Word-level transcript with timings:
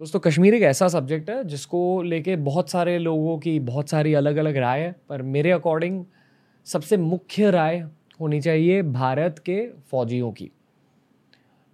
दोस्तों, 0.00 0.20
कश्मीर 0.20 0.54
एक 0.54 0.62
ऐसा 0.62 0.86
सब्जेक्ट 0.88 1.30
है 1.30 1.42
जिसको 1.44 1.80
लेके 2.02 2.36
बहुत 2.36 2.70
सारे 2.70 2.98
लोगों 2.98 3.38
की 3.38 3.58
बहुत 3.60 3.90
सारी 3.90 4.14
अलग 4.14 4.36
अलग 4.36 4.56
राय 4.56 4.80
है, 4.80 4.94
पर 5.08 5.22
मेरे 5.22 5.50
अकॉर्डिंग 5.50 6.04
सबसे 6.66 6.96
मुख्य 6.96 7.50
राय 7.50 7.78
होनी 8.20 8.40
चाहिए 8.40 8.82
भारत 8.82 9.38
के 9.38 9.68
फौजियों 9.90 10.32
की। 10.32 10.50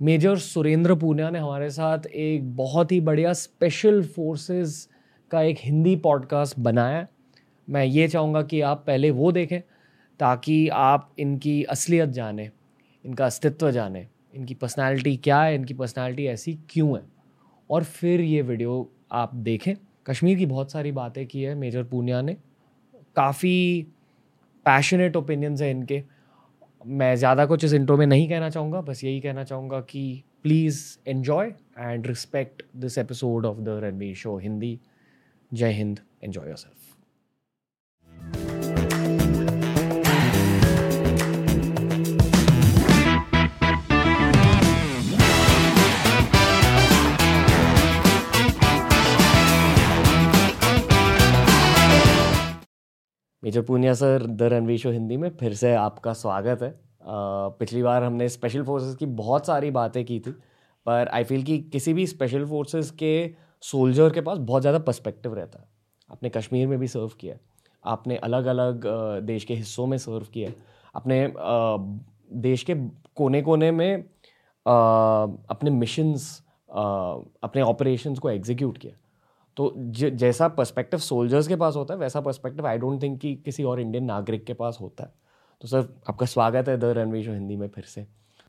मेजर 0.00 0.36
सुरेंद्र 0.38 0.94
पूनिया 0.94 1.30
ने 1.30 1.38
हमारे 1.38 1.70
साथ 1.70 2.06
एक 2.06 2.56
बहुत 2.56 2.92
ही 2.92 3.00
बढ़िया 3.00 3.32
स्पेशल 3.32 4.02
फोर्सेस 4.02 4.88
का 5.30 5.42
एक 5.42 5.56
हिंदी 5.60 5.96
पॉडकास्ट 5.96 6.58
बनाया 6.58 7.06
मैं 7.68 7.84
ये 7.84 8.08
चाहूँगा 8.08 8.42
कि 8.42 8.60
आप 8.60 8.84
पहले 8.86 9.10
वो 9.10 9.32
देखें, 9.32 9.60
ताकि 10.20 10.68
आप 10.68 11.12
इनकी 11.18 11.62
असलियत 11.62 12.08
जानें, 12.08 12.50
इनका 13.04 13.26
अस्तित्व 13.26 13.70
जानें, 13.70 14.06
इनकी 14.34 14.54
पर्सनालिटी 14.54 15.16
क्या 15.16 15.42
है, 15.42 15.54
इनकी 15.54 15.74
पर्सनालिटी 15.74 16.26
ऐसी 16.26 16.58
क्यों 16.70 16.96
है। 16.96 17.15
और 17.70 17.84
फिर 17.84 18.20
ये 18.20 18.42
वीडियो 18.42 18.88
आप 19.12 19.34
देखें। 19.34 19.74
कश्मीर 20.06 20.38
की 20.38 20.46
बहुत 20.46 20.72
सारी 20.72 20.92
बातें 20.92 21.26
की 21.26 21.42
है, 21.42 21.54
मेजर 21.54 21.84
पूनिया 21.84 22.20
ने। 22.22 22.36
काफ़ी 23.16 23.86
पैशनेट 24.66 25.16
ओपिनियंस 25.16 25.60
हैं 25.62 25.70
इनके। 25.70 26.02
मैं 26.86 27.14
ज़्यादा 27.16 27.46
कुछ 27.46 27.64
इस 27.64 27.72
इंट्रो 27.72 27.96
में 27.96 28.06
नहीं 28.06 28.28
कहना 28.28 28.50
चाहूँगा, 28.50 28.80
बस 28.80 29.04
यही 29.04 29.20
कहना 29.20 29.44
चाहूँगा 29.44 29.80
कि 29.80 30.22
please 30.42 30.82
enjoy 31.08 31.52
and 31.78 32.06
respect 32.06 32.62
this 32.76 32.98
episode 32.98 33.46
of 33.46 33.58
the 33.58 33.80
Ranveer 33.84 34.14
show 34.16 34.36
Hindi 34.38 34.78
Jai 35.52 35.72
Hind 35.72 36.00
enjoy 36.24 36.46
yourself 36.56 36.85
major 53.46 53.62
Punia 53.62 53.92
sir, 53.94 54.22
the 54.26 54.42
Ranveer 54.42 54.78
show 54.78 54.90
Hindi 54.90 55.16
में, 55.16 55.28
फिर 55.30 55.52
से 55.54 55.72
आपका 55.74 56.12
स्वागत 56.12 56.62
है। 56.62 56.72
पिछली 57.58 57.82
बार 57.82 58.02
हमने 58.04 58.28
स्पेशल 58.28 58.62
फोर्सेस 58.64 58.94
की 58.96 59.06
बहुत 59.06 59.46
सारी 59.46 59.70
बातें 59.70 60.04
की 60.04 60.18
थी, 60.20 60.30
पर 60.86 61.08
आई 61.08 61.24
फील 61.24 61.42
कि 61.42 61.58
किसी 61.72 61.92
भी 61.94 62.06
स्पेशल 62.06 62.44
फोर्सेस 62.46 62.90
के 62.92 63.12
सोल्जर 63.62 64.10
के 64.10 64.20
पास 64.20 64.38
बहुत 64.40 64.62
ज़्यादा 64.62 64.78
पर्सपेक्टिव 64.80 65.34
रहता 65.34 65.58
है। 65.58 65.64
आपने 66.10 66.28
कश्मीर 66.28 66.66
में 66.66 66.78
भी 66.78 66.88
सर्व 66.88 67.10
किया 67.20 67.36
आपने 67.84 68.16
अलग 68.24 68.46
अलग 68.46 68.86
देश 69.26 69.44
के 69.44 69.54
हिस्सों 69.54 69.86
में 69.86 69.96
सर्व 69.98 70.26
किया 70.34 70.50
आपने 70.94 71.32
देश 72.40 72.62
के 72.62 72.74
कोने 73.16 73.42
कोने 73.42 73.70
में 73.72 74.04
अपने 74.66 75.70
मिशंस 75.70 76.30
अपने 76.70 77.62
ऑपरेशंस 77.62 78.18
को 78.18 78.30
एग्जीक्यूट 78.30 78.78
किया 78.78 78.98
तो 79.56 79.72
जैसा 79.76 80.48
पर्सपेक्टिव 80.48 81.00
सोल्जर्स 81.00 81.48
के 81.48 81.56
पास 81.56 81.76
होता 81.76 81.94
है 81.94 82.00
वैसा 82.00 82.20
पर्सपेक्टिव 82.20 82.66
आई 82.66 82.78
डोंट 82.78 83.02
थिंक 83.02 83.20
कि 83.20 83.34
किसी 83.34 83.64
और 83.64 83.80
इंडियन 83.80 84.04
नागरिक 84.04 84.44
के 84.44 84.54
पास 84.54 84.78
होता 84.80 85.04
है। 85.04 85.12
तो 85.62 85.68
सर 85.68 85.88
आपका 86.08 86.26
स्वागत 86.26 86.68
है 86.68 86.76
द 86.78 86.84
रणवीर 86.98 87.24
शो 87.24 87.32
हिंदी 87.32 87.56
में 87.56 87.68
फिर 87.68 87.84
से। 87.84 88.02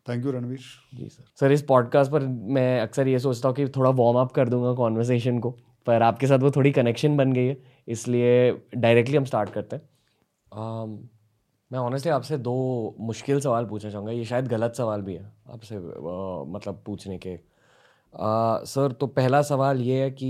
Thank 0.09 0.25
you 0.25 0.31
Ranveer 0.31 0.59
ji 0.93 1.09
sir. 1.09 1.23
Sir 1.39 1.51
इस 1.51 1.61
पॉडकास्ट 1.61 2.11
पर 2.11 2.25
मैं 2.55 2.79
अक्सर 2.81 3.07
ये 3.07 3.19
सोचता 3.19 3.49
हूँ 3.49 3.55
कि 3.55 3.67
थोड़ा 3.67 3.89
वार्म 3.89 4.17
अप 4.19 4.31
कर 4.31 4.49
दूँगा 4.49 4.73
कॉन्वर्सेशन 4.73 5.39
को 5.39 5.51
पर 5.87 6.01
आपके 6.01 6.27
साथ 6.27 6.39
वो 6.39 6.51
थोड़ी 6.51 6.71
कनेक्शन 6.71 7.17
बन 7.17 7.31
गई 7.33 7.45
है 7.45 7.57
इसलिए 7.87 8.51
डायरेक्टली 8.75 9.17
हम 9.17 9.25
स्टार्ट 9.25 9.49
करते 9.49 9.75
हैं। 9.75 9.83
Um, 10.51 10.97
मैं 11.71 11.79
ऑनेस्टली 11.79 12.11
आपसे 12.11 12.37
दो 12.37 12.53
मुश्किल 12.99 13.39
सवाल 13.39 13.65
पूछना 13.65 13.89
चाहूँगा 13.91 14.11
ये 14.11 14.25
शायद 14.25 14.47
गलत 14.47 14.73
सवाल 14.73 15.01
भी 15.01 15.13
है 15.15 15.31
आपसे 15.49 15.77
मतलब 15.77 16.81
पूछने 16.85 17.17
के। 17.17 17.35
सर 18.65 18.91
तो 18.91 19.07
पहला 19.07 19.41
सवाल 19.41 19.81
ये 19.81 20.01
है 20.01 20.11
कि 20.11 20.29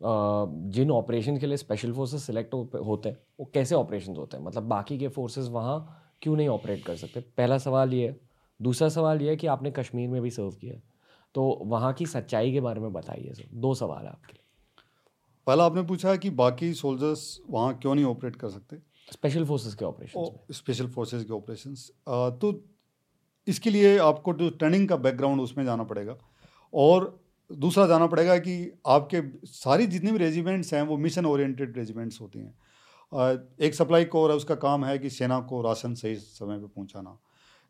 जिन 0.00 0.90
ऑपरेशन 0.90 1.38
के 1.38 1.46
लिए 1.46 1.56
स्पेशल 1.56 1.92
फोर्सेस 1.92 2.24
सिलेक्ट 2.24 2.54
होते 2.54 3.08
हैं 3.08 3.16
वो 3.40 3.50
कैसे 3.54 3.74
ऑपरेशन 3.74 4.16
होते 4.16 4.36
हैं? 4.36 4.44
मतलब 4.44 4.62
बाकी 4.64 4.98
के 4.98 5.08
फोर्सेस 5.08 5.48
वहाँ 5.48 6.16
क्यों 6.22 6.36
नहीं 6.36 6.48
ऑपरेट 6.48 6.84
कर 6.84 6.96
सकते? 6.96 7.20
पहला 7.20 7.58
सवाल 7.58 7.94
ये 7.94 8.08
है। 8.08 8.18
दूसरा 8.60 8.88
सवाल 8.88 9.22
ये 9.22 9.30
है 9.30 9.36
कि 9.36 9.46
आपने 9.46 9.70
कश्मीर 9.70 10.08
में 10.08 10.20
भी 10.22 10.30
सर्व 10.30 10.50
किया 10.50 10.74
है। 10.74 10.82
तो 11.34 11.42
वहाँ 11.64 11.92
की 11.92 12.06
सच्चाई 12.06 12.52
के 12.52 12.60
बारे 12.60 12.80
में 12.80 12.92
बताइए 12.92 13.32
सर। 13.34 13.48
दो 13.54 13.74
सवाल 13.74 14.04
है 14.04 14.10
आपके। 14.10 14.38
पहला 15.46 15.64
आपने 15.64 15.82
पूछा 15.82 16.14
कि 16.16 16.30
बाकी 16.32 16.72
सोल्जर्स 16.74 17.40
वहाँ 17.50 17.78
क्यों 17.78 17.94
नहीं 17.94 18.04
ऑपरेट 18.04 18.36
कर 18.36 18.48
सकते? 18.48 18.76
स्पेशल 19.12 19.44
फोर्सेस 19.44 19.74
के 19.74 19.84
ऑपरेशन 19.84 20.52
स्पेशल 20.52 20.88
फोर्सेस 20.88 21.24
के 21.24 21.32
ऑपरेशन 21.32 21.74
तो 22.38 22.52
इसके 23.46 23.70
लिए 23.70 23.96
आपको 23.98 24.32
जो 24.34 24.48
ट्रेनिंग 24.50 24.88
का 24.88 24.96
बैकग्राउंड 24.98 25.40
उसमें 25.40 25.64
जाना 25.64 25.84
पड़ेगा। 25.84 26.16
और 26.72 27.18
दूसरा 27.52 27.86
जाना 27.86 28.06
पड़ेगा 28.06 28.36
कि 28.38 28.80
आपके 28.86 29.20
सारी 29.44 29.86
जितनी 29.86 30.12
भी 30.12 30.18
रेजिमेंट्स 30.18 30.74
हैं, 30.74 30.82
वो 30.82 30.96
मिशन 30.96 31.26
ओरिएंटेड 31.26 31.76
रेजिमेंट्स 31.78 32.20
होती 32.20 32.38
हैं। 32.38 32.54
एक 33.60 33.74
सप्लाई 33.74 34.04
कोर 34.04 34.30
है, 34.30 34.36
उसका 34.36 34.54
काम 34.54 34.84
है 34.84 34.98
कि 34.98 35.10
सेना 35.10 35.40
को 35.40 35.62
राशन 35.62 35.94
सही 35.94 36.14
समय 36.14 36.58
पे 36.58 36.66
पहुंचाना। 36.66 37.18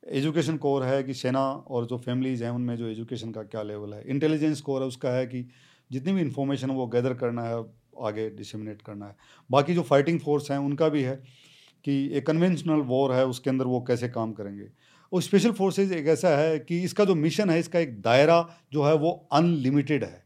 एजुकेशन 0.08 0.56
कोर 0.56 0.82
है 0.82 1.02
कि 1.02 1.14
सेना 1.14 1.40
और 1.50 1.86
जो 1.86 1.98
फैमिलीज़ 1.98 2.44
हैं, 2.44 2.50
उनमें 2.50 2.76
जो 2.76 2.86
एजुकेशन 2.86 3.30
का 3.30 3.42
क्या 3.42 3.62
लेवल 3.62 3.94
है। 3.94 4.02
इंटेलिजेंस 4.08 4.60
कोर 4.60 4.82
है, 4.82 4.88
उसका 4.88 5.10
है 5.10 5.26
कि 5.26 5.46
जितनी 5.92 6.12
भी 6.12 6.20
इंफॉर्मेशन 6.20 6.70
वो 6.70 6.86
गैदर 6.86 7.14
करना 7.14 7.42
है, 7.42 7.64
आगे 8.02 8.28
डिसमिनेट 8.30 8.82
करना 8.82 9.06
है। 9.06 9.16
बाकी 9.50 9.74
जो 9.74 9.82
फाइटिंग 9.82 10.20
फोर्स 10.20 10.50
हैं, 10.50 10.58
उनका 10.58 10.88
भी 10.88 11.02
है 11.02 11.16
कि 11.84 11.92
एक 12.12 12.26
कन्वेंशनल 12.26 12.80
वॉर 12.82 13.12
है, 13.12 13.26
उसके 13.26 13.50
अंदर 13.50 13.64
वो 13.64 13.80
कैसे 13.80 14.08
काम 14.08 14.32
करेंगे। 14.32 14.68
और 15.12 15.22
स्पेशल 15.22 15.52
फोर्सेज 15.52 15.92
एक 15.92 16.06
ऐसा 16.08 16.28
है 16.38 16.58
कि 16.58 16.82
इसका 16.82 17.04
जो 17.04 17.14
मिशन 17.14 17.50
है, 17.50 17.58
इसका 17.58 17.78
एक 17.78 18.00
दायरा 18.00 18.46
जो 18.72 18.84
है 18.84 18.94
वो 18.94 19.10
अनलिमिटेड 19.32 20.04
है 20.04 20.22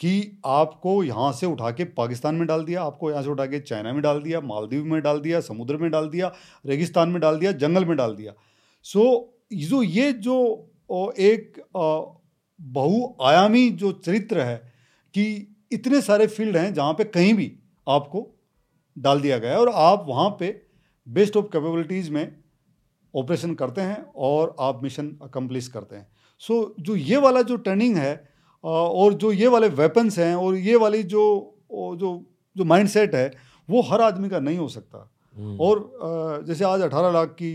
कि 0.00 0.40
आपको 0.46 1.02
यहाँ 1.04 1.32
से 1.32 1.46
उठा 1.46 1.70
के 1.70 1.84
पाकिस्तान 1.92 2.34
में 2.34 2.46
डाल 2.46 2.64
दिया, 2.64 2.82
आपको 2.82 3.10
यहाँ 3.10 3.22
से 3.22 3.28
उठा 3.30 3.46
के 3.46 3.60
चाइना 3.60 3.92
में 3.92 4.00
डाल 4.02 4.20
दिया, 4.22 4.40
मालदीव 4.40 4.84
में 4.84 5.00
डाल 5.02 5.20
दिया, 5.20 5.40
समुद्र 5.40 5.76
में 5.76 5.90
डाल 5.90 6.08
दिया, 6.08 6.32
रेगिस्तान 6.64 7.08
में 7.08 7.20
डाल 7.20 7.38
दिया, 7.38 7.52
जंगल 7.54 7.84
में 7.84 7.96
डाल 7.96 8.14
दिया। 8.16 8.32
सो 8.86 9.30
जो, 9.52 9.82
ये 9.82 10.12
जो 10.12 11.12
एक 11.18 11.60
बहुआयामी 12.60 13.68
जो 13.72 13.92
चरित्र 13.94 14.40
है 14.40 14.56
कि 15.14 15.24
इतने 15.72 16.00
सारे 16.00 16.26
फ़ील्ड 16.26 16.56
हैं 16.56 16.72
जहाँ 16.74 16.92
पे 16.92 17.04
कहीं 17.04 17.34
भी 17.34 17.52
आपको 17.86 18.28
डाल 18.96 19.20
दिया 19.20 19.38
गया 19.38 19.58
और 19.58 19.68
आप 19.68 20.04
वहाँ 20.08 20.28
पे 20.40 20.48
बेस्ट 21.06 21.36
ऑफ़ 21.36 21.46
कैपेबिलिटीज़ 21.46 22.10
में 22.10 22.43
ऑपरेशन 23.14 23.54
करते 23.54 23.80
हैं 23.80 24.02
और 24.16 24.54
आप 24.60 24.82
मिशन 24.82 25.16
अकम्प्लिश 25.22 25.68
करते 25.68 25.96
हैं। 25.96 26.06
सो 26.40 26.54
so, 26.54 26.84
जो 26.84 26.96
ये 26.96 27.16
वाला 27.16 27.42
जो 27.42 27.56
ट्रेनिंग 27.58 27.96
है 27.96 28.14
और 28.64 29.14
जो 29.14 29.32
ये 29.32 29.48
वाले 29.48 29.68
वेपन्स 29.70 30.18
हैं 30.18 30.34
और 30.36 30.56
ये 30.56 30.76
वाली 30.76 31.02
जो 31.04 31.24
जो 31.72 32.10
जो 32.56 32.64
माइंडसेट 32.64 33.14
है 33.14 33.30
वो 33.68 33.82
हर 33.82 34.00
आदमी 34.00 34.28
का 34.28 34.38
नहीं 34.40 34.58
हो 34.58 34.68
सकता। 34.68 35.10
हम्म। 35.36 35.56
और 35.60 36.44
जैसे 36.46 36.64
आज 36.64 36.80
18 36.82 37.12
लाख 37.12 37.28
की 37.42 37.52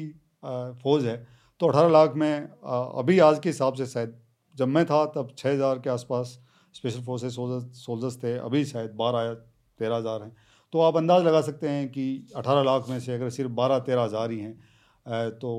फौज 0.83 1.05
है 1.05 1.15
तो 1.61 1.67
18 1.67 1.89
लाख 1.89 2.13
में 2.15 2.47
अभी 2.63 3.19
आज 3.19 3.39
के 3.39 3.49
हिसाब 3.49 3.73
से 3.73 3.85
शायद 3.85 4.13
जब 4.55 4.67
मैं 4.67 4.85
था 4.85 5.05
तब 5.05 5.35
6000 5.35 5.79
के 5.83 5.89
आसपास 5.89 6.37
स्पेशल 6.75 7.01
फोर्सेस 7.01 7.35
सोल्जर्स 7.35 8.17
थे 8.23 8.37
अभी 8.37 8.63
शायद 8.65 8.91
बारह 8.95 9.21
या 9.21 9.33
तेरह 9.79 9.95
हज़ार 9.95 10.23
हैं। 10.23 10.35
तो 10.73 10.79
आप 10.79 10.97
अंदाज़ 10.97 11.23
लगा 11.23 11.41
सकते 11.41 11.69
हैं 11.69 11.87
कि 11.89 12.05
18 12.37 12.63
लाख 12.63 12.89
में 12.89 12.99
से 12.99 13.13
अगर 13.13 13.29
सिर्फ़ 13.29 13.51
बारह 13.53 13.79
तेरह 13.79 14.03
हज़ार 14.03 14.31
ही 14.31 14.39
हैं 14.39 14.57
तो 15.09 15.51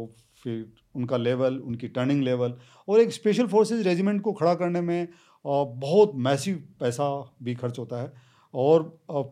फिर 0.44 0.64
उनका 0.94 1.16
लेवल 1.16 1.58
उनकी 1.60 1.88
टर्निंग 1.88 2.22
लेवल 2.22 2.54
और 2.88 3.00
एक 3.00 3.12
स्पेशल 3.12 3.46
फोर्सेस 3.46 3.84
रेजिमेंट 3.86 4.20
को 4.22 4.32
खड़ा 4.32 4.54
करने 4.54 4.80
में 4.80 5.08
बहुत 5.44 6.12
मैसिव 6.18 6.62
पैसा 6.80 7.08
भी 7.42 7.54
खर्च 7.54 7.78
होता 7.78 8.02
है 8.02 8.12
और 8.54 8.82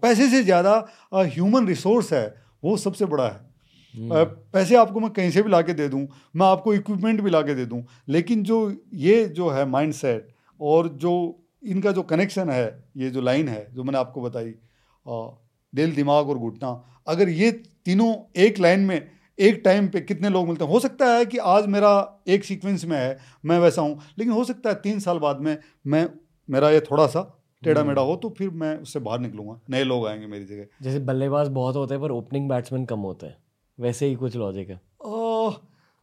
पैसे 0.02 0.28
से 0.30 0.42
ज़्यादा 0.42 0.74
ह्यूमन 1.12 1.66
रिसोर्स 1.68 2.12
है 2.12 2.26
वो 2.64 2.76
सबसे 2.76 3.04
बड़ा 3.06 3.28
है 3.28 3.46
हम्म। 3.94 4.24
पैसे 4.52 4.76
आपको 4.76 5.00
मैं 5.00 5.10
कहीं 5.10 5.30
से 5.30 5.42
भी 5.42 5.50
ला 5.50 5.60
के 5.62 5.74
दे 5.74 5.88
दूँ 5.88 6.06
मैं 6.36 6.46
आपको 6.46 6.74
इक्विपमेंट 6.74 7.20
भी 7.20 7.30
ला 7.30 7.40
के 7.42 7.54
दे 7.54 7.64
दूँ 7.66 7.82
लेकिन 8.08 8.42
जो 8.42 8.58
ये 8.94 9.24
जो 9.30 9.48
है 9.48 9.64
माइंडसेट 9.66 10.28
और 10.60 10.88
जो 10.96 11.14
इनका 11.64 11.92
जो 11.92 12.02
कनेक्शन 12.04 12.50
है 12.50 12.66
ये 12.96 13.10
जो 13.10 13.20
लाइन 13.20 13.48
है 13.48 13.66
जो 13.74 13.84
मैंने 13.84 13.98
आपको 13.98 14.20
बताई 14.20 14.54
दिल 15.72 15.94
दिमाग 15.94 16.28
और 16.28 16.38
घुटना 16.38 16.70
अगर 17.08 17.28
ये 17.28 17.50
तीनों 17.84 18.14
एक 18.36 18.58
लाइन 18.58 18.80
में 18.80 19.00
एक 19.38 19.60
टाइम 19.64 19.88
पे 19.88 20.00
कितने 20.00 20.28
लोग 20.28 20.46
मिलते 20.46 20.64
हैं? 20.64 20.72
हो 20.72 20.80
सकता 20.80 21.06
है 21.06 21.24
कि 21.26 21.38
आज 21.38 21.66
मेरा 21.66 21.90
एक 22.28 22.44
सीक्वेंस 22.44 22.84
में 22.84 22.96
है 22.96 23.18
मैं 23.44 23.58
वैसा 23.58 23.82
हूँ 23.82 23.98
लेकिन 24.18 24.32
हो 24.32 24.44
सकता 24.44 24.70
है 24.70 24.74
तीन 24.74 25.00
साल 25.00 25.18
बाद 25.18 25.40
में 25.40 25.56
मैं 25.86 26.08
मेरा 26.48 26.70
ये 26.70 26.80
थोड़ा 26.80 27.06
सा 27.06 27.22
टेढ़ा 27.62 27.82
मेढ़ा 27.84 28.02
हो 28.02 28.16
तो 28.16 28.28
फिर 28.38 28.50
मैं 28.50 28.76
उससे 28.78 29.00
बाहर 29.00 29.18
निकलूँगा। 29.20 29.60
नए 29.70 29.84
लोग 29.84 30.06
आएँगे 30.06 30.26
मेरी 30.26 30.44
जगह। 30.44 30.66
जैसे 30.82 30.98
बल्लेबाज 31.00 31.48
बहुत 31.48 31.76
होते 31.76 31.94
हैं 31.94 32.02
पर 32.02 32.10
ओपनिंग 32.10 32.48
बैट्समैन 32.48 32.84
कम 32.84 33.00
होते 33.00 33.26
हैं। 33.26 33.36
वैसे 33.78 34.06
ही 34.06 34.14
कुछ 34.14 34.36
लॉजिक 34.36 34.68
है। 34.70 34.80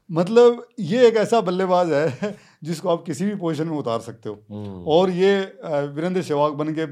मतलब 0.09 0.65
ये 0.79 1.07
एक 1.07 1.15
ऐसा 1.15 1.39
बल्लेबाज 1.41 1.91
है 1.91 2.35
जिसको 2.63 2.89
आप 2.89 3.03
किसी 3.03 3.25
भी 3.25 3.35
पोजीशन 3.35 3.67
में 3.67 3.77
उतार 3.77 3.99
सकते 3.99 4.29
हो। 4.29 4.35
हम्म। 4.49 4.83
और 4.87 5.09
ये 5.09 5.37
वीरेंद्र 5.65 6.21
सहवाग 6.21 6.53
बन 6.53 6.73
के 6.73 6.85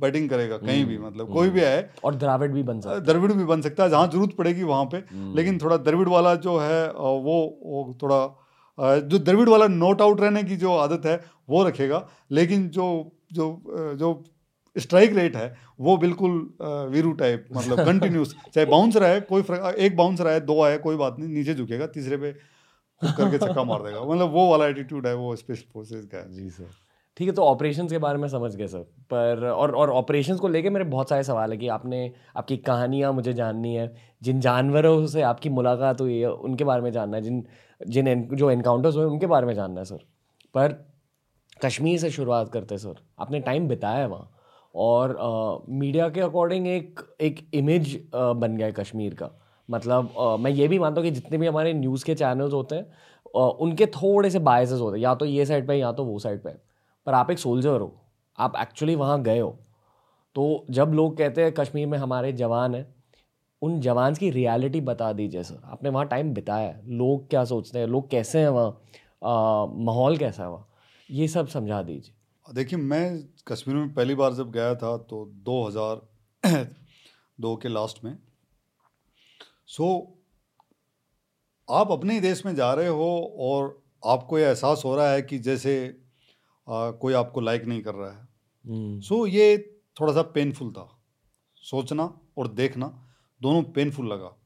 बैटिंग 0.00 0.28
करेगा 0.30 0.56
कहीं 0.58 0.84
भी 0.84 0.96
हम्म, 0.96 1.06
मतलब 1.06 1.32
कोई 1.32 1.50
भी 1.50 1.62
आए। 1.62 1.88
और 2.04 2.14
द्रविड़ 2.14 2.50
भी 2.52 2.62
बन 2.62 2.80
सकता 2.80 2.94
है। 2.94 3.00
द्रविड़ 3.04 3.32
भी 3.32 3.44
बन 3.44 3.60
सकता 3.60 3.84
है 3.84 3.90
जहाँ 3.90 4.06
ज़रूरत 4.08 4.34
पड़ेगी 4.38 4.62
वहाँ 4.64 4.84
पे। 4.84 4.96
हम्म। 5.10 5.36
लेकिन 5.36 5.58
थोड़ा 5.58 5.76
द्रविड़ 5.78 6.08
वाला 6.08 6.34
जो 6.46 6.56
है 6.58 6.84
वो 6.92 7.38
वो 7.62 7.96
थोड़ा 8.02 8.98
जो 9.08 9.18
द्रविड़ 9.18 9.48
वाला 9.48 9.66
नोट 9.68 10.02
आउट 10.02 10.20
रहने 10.20 10.42
की 10.42 10.56
जो 10.56 10.74
आदत 10.76 11.06
है 11.06 11.20
वो 11.50 11.64
रखेगा। 11.64 12.06
लेकिन 12.30 12.68
जो 12.70 12.86
जो 13.32 13.46
जो 13.98 14.22
स्ट्राइक 14.76 15.12
रेट 15.16 15.36
है 15.36 15.54
वो 15.80 15.96
बिल्कुल 15.96 16.30
वीरू 16.90 17.12
टाइप 17.12 17.46
मतलब 17.52 17.84
कंटिन्यूस 17.86 18.34
चाहे 18.54 18.66
बाउंस 18.66 18.96
रहा 18.96 19.08
है 19.08 19.20
कोई 19.20 19.42
फ़र्क 19.42 19.74
एक 19.78 19.96
बाउंस 19.96 20.20
रहा 20.20 20.32
है 20.32 20.40
दो 20.46 20.62
आए 20.62 20.78
कोई 20.78 20.96
बात 20.96 21.16
नहीं 21.18 21.28
नीचे 21.28 21.54
झुकेगा 21.54 21.86
तीसरे 21.96 22.16
पे 22.16 22.32
करके 23.02 23.38
छक्का 23.38 23.64
मार 23.64 23.82
देगा। 23.82 24.00
मतलब 24.04 24.32
वो 24.32 24.48
वाला 24.50 24.66
एटीट्यूड 24.66 25.06
है 25.06 25.14
वो 25.14 25.34
स्पेशल 25.36 25.64
फोर्सेज 25.72 26.04
का 26.12 26.18
है। 26.18 26.32
जी 26.34 26.48
सर। 26.50 26.70
ठीक 27.16 27.28
है 27.28 27.34
तो 27.34 27.42
ऑपरेशन 27.42 27.88
के 27.88 27.98
बारे 27.98 28.18
में 28.18 28.28
समझ 28.28 28.54
गए 28.56 28.66
सर 28.66 28.82
पर 29.10 29.44
और 29.46 29.74
और 29.76 29.90
ऑपरेशंस 29.90 30.38
को 30.40 30.48
लेके 30.48 30.70
मेरे 30.70 30.84
बहुत 30.84 31.08
सारे 31.08 31.22
सवाल 31.24 31.50
है 31.52 31.56
कि 31.58 31.68
आपने 31.68 32.10
आपकी 32.36 32.56
कहानियाँ 32.68 33.12
मुझे 33.12 33.32
जाननी 33.32 33.74
है 33.74 33.92
जिन 34.22 34.40
जानवरों 34.40 35.06
से 35.06 35.22
आपकी 35.22 35.48
मुलाकात 35.48 36.00
हुई 36.00 36.18
है 36.18 36.30
उनके 36.32 36.64
बारे 36.64 36.82
में 36.82 36.90
जानना 36.92 37.16
है 37.16 37.22
जिन 37.22 37.44
जिन 37.80 38.28
जो 38.36 38.50
इनकाउंटर्स 38.50 38.96
हुए 38.96 39.04
उनके 39.04 39.26
बारे 39.26 39.46
में 39.46 39.54
जानना 39.54 39.80
है 39.80 39.84
सर। 39.84 39.98
पर 40.54 40.72
कश्मीर 41.64 41.98
से 41.98 42.10
शुरुआत 42.10 42.48
करते 42.52 42.78
सर। 42.78 42.94
आपने 43.20 43.40
टाइम 43.40 43.68
बिताया 43.68 44.06
वहाँ। 44.06 44.28
और 44.74 45.16
मीडिया 45.70 46.08
के 46.08 46.20
अकॉर्डिंग 46.20 46.66
एक 46.68 47.00
एक 47.20 47.46
इमेज 47.54 47.96
बन 48.14 48.56
गया 48.56 48.66
है 48.66 48.72
कश्मीर 48.72 49.14
का। 49.14 49.30
मतलब 49.68 50.14
आ, 50.18 50.36
मैं 50.36 50.50
ये 50.50 50.68
भी 50.68 50.78
मानता 50.78 51.00
हूँ 51.00 51.08
कि 51.10 51.14
जितने 51.14 51.38
भी 51.38 51.46
हमारे 51.46 51.72
न्यूज़ 51.74 52.04
के 52.04 52.14
चैनल्स 52.14 52.52
होते 52.52 52.76
हैं 52.76 52.86
आ, 53.36 53.40
उनके 53.40 53.86
थोड़े 53.96 54.30
से 54.30 54.38
बायसेस 54.40 54.80
होते 54.80 54.96
हैं। 54.98 55.04
या 55.04 55.14
तो 55.14 55.26
ये 55.26 55.46
साइड 55.46 55.66
पे 55.68 55.74
या 55.74 55.92
तो 55.92 56.04
वो 56.04 56.18
साइड 56.18 56.42
पे 56.44 56.50
पर 57.06 57.14
आप 57.14 57.30
एक 57.30 57.38
सोल्जर 57.38 57.80
हो, 57.80 58.00
आप 58.38 58.56
एक्चुअली 58.56 58.94
वहाँ 58.94 59.22
गए 59.22 59.38
हो। 59.38 59.58
तो 60.34 60.66
जब 60.70 60.88
लोग 60.88 61.16
कहते 61.18 61.44
हैं, 61.44 61.52
कश्मीर 61.52 61.86
में 61.86 61.98
हमारे 61.98 62.32
जवान 62.32 62.74
हैं, 62.74 62.94
उन 63.62 63.80
जवान 63.80 64.14
की 64.14 64.30
रियलिटी 64.30 64.80
बता 64.80 65.12
दीजिए 65.12 65.42
सर 65.42 65.60
आपने 65.64 65.90
वहाँ 65.90 66.06
टाइम 66.06 66.34
बिताया 66.34 66.68
है। 66.68 66.82
लोग 66.86 67.28
क्या 67.30 67.44
सोचते 67.44 67.78
हैं? 67.78 67.86
लोग 67.86 68.10
कैसे 68.10 68.40
हैं 68.40 68.48
वहाँ? 68.48 68.70
माहौल 69.84 70.16
कैसा 70.16 70.42
है 70.42 70.48
वहाँ? 70.50 70.68
ये 71.10 71.28
सब 71.28 71.46
समझा 71.46 71.82
दीजिए। 71.82 72.14
देखिए, 72.54 72.78
मैं 72.78 73.28
कश्मीर 73.48 73.76
में 73.76 73.94
पहली 73.94 74.14
बार 74.14 74.32
जब 74.34 74.50
गया 74.50 74.74
था 74.74 74.96
तो 74.96 75.24
2000 75.34 76.00
दो 77.40 77.56
के 77.56 77.68
लास्ट 77.68 78.04
में। 78.04 78.18
सो 79.66 80.18
आप 81.70 81.90
अपने 81.90 82.14
ही 82.14 82.20
देश 82.20 82.46
में 82.46 82.54
जा 82.54 82.74
रहे 82.74 82.88
हो 82.88 83.34
और 83.38 83.82
आपको 84.06 84.38
ये 84.38 84.44
एहसास 84.44 84.82
हो 84.84 84.96
रहा 84.96 85.12
है 85.12 85.22
कि 85.22 85.38
जैसे 85.38 86.01
आ, 86.68 86.90
कोई 86.90 87.12
आपको 87.12 87.40
लाइक 87.40 87.64
नहीं 87.64 87.82
कर 87.82 87.94
रहा 87.94 88.10
है। 88.10 88.24
सो 88.24 88.72
हम्म। 88.72 89.00
so, 89.00 89.28
ये 89.28 89.78
थोड़ा 90.00 90.12
सा 90.12 90.22
पेनफुल 90.22 90.72
था। 90.72 91.02
सोचना 91.56 92.20
और 92.38 92.48
देखना 92.48 93.08
दोनों 93.42 93.62
पेनफुल 93.62 94.06
लगा। 94.06 94.36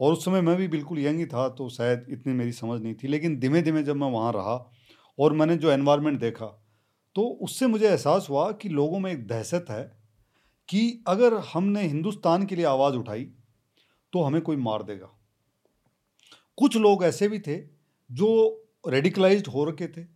और 0.00 0.12
उस 0.12 0.24
समय 0.24 0.40
मैं 0.40 0.56
भी 0.56 0.68
बिल्कुल 0.68 0.98
यंग 0.98 1.18
ही 1.18 1.26
था 1.26 1.48
तो 1.48 1.68
शायद 1.68 2.06
इतनी 2.10 2.32
मेरी 2.32 2.52
समझ 2.52 2.82
नहीं 2.82 2.94
थी। 2.94 3.08
लेकिन 3.08 3.40
धीमे 3.40 3.62
धीमे 3.62 3.82
जब 3.82 3.96
मैं 3.96 4.10
वहाँ 4.10 4.32
रहा 4.32 4.70
और 5.18 5.32
मैंने 5.32 5.56
जो 5.56 5.70
एनवायरनमेंट 5.70 6.20
देखा 6.20 6.46
तो 7.14 7.22
उससे 7.22 7.66
मुझे 7.66 7.88
एहसास 7.88 8.26
हुआ 8.30 8.52
कि 8.52 8.68
लोगों 8.68 8.98
में 8.98 9.12
एक 9.12 9.26
दहशत 9.26 9.66
है 9.70 9.98
कि 10.68 11.04
अगर 11.06 11.34
हमने 11.34 11.82
हिंदुस्तान 11.82 12.46
के 12.46 12.56
लिए 12.56 12.64
आवाज़ 12.64 12.94
उठाई 12.94 13.24
तो 14.12 14.22
हमें 14.22 14.42
कोई 14.42 14.56
मार 14.56 14.82
देगा। 14.82 15.10
कुछ 16.56 16.76
लोग 16.76 17.04
ऐसे 17.04 17.28
भी 17.28 17.38
थे 17.38 17.62
जो 18.12 18.60
रेडिकलाइज्ड 18.88 19.46
हो 19.46 19.64
रखे 19.64 19.88
थे 19.88 20.06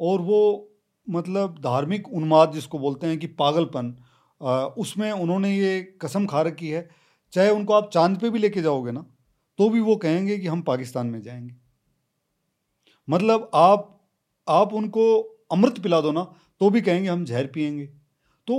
और 0.00 0.20
वो 0.20 0.67
मतलब 1.08 1.58
धार्मिक 1.58 2.08
उन्माद 2.08 2.52
जिसको 2.52 2.78
बोलते 2.78 3.06
हैं 3.06 3.18
कि 3.18 3.26
पागलपन 3.26 3.94
उसमें 4.78 5.10
उन्होंने 5.12 5.56
ये 5.56 5.80
कसम 6.02 6.26
खा 6.26 6.42
रखी 6.42 6.68
है। 6.68 6.88
चाहे 7.32 7.50
उनको 7.50 7.72
आप 7.72 7.90
चाँद 7.92 8.18
पे 8.18 8.30
भी 8.30 8.38
लेके 8.38 8.62
जाओगे 8.62 8.92
ना 8.92 9.04
तो 9.58 9.68
भी 9.70 9.80
वो 9.80 9.96
कहेंगे 9.96 10.38
कि 10.38 10.46
हम 10.46 10.62
पाकिस्तान 10.62 11.06
में 11.06 11.20
जाएँगे। 11.22 11.54
मतलब 13.08 13.50
आप 13.54 13.94
आप 14.46 14.72
उनको 14.74 15.18
अमृत 15.52 15.78
पिला 15.78 16.00
दो 16.00 16.12
ना 16.12 16.22
तो 16.60 16.70
भी 16.70 16.80
कहेंगे 16.80 17.08
हम 17.08 17.24
जहर 17.24 17.46
पियेंगे। 17.46 17.86
तो 18.48 18.54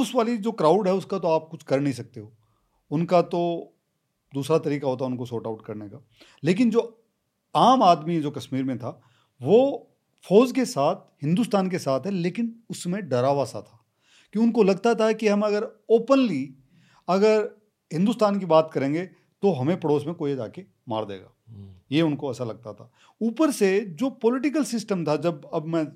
उस 0.00 0.12
वाली 0.14 0.36
जो 0.36 0.52
क्राउड 0.52 0.88
है, 0.88 0.94
उसका 0.94 1.18
तो 1.18 1.28
आप 1.28 1.48
कुछ 1.50 1.62
कर 1.62 1.80
नहीं 1.80 1.92
सकते 1.92 2.20
हो। 2.20 2.32
उनका 2.90 3.20
तो 3.22 3.40
दूसरा 4.32 4.58
तरीका 4.58 4.88
होता 4.88 5.04
है 5.04 5.10
उनको 5.10 5.26
सॉर्ट 5.26 5.46
आउट 5.46 5.64
करने 5.64 5.88
का। 5.88 6.02
लेकिन 6.44 6.70
जो 6.70 6.82
आम 7.54 7.82
आदमी 7.82 8.20
जो 8.20 8.30
कश्मीर 8.30 8.64
में 8.64 8.78
था, 8.78 9.00
वो 9.40 9.87
फौज 10.26 10.52
के 10.52 10.64
साथ 10.64 11.06
हिंदुस्तान 11.22 11.68
के 11.70 11.78
साथ 11.78 12.06
है 12.06 12.10
लेकिन 12.10 12.54
उसमें 12.70 13.08
डरावा 13.08 13.44
सा 13.44 13.60
था 13.60 13.84
कि 14.34 14.38
उनको 14.38 14.62
लगता 14.62 14.94
था 14.94 15.12
कि 15.12 15.28
हम 15.28 15.42
अगर 15.42 15.66
ओपनली 15.90 16.42
अगर 17.08 17.48
हिंदुस्तान 17.90 18.38
की 18.38 18.46
बात 18.46 18.70
करेंगे 18.72 19.04
तो 19.42 19.52
हमें 19.52 19.78
पड़ोस 19.80 20.06
में 20.06 20.14
कोई 20.14 20.34
जाके 20.36 20.62
मार 20.88 21.04
देगा। 21.04 21.32
हम्म। 21.48 21.74
ये 21.92 22.02
उनको 22.02 22.30
ऐसा 22.30 22.44
लगता 22.44 22.72
था। 22.72 22.90
ऊपर 23.20 23.50
से 23.50 23.80
जो 23.80 24.10
पॉलिटिकल 24.22 24.64
सिस्टम 24.64 25.04
था 25.04 25.16
जब 25.16 25.48
अब 25.54 25.66
मैं 25.66 25.86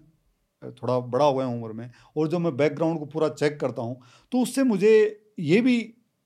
थोड़ा 0.62 0.98
बड़ा 0.98 1.24
हुआ 1.24 1.44
हूँ 1.44 1.62
उम्र 1.62 1.72
में 1.72 1.90
और 2.16 2.28
जब 2.28 2.38
मैं 2.38 2.56
बैकग्राउंड 2.56 2.98
को 2.98 3.06
पूरा 3.06 3.28
चेक 3.28 3.58
करता 3.60 3.82
हूँ 3.82 4.00
तो 4.32 4.42
उससे 4.42 4.62
मुझे 4.62 4.92
ये 5.40 5.60
भी 5.60 5.78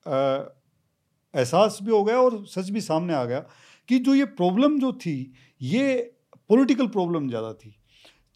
एहसास 0.05 1.79
भी 1.83 1.91
हो 1.91 2.03
गया 2.03 2.17
और 2.17 2.45
सच 2.45 2.69
भी 2.69 2.81
सामने 2.81 3.13
आ 3.13 3.23
गया 3.25 3.39
कि 3.89 3.99
जो 3.99 4.15
ये 4.15 4.25
प्रॉब्लम 4.25 4.79
जो 4.79 4.91
थी 4.93 5.33
ये 5.61 5.95
पॉलिटिकल 6.49 6.87
प्रॉब्लम 6.87 7.27
ज़्यादा 7.29 7.53
थी। 7.53 7.76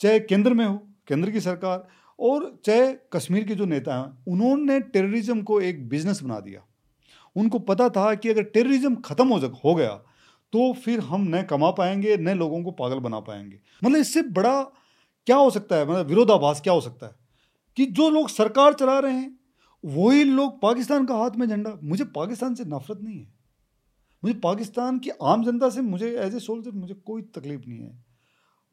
चाहे 0.02 0.20
केंद्र 0.20 0.54
में 0.54 0.66
हो, 0.66 0.78
केंद्र 1.08 1.32
की 1.32 1.42
सरकार 1.42 1.88
और 2.20 2.62
चाहे 2.66 2.94
कश्मीर 3.14 3.44
के 3.44 3.56
जो 3.56 3.66
नेता 3.66 3.96
हैं, 3.96 4.24
उन्होंने 4.28 4.80
टेररिज्म 4.80 5.42
को 5.42 5.62
एक 5.62 5.90
बिज़नेस 5.90 6.24
बना 6.24 6.40
दिया। 6.40 6.62
उनको 7.36 7.60
पता 7.60 7.90
था 7.90 8.16
कि 8.16 8.30
अगर 8.30 8.44
टेररिज्म 8.44 8.96
ख़त्म 8.96 9.28
हो 9.28 9.60
हो 9.66 9.76
गया 9.76 9.90
तो 10.54 10.74
फिर 10.74 11.00
हम 11.00 11.36
न 11.36 11.44
कमा 11.44 11.72
पाएँगे, 11.72 12.18
न 12.18 12.30
लोगों 12.30 12.64
को 12.64 12.72
पागल 12.72 13.00
बना 13.00 13.20
पाएँगे। 13.20 13.60
मतलब 13.84 13.98
इससे 13.98 14.22
बड़ा 14.22 14.64
क्या 15.26 15.36
हो 15.36 15.50
सकता 15.50 15.76
है? 15.76 15.90
मतलब 15.90 16.06
विरोधाभास 16.06 16.62
क्या 16.62 16.74
हो 16.74 16.82
सकता 16.82 17.08
है? 17.08 17.16
कि 17.78 17.86
जो 17.86 18.10
लोग 18.10 18.30
सरकार 18.30 18.74
चला 18.74 19.00
रहे 19.00 19.14
हैं, 19.14 19.40
वही 19.86 20.24
लोग 20.24 20.62
पाकिस्तान 20.62 21.06
का 21.06 21.16
हाथ 21.16 21.32
में 21.32 21.48
झंडा। 21.48 21.80
मुझे 21.84 22.04
पाकिस्तान 22.04 22.56
से 22.56 22.66
नफरत 22.66 23.00
नहीं 23.02 23.20
है। 23.20 23.34
मुझे 24.24 24.40
पाकिस्तान 24.40 25.00
की 25.00 25.10
आम 25.24 25.44
जनता 25.44 25.70
से 25.70 25.82
मुझे 25.82 26.20
एज 26.20 26.36
ए 26.36 26.40
सोल्जर 26.40 26.72
मुझे 26.72 26.94
कोई 26.94 27.22
तकलीफ़ 27.22 27.62
नहीं 27.68 27.80
है। 27.80 28.11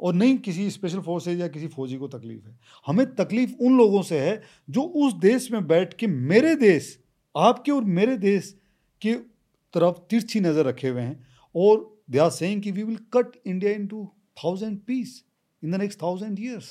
और 0.00 0.14
नहीं 0.14 0.36
किसी 0.38 0.70
स्पेशल 0.70 1.00
फोर्सेज 1.00 1.40
या 1.40 1.48
किसी 1.48 1.66
फौजी 1.68 1.96
को 1.96 2.08
तकलीफ़ 2.08 2.46
है। 2.46 2.58
हमें 2.86 3.06
तकलीफ़ 3.14 3.54
उन 3.60 3.76
लोगों 3.78 4.02
से 4.02 4.18
है 4.20 4.40
जो 4.68 4.82
उस 4.82 5.14
देश 5.14 5.50
में 5.52 5.66
बैठ 5.66 5.94
के 5.94 6.06
मेरे 6.06 6.54
देश 6.56 6.98
आपके 7.34 7.72
और 7.72 7.84
मेरे 7.84 8.16
देश 8.18 8.54
के 9.02 9.14
तरफ़ 9.74 9.98
तिरछी 10.10 10.40
नज़र 10.40 10.66
रखे 10.66 10.88
हुए 10.88 11.02
हैं 11.02 11.26
और 11.54 11.98
दे 12.10 12.18
आर 12.18 12.30
सेइंग 12.30 12.62
कि 12.62 12.70
we 12.70 12.82
will 12.82 12.98
cut 13.14 13.36
India 13.46 13.72
into 13.86 14.04
thousand 14.44 14.78
pieces 14.86 15.22
in 15.62 15.70
the 15.70 15.74
next 15.74 16.02
thousand 16.02 16.40
years 16.40 16.64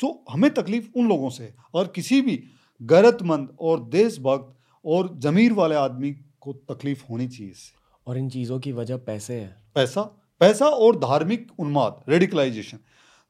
so 0.00 0.24
हमें 0.30 0.50
तकलीफ़ 0.54 0.88
उन 0.96 1.08
लोगों 1.08 1.30
से 1.30 1.52
और 1.74 1.92
किसी 1.94 2.20
भी 2.20 2.42
गैरतमंद 2.80 3.56
और 3.60 3.84
देशभक्त 3.88 4.56
और 4.84 5.14
जमीर 5.18 5.52
वाले 5.52 5.74
आदमी 5.74 6.10
को 6.40 6.52
तकलीफ़ 6.70 7.02
होनी 7.10 7.26
चाहिए 7.28 7.50
इससे। 7.50 7.80
और 8.06 8.18
इन 8.18 8.28
चीज़ों 8.28 8.58
की 8.60 8.72
वजह 8.72 8.96
पैसे 8.96 9.34
है। 9.34 9.56
पैसा 9.74 10.02
पैसा 10.42 10.66
और 10.66 10.96
धार्मिक 10.98 11.50
उन्माद 11.58 12.00
रेडिकलाइजेशन 12.08 12.78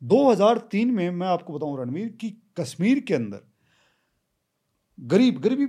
2003 0.02 0.90
में 0.90 1.10
मैं 1.10 1.26
आपको 1.26 1.52
बताऊँ 1.52 1.78
रणवीर, 1.80 2.08
कि 2.10 2.30
कश्मीर 2.60 3.00
के 3.00 3.14
अंदर 3.14 3.40
गरीब, 4.98 5.40
गरीबी 5.40 5.64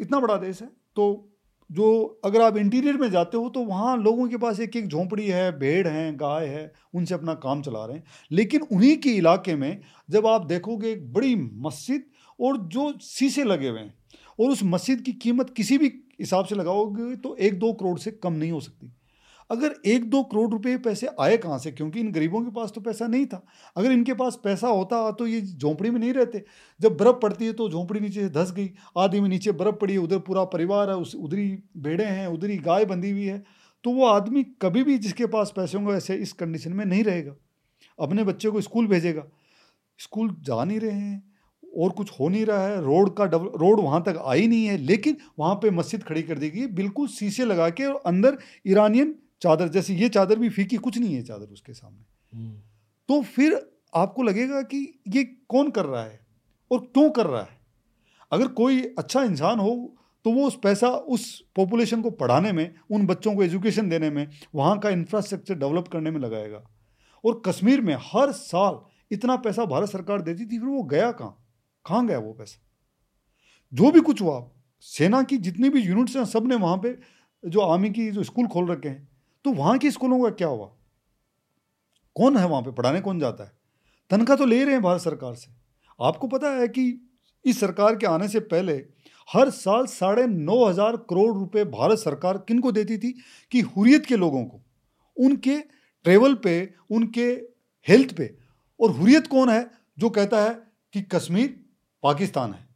इतना 0.00 0.20
बड़ा 0.20 0.36
देश 0.36 0.60
है 0.62 0.68
तो 0.96 1.28
जो 1.70 2.20
अगर 2.24 2.42
आप 2.42 2.56
इंटीरियर 2.56 2.96
में 2.96 3.10
जाते 3.10 3.36
हो 3.36 3.48
तो 3.48 3.64
वहाँ 3.64 3.96
लोगों 3.96 4.28
के 4.28 4.36
पास 4.36 4.60
एक 4.60 4.76
एक 4.76 4.88
झोंपड़ी 4.88 5.28
है, 5.28 5.50
भेड़ 5.58 5.88
हैं, 5.88 6.14
गाय 6.16 6.46
है, 6.46 6.72
उनसे 6.94 7.14
अपना 7.14 7.34
काम 7.40 7.62
चला 7.62 7.84
रहे 7.86 7.96
हैं। 7.96 8.04
लेकिन 8.30 8.62
उन्हीं 8.62 8.96
के 8.96 9.10
इलाके 9.10 9.54
में 9.56 9.80
जब 10.10 10.26
आप 10.26 10.46
देखोगे 10.46 10.90
एक 10.92 11.12
बड़ी 11.12 11.34
मस्जिद 11.36 12.04
और 12.38 12.58
जो 12.68 12.92
शीशे 13.02 13.44
लगे 13.44 13.68
हुए 13.68 13.80
हैं, 13.80 13.94
और 14.40 14.50
उस 14.50 14.62
मस्जिद 14.64 15.00
की 15.00 15.12
कीमत 15.22 15.54
किसी 15.56 15.78
भी 15.78 15.92
हिसाब 16.20 16.44
से 16.44 16.54
लगाओगे 16.54 17.14
तो 17.16 17.36
एक 17.36 17.58
दो 17.58 17.72
करोड़ 17.72 17.98
से 17.98 18.10
कम 18.12 18.32
नहीं 18.32 18.52
हो 18.52 18.60
सकती। 18.60 18.92
अगर 19.50 19.74
एक 19.86 20.04
दो 20.10 20.22
करोड़ 20.22 20.50
रुपए 20.50 20.76
पैसे 20.76 21.08
आए 21.20 21.36
कहाँ 21.36 21.58
से? 21.58 21.70
क्योंकि 21.72 22.00
इन 22.00 22.10
गरीबों 22.12 22.40
के 22.40 22.50
पास 22.50 22.72
तो 22.74 22.80
पैसा 22.80 23.06
नहीं 23.06 23.26
था। 23.26 23.44
अगर 23.76 23.92
इनके 23.92 24.14
पास 24.14 24.38
पैसा 24.44 24.68
होता 24.68 25.10
तो 25.10 25.26
ये 25.26 25.40
झोंपड़ी 25.40 25.90
में 25.90 25.98
नहीं 26.00 26.12
रहते। 26.12 26.44
जब 26.80 26.96
बर्फ़ 26.96 27.16
पड़ती 27.16 27.46
है 27.46 27.52
तो 27.52 27.68
झोंपड़ी 27.68 28.00
नीचे 28.00 28.20
से 28.20 28.28
धस 28.28 28.52
गई। 28.52 28.70
आदि 28.98 29.20
में 29.20 29.28
नीचे 29.28 29.52
बर्फ़ 29.52 29.76
पड़ी 29.76 29.92
है, 29.92 29.98
उधर 29.98 30.18
पूरा 30.18 30.44
परिवार 30.44 30.90
है, 30.90 30.96
उस, 30.96 31.14
उधरी 31.14 31.48
भेड़े 31.76 32.04
हैं, 32.04 32.26
उधरी 32.26 32.56
गाय 32.58 32.84
बंधी 32.84 33.10
हुई 33.10 33.24
है। 33.24 33.42
तो 33.84 33.90
वो 33.90 34.06
आदमी 34.06 34.42
कभी 34.62 34.82
भी 34.82 34.98
जिसके 34.98 35.26
पास 35.26 35.52
पैसे 35.56 35.78
होंगे 35.78 35.92
वैसे 35.92 36.14
इस 36.14 36.32
कंडीशन 36.32 36.72
में 36.72 36.84
नहीं 36.84 37.04
रहेगा। 37.04 37.34
अपने 37.98 38.24
बच्चे 38.24 38.50
को 38.50 38.60
स्कूल 38.60 38.86
भेजेगा। 38.86 39.24
स्कूल 39.98 40.36
जा 40.40 40.64
नहीं 40.64 40.80
रहे 40.80 40.90
हैं, 40.90 41.32
और 41.76 41.90
कुछ 41.90 42.10
हो 42.20 42.28
नहीं 42.28 42.44
रहा 42.46 42.66
है, 42.66 42.80
रोड 42.82 43.14
का 43.16 43.24
डबल 43.24 43.58
रोड 43.58 43.80
वहाँ 43.80 44.02
तक 44.02 44.22
आई 44.26 44.46
नहीं 44.46 44.64
है, 44.66 44.76
लेकिन 44.76 45.16
वहाँ 45.38 45.54
पे 45.54 45.70
मस्जिद 45.70 46.02
खड़ी 46.02 46.22
कर 46.22 46.38
दी 46.38 46.50
गई 46.50 46.66
बिल्कुल 46.66 47.08
शीशे 47.08 47.44
लगा 47.44 47.68
के 47.70 47.84
और 47.84 48.02
अंदर 48.06 48.38
ईरानियन 48.66 49.14
चादर 49.42 49.68
जैसे 49.68 49.94
ये 49.94 50.08
चादर 50.08 50.38
भी 50.38 50.48
फीकी 50.48 50.76
कुछ 50.76 50.98
नहीं 50.98 51.14
है 51.14 51.22
चादर 51.22 51.46
उसके 51.46 51.72
सामने। 51.72 52.36
हम्म। 52.36 52.60
तो 53.08 53.22
फिर 53.22 53.54
आपको 53.94 54.22
लगेगा 54.22 54.62
कि 54.62 55.00
ये 55.08 55.24
कौन 55.24 55.70
कर 55.70 55.84
रहा 55.84 56.04
है 56.04 56.20
और 56.70 56.78
क्यों 56.78 57.10
कर 57.10 57.26
रहा 57.26 57.42
है? 57.42 57.60
अगर 58.32 58.48
कोई 58.48 58.82
अच्छा 58.98 59.22
इंसान 59.22 59.58
हो 59.58 59.96
तो 60.24 60.30
वो 60.30 60.46
उस 60.46 60.58
पैसा 60.62 60.88
उस 60.88 61.24
पॉपुलेशन 61.56 62.02
को 62.02 62.10
पढ़ाने 62.10 62.52
में 62.52 62.74
उन 62.90 63.06
बच्चों 63.06 63.34
को 63.34 63.42
एजुकेशन 63.42 63.88
देने 63.88 64.10
में 64.10 64.28
वहाँ 64.54 64.78
का 64.78 64.90
इंफ्रास्ट्रक्चर 64.90 65.54
डेवलप 65.54 65.88
करने 65.88 66.10
में 66.10 66.20
लगाएगा। 66.20 66.62
और 67.24 67.42
कश्मीर 67.46 67.80
में 67.80 67.96
हर 68.00 68.32
साल 68.32 68.80
इतना 69.10 69.36
पैसा 69.36 69.64
भारत 69.64 69.88
सरकार 69.88 70.22
देती 70.22 70.44
थी 70.44 70.58
फिर 70.58 70.68
वो 70.68 70.82
गया 70.82 71.12
कहाँ? 71.12 71.36
कहाँ 71.86 72.06
गया 72.06 72.18
वो 72.18 72.32
पैसा? 72.32 72.60
जो 73.72 73.90
भी 73.90 74.00
कुछ 74.00 74.22
हुआ 74.22 74.50
सेना 74.80 75.22
की 75.22 75.36
जितनी 75.38 75.68
भी 75.70 75.80
यूनिट्स 75.80 76.16
हैं 76.16 76.24
सबने 76.24 76.56
वहाँ 76.56 76.76
पे 76.76 76.98
जो 77.44 77.60
आर्मी 77.60 77.90
की 77.90 78.10
जो 78.10 78.22
स्कूल 78.22 78.46
खोल 78.46 78.70
रखे 78.70 78.88
हैं 78.88 79.08
तो 79.44 79.52
वहाँ 79.52 79.78
के 79.78 79.90
स्कूलों 79.90 80.22
का 80.22 80.30
क्या 80.30 80.48
हुआ? 80.48 80.66
कौन 82.16 82.36
है 82.36 82.46
वहाँ 82.46 82.62
पे? 82.62 82.70
पढ़ाने 82.70 83.00
कौन 83.00 83.20
जाता 83.20 83.44
है? 83.44 83.52
तनख्वाह 84.10 84.36
तो 84.36 84.44
ले 84.44 84.64
रहे 84.64 84.74
हैं 84.74 84.82
भारत 84.82 85.00
सरकार 85.00 85.34
से। 85.34 85.50
आपको 86.00 86.28
पता 86.28 86.50
है 86.50 86.68
कि 86.68 86.84
इस 87.44 87.60
सरकार 87.60 87.96
के 87.96 88.06
आने 88.06 88.28
से 88.28 88.40
पहले 88.40 88.72
हर 89.28 89.50
साल 89.50 89.86
साढ़े 89.86 90.26
नौ 90.26 90.64
हज़ार 90.64 90.96
करोड़ 91.10 91.32
रुपए 91.34 91.64
भारत 91.64 91.98
सरकार 91.98 92.38
किन 92.38 92.58
को 92.58 92.72
देती 92.72 92.98
थी 92.98 93.12
कि 93.52 93.60
हुरियत 93.60 94.06
के 94.06 94.16
लोगों 94.16 94.44
को? 94.44 94.60
उनके 95.16 95.58
ट्रेवल 96.04 96.34
पे, 96.34 96.74
उनके 96.90 97.26
हेल्थ 97.86 98.16
पे। 98.16 98.34
और 98.80 98.90
हुरियत 98.90 99.26
कौन 99.26 99.50
है 99.50 99.70
जो 99.98 100.10
कहता 100.10 100.42
है 100.42 100.54
कि 100.94 101.02
कश्मीर 101.02 101.48
पाकिस्तान 102.02 102.52
है? 102.52 102.68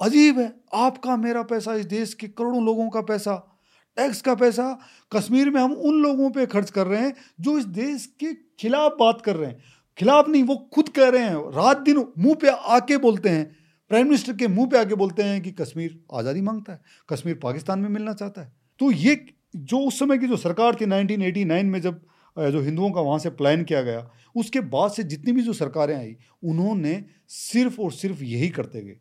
अजीब 0.00 0.38
है। 0.38 0.52
आपका 0.74 1.16
मेरा 1.16 1.42
पैसा 1.42 1.74
इस 1.74 1.86
देश 1.86 2.14
के 2.14 2.28
करोड़ों 2.28 2.64
लोगों 2.64 2.88
का 2.90 3.00
पैसा। 3.02 3.53
टैक्स 3.96 4.20
का 4.22 4.34
पैसा 4.34 4.66
कश्मीर 5.12 5.50
में 5.50 5.60
हम 5.60 5.72
उन 5.72 6.02
लोगों 6.02 6.30
पे 6.30 6.46
खर्च 6.46 6.70
कर 6.70 6.86
रहे 6.86 7.00
हैं 7.00 7.14
जो 7.40 7.58
इस 7.58 7.64
देश 7.64 8.06
के 8.20 8.32
खिलाफ 8.60 8.96
बात 9.00 9.20
कर 9.20 9.36
रहे 9.36 9.50
हैं। 9.50 9.62
खिलाफ 9.98 10.28
नहीं, 10.28 10.42
वो 10.42 10.56
खुद 10.74 10.88
कह 10.88 11.08
रहे 11.08 11.22
हैं। 11.22 11.36
रात 11.54 11.78
दिन 11.78 11.96
मुँह 12.18 12.34
पे 12.34 12.48
आके 12.48 12.96
बोलते 12.96 13.28
हैं। 13.28 13.44
प्राइम 13.90 14.06
मिनिस्टर 14.06 14.32
के 14.32 14.48
मुँह 14.48 14.66
पे 14.66 14.78
आके 14.78 14.94
बोलते 14.94 15.22
हैं 15.22 15.40
कि 15.42 15.50
कश्मीर 15.50 15.98
आज़ादी 16.14 16.40
माँगता 16.40 16.72
है, 16.72 16.80
कश्मीर 17.08 17.38
पाकिस्तान 17.42 17.78
में 17.78 17.88
मिलना 17.88 18.12
चाहता 18.12 18.40
है। 18.40 18.52
तो 18.80 18.90
ये 18.90 19.24
जो 19.56 19.78
उस 19.78 19.98
समय 19.98 20.18
की 20.18 20.26
जो 20.26 20.36
सरकार 20.36 20.74
थी 20.74 20.86
1989 20.86 21.64
में 21.64 21.80
जब 21.80 22.00
जो 22.36 22.60
हिंदुओं 22.60 22.90
का 22.90 23.00
वहाँ 23.00 23.18
से 23.18 23.30
प्लान 23.30 23.62
किया 23.64 23.82
गया, 23.82 24.08
उसके 24.36 24.60
बाद 24.60 24.90
से 24.90 25.02
जितनी 25.02 25.32
भी 25.32 25.42
जो 25.42 25.52
सरकारें 25.52 25.96
आई, 25.96 26.16
उन्होंने 26.42 27.04
सिर्फ़ 27.28 27.80
और 27.80 27.92
सिर्फ़ 27.92 28.22
यही 28.24 28.48
करते 28.48 28.82
गए। 28.82 28.96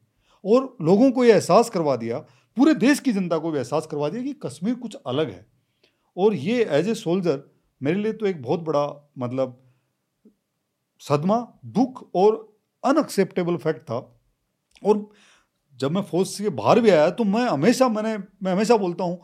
और 0.45 0.77
लोगों 0.81 1.11
को 1.11 1.23
ये 1.23 1.31
एहसास 1.31 1.69
करवा 1.69 1.95
दिया 1.95 2.17
पूरे 2.57 2.73
देश 2.75 2.99
की 2.99 3.11
जनता 3.11 3.37
को 3.37 3.51
भी 3.51 3.57
एहसास 3.57 3.87
करवा 3.91 4.09
दिया 4.09 4.23
कि 4.23 4.33
कश्मीर 4.43 4.75
कुछ 4.75 4.95
अलग 5.07 5.29
है। 5.29 5.45
और 6.17 6.33
ये 6.35 6.63
एज 6.71 6.89
ए 6.89 6.93
सोल्जर 6.95 7.41
मेरे 7.81 7.99
लिए 7.99 8.13
तो 8.13 8.25
एक 8.25 8.41
बहुत 8.41 8.59
बड़ा 8.61 9.11
मतलब 9.17 9.59
सदमा, 11.01 11.37
दुख 11.65 12.09
और 12.15 12.35
अनएक्सेप्टेबल 12.83 13.57
फैक्ट 13.57 13.81
था। 13.81 13.97
और 14.83 15.09
जब 15.79 15.91
मैं 15.91 16.01
फौज 16.01 16.27
से 16.27 16.49
बाहर 16.51 16.79
भी 16.79 16.89
आया 16.89 17.09
तो 17.09 17.23
मैं 17.23 17.41
हमेशा 17.41 17.87
मैंने, 17.89 18.17
मैं 18.17 18.51
हमेशा 18.51 18.77
बोलता 18.77 19.03
हूँ 19.03 19.17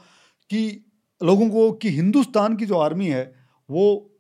कि 0.52 0.86
लोगों 1.22 1.50
को 1.50 1.72
कि 1.74 1.90
हिंदुस्तान 1.90 2.56
की 2.58 2.66
जो 2.66 2.78
आर्मी 2.78 3.08
है, 3.08 3.24
वो 3.70 4.12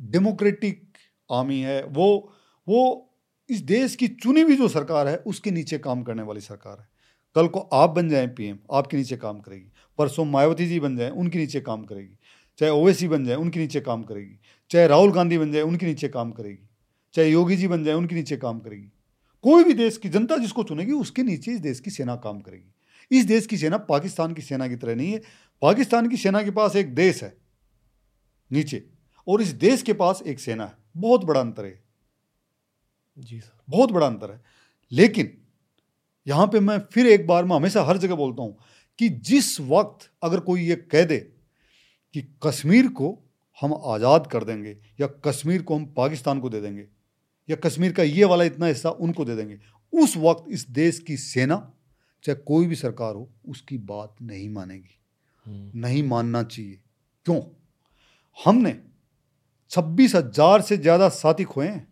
डेमोक्रेटिक 0.00 0.98
आर्मी 1.30 1.58
है, 1.60 1.82
वो 1.84 2.32
वो 2.66 3.12
इस 3.48 3.60
देश 3.62 3.94
की 3.96 4.08
चुनी 4.08 4.40
हुई 4.40 4.56
जो 4.56 4.68
सरकार 4.68 5.08
है, 5.08 5.16
उसके 5.16 5.50
नीचे 5.50 5.78
काम 5.78 6.02
करने 6.02 6.22
वाली 6.22 6.40
सरकार 6.40 6.78
है। 6.78 6.88
कल 7.36 7.48
को 7.48 7.60
आप 7.60 7.90
बन 7.90 8.08
जाएँ 8.08 8.26
पीएम 8.26 8.58
आपके 8.72 8.96
नीचे 8.96 9.16
काम 9.16 9.40
करेगी। 9.40 9.72
परसों 9.98 10.24
मायावती 10.24 10.66
जी 10.66 10.80
बन 10.80 10.96
जाएँ 10.96 11.10
उनके 11.10 11.38
नीचे 11.38 11.60
काम 11.60 11.84
करेगी। 11.84 12.18
चाहे 12.58 12.72
ओवैसी 12.72 13.08
बन 13.08 13.24
जाए 13.24 13.36
उनके 13.36 13.60
नीचे 13.60 13.80
काम 13.80 14.02
करेगी। 14.02 14.38
चाहे 14.70 14.86
राहुल 14.86 15.12
गांधी 15.12 15.38
बन 15.38 15.52
जाए 15.52 15.62
उनके 15.62 15.86
नीचे 15.86 16.08
काम 16.08 16.32
करेगी। 16.32 16.68
चाहे 17.14 17.28
योगी 17.30 17.56
जी 17.56 17.68
बन 17.68 17.84
जाए 17.84 17.94
उनके 17.94 18.14
नीचे 18.14 18.36
काम 18.36 18.58
करेगी। 18.58 18.88
कोई 19.42 19.64
भी 19.64 19.72
देश 19.72 19.98
की 19.98 20.08
जनता 20.08 20.36
जिसको 20.36 20.62
चुनेगी 20.62 20.92
उसके 20.92 21.22
नीचे 21.22 21.52
इस 21.52 21.60
देश 21.60 21.80
की 21.80 21.90
सेना 21.90 22.16
काम 22.16 22.40
करेगी। 22.40 22.74
इस 23.18 23.24
देश 23.24 23.46
की 23.46 23.58
सेना 23.58 23.78
पाकिस्तान 23.78 24.34
की 24.34 24.42
सेना 24.42 24.68
की 24.68 24.76
तरह 24.76 24.94
नहीं 24.94 25.12
है। 25.12 25.18
पाकिस्तान 25.62 26.08
की 26.08 26.16
सेना 26.16 26.42
के 26.42 26.50
पास 26.50 26.76
एक 26.76 26.94
देश 26.94 27.22
है 27.24 27.36
नीचे। 28.52 28.90
और 29.28 29.42
इस 29.42 29.48
देश 29.48 29.82
के 29.82 29.92
पास 29.92 30.22
एक 30.26 30.40
सेना 30.40 30.64
है। 30.64 30.72
बहुत 30.96 31.24
बड़ा 31.24 31.40
अंतर 31.40 31.64
है। 31.64 31.84
जी 33.18 33.40
सर। 33.40 33.64
बहुत 33.70 33.92
बड़ा 33.92 34.06
अंतर 34.06 34.30
है। 34.30 34.42
लेकिन 34.92 35.38
यहाँ 36.26 36.46
पे 36.46 36.60
मैं 36.60 36.78
फिर 36.92 37.06
एक 37.06 37.26
बार 37.26 37.44
मैं 37.44 37.56
हमेशा 37.56 37.82
हर 37.82 37.96
जगह 37.96 38.14
बोलता 38.14 38.42
हूँ 38.42 38.56
कि 38.98 39.08
जिस 39.08 39.60
वक्त 39.60 40.10
अगर 40.22 40.40
कोई 40.40 40.62
ये 40.62 40.76
कह 40.76 41.04
दे 41.04 41.18
कि 42.14 42.22
कश्मीर 42.42 42.88
को 42.88 43.18
हम 43.60 43.74
आज़ाद 43.84 44.26
कर 44.26 44.44
देंगे 44.44 44.76
या 45.00 45.06
कश्मीर 45.06 45.62
को 45.62 45.76
हम 45.76 45.84
पाकिस्तान 45.86 46.40
को 46.40 46.48
दे 46.48 46.60
देंगे 46.60 46.86
या 47.48 47.56
कश्मीर 47.56 47.92
का 47.92 48.02
ये 48.02 48.24
वाला 48.24 48.44
इतना 48.44 48.66
हिस्सा 48.66 48.90
उनको 48.90 49.24
दे 49.24 49.36
देंगे 49.36 49.58
उस 49.92 50.16
वक्त 50.16 50.44
इस 50.48 50.68
देश 50.70 50.98
की 50.98 51.16
सेना 51.16 51.72
चाहे 52.24 52.36
कोई 52.36 52.66
भी 52.66 52.74
सरकार 52.74 53.14
हो 53.14 53.28
उसकी 53.48 53.78
बात 53.78 54.14
नहीं 54.22 54.48
मानेगी। 54.50 54.98
हम्म। 55.46 55.80
नहीं 55.80 56.02
मानना 56.02 56.42
चाहिए। 56.42 56.80
क्यों? 57.26 57.40
हमने 58.44 58.80
छब्बीस 59.70 60.14
हज़ार 60.14 60.62
से 60.62 60.76
ज़्यादा 60.76 61.08
साथी 61.08 61.44
खोए 61.44 61.66
हैं। 61.66 61.86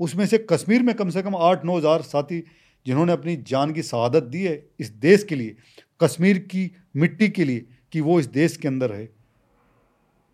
उसमें 0.00 0.26
से 0.26 0.38
कश्मीर 0.50 0.82
में 0.82 0.94
कम 0.94 1.10
से 1.10 1.22
कम 1.22 1.36
आठ 1.36 1.64
नौ 1.64 1.78
हज़ार 1.78 2.02
साथी 2.02 2.44
जिन्होंने 2.86 3.12
अपनी 3.12 3.36
जान 3.48 3.72
की 3.72 3.82
शहादत 3.82 4.22
दी 4.24 4.42
है 4.42 4.54
इस 4.80 4.90
देश 4.90 5.24
के 5.24 5.34
लिए, 5.34 5.56
कश्मीर 6.00 6.38
की 6.40 6.70
मिट्टी 6.96 7.28
के 7.28 7.44
लिए, 7.44 7.66
कि 7.92 8.00
वो 8.00 8.18
इस 8.20 8.26
देश 8.28 8.56
के 8.56 8.68
अंदर 8.68 8.92
है 8.92 9.08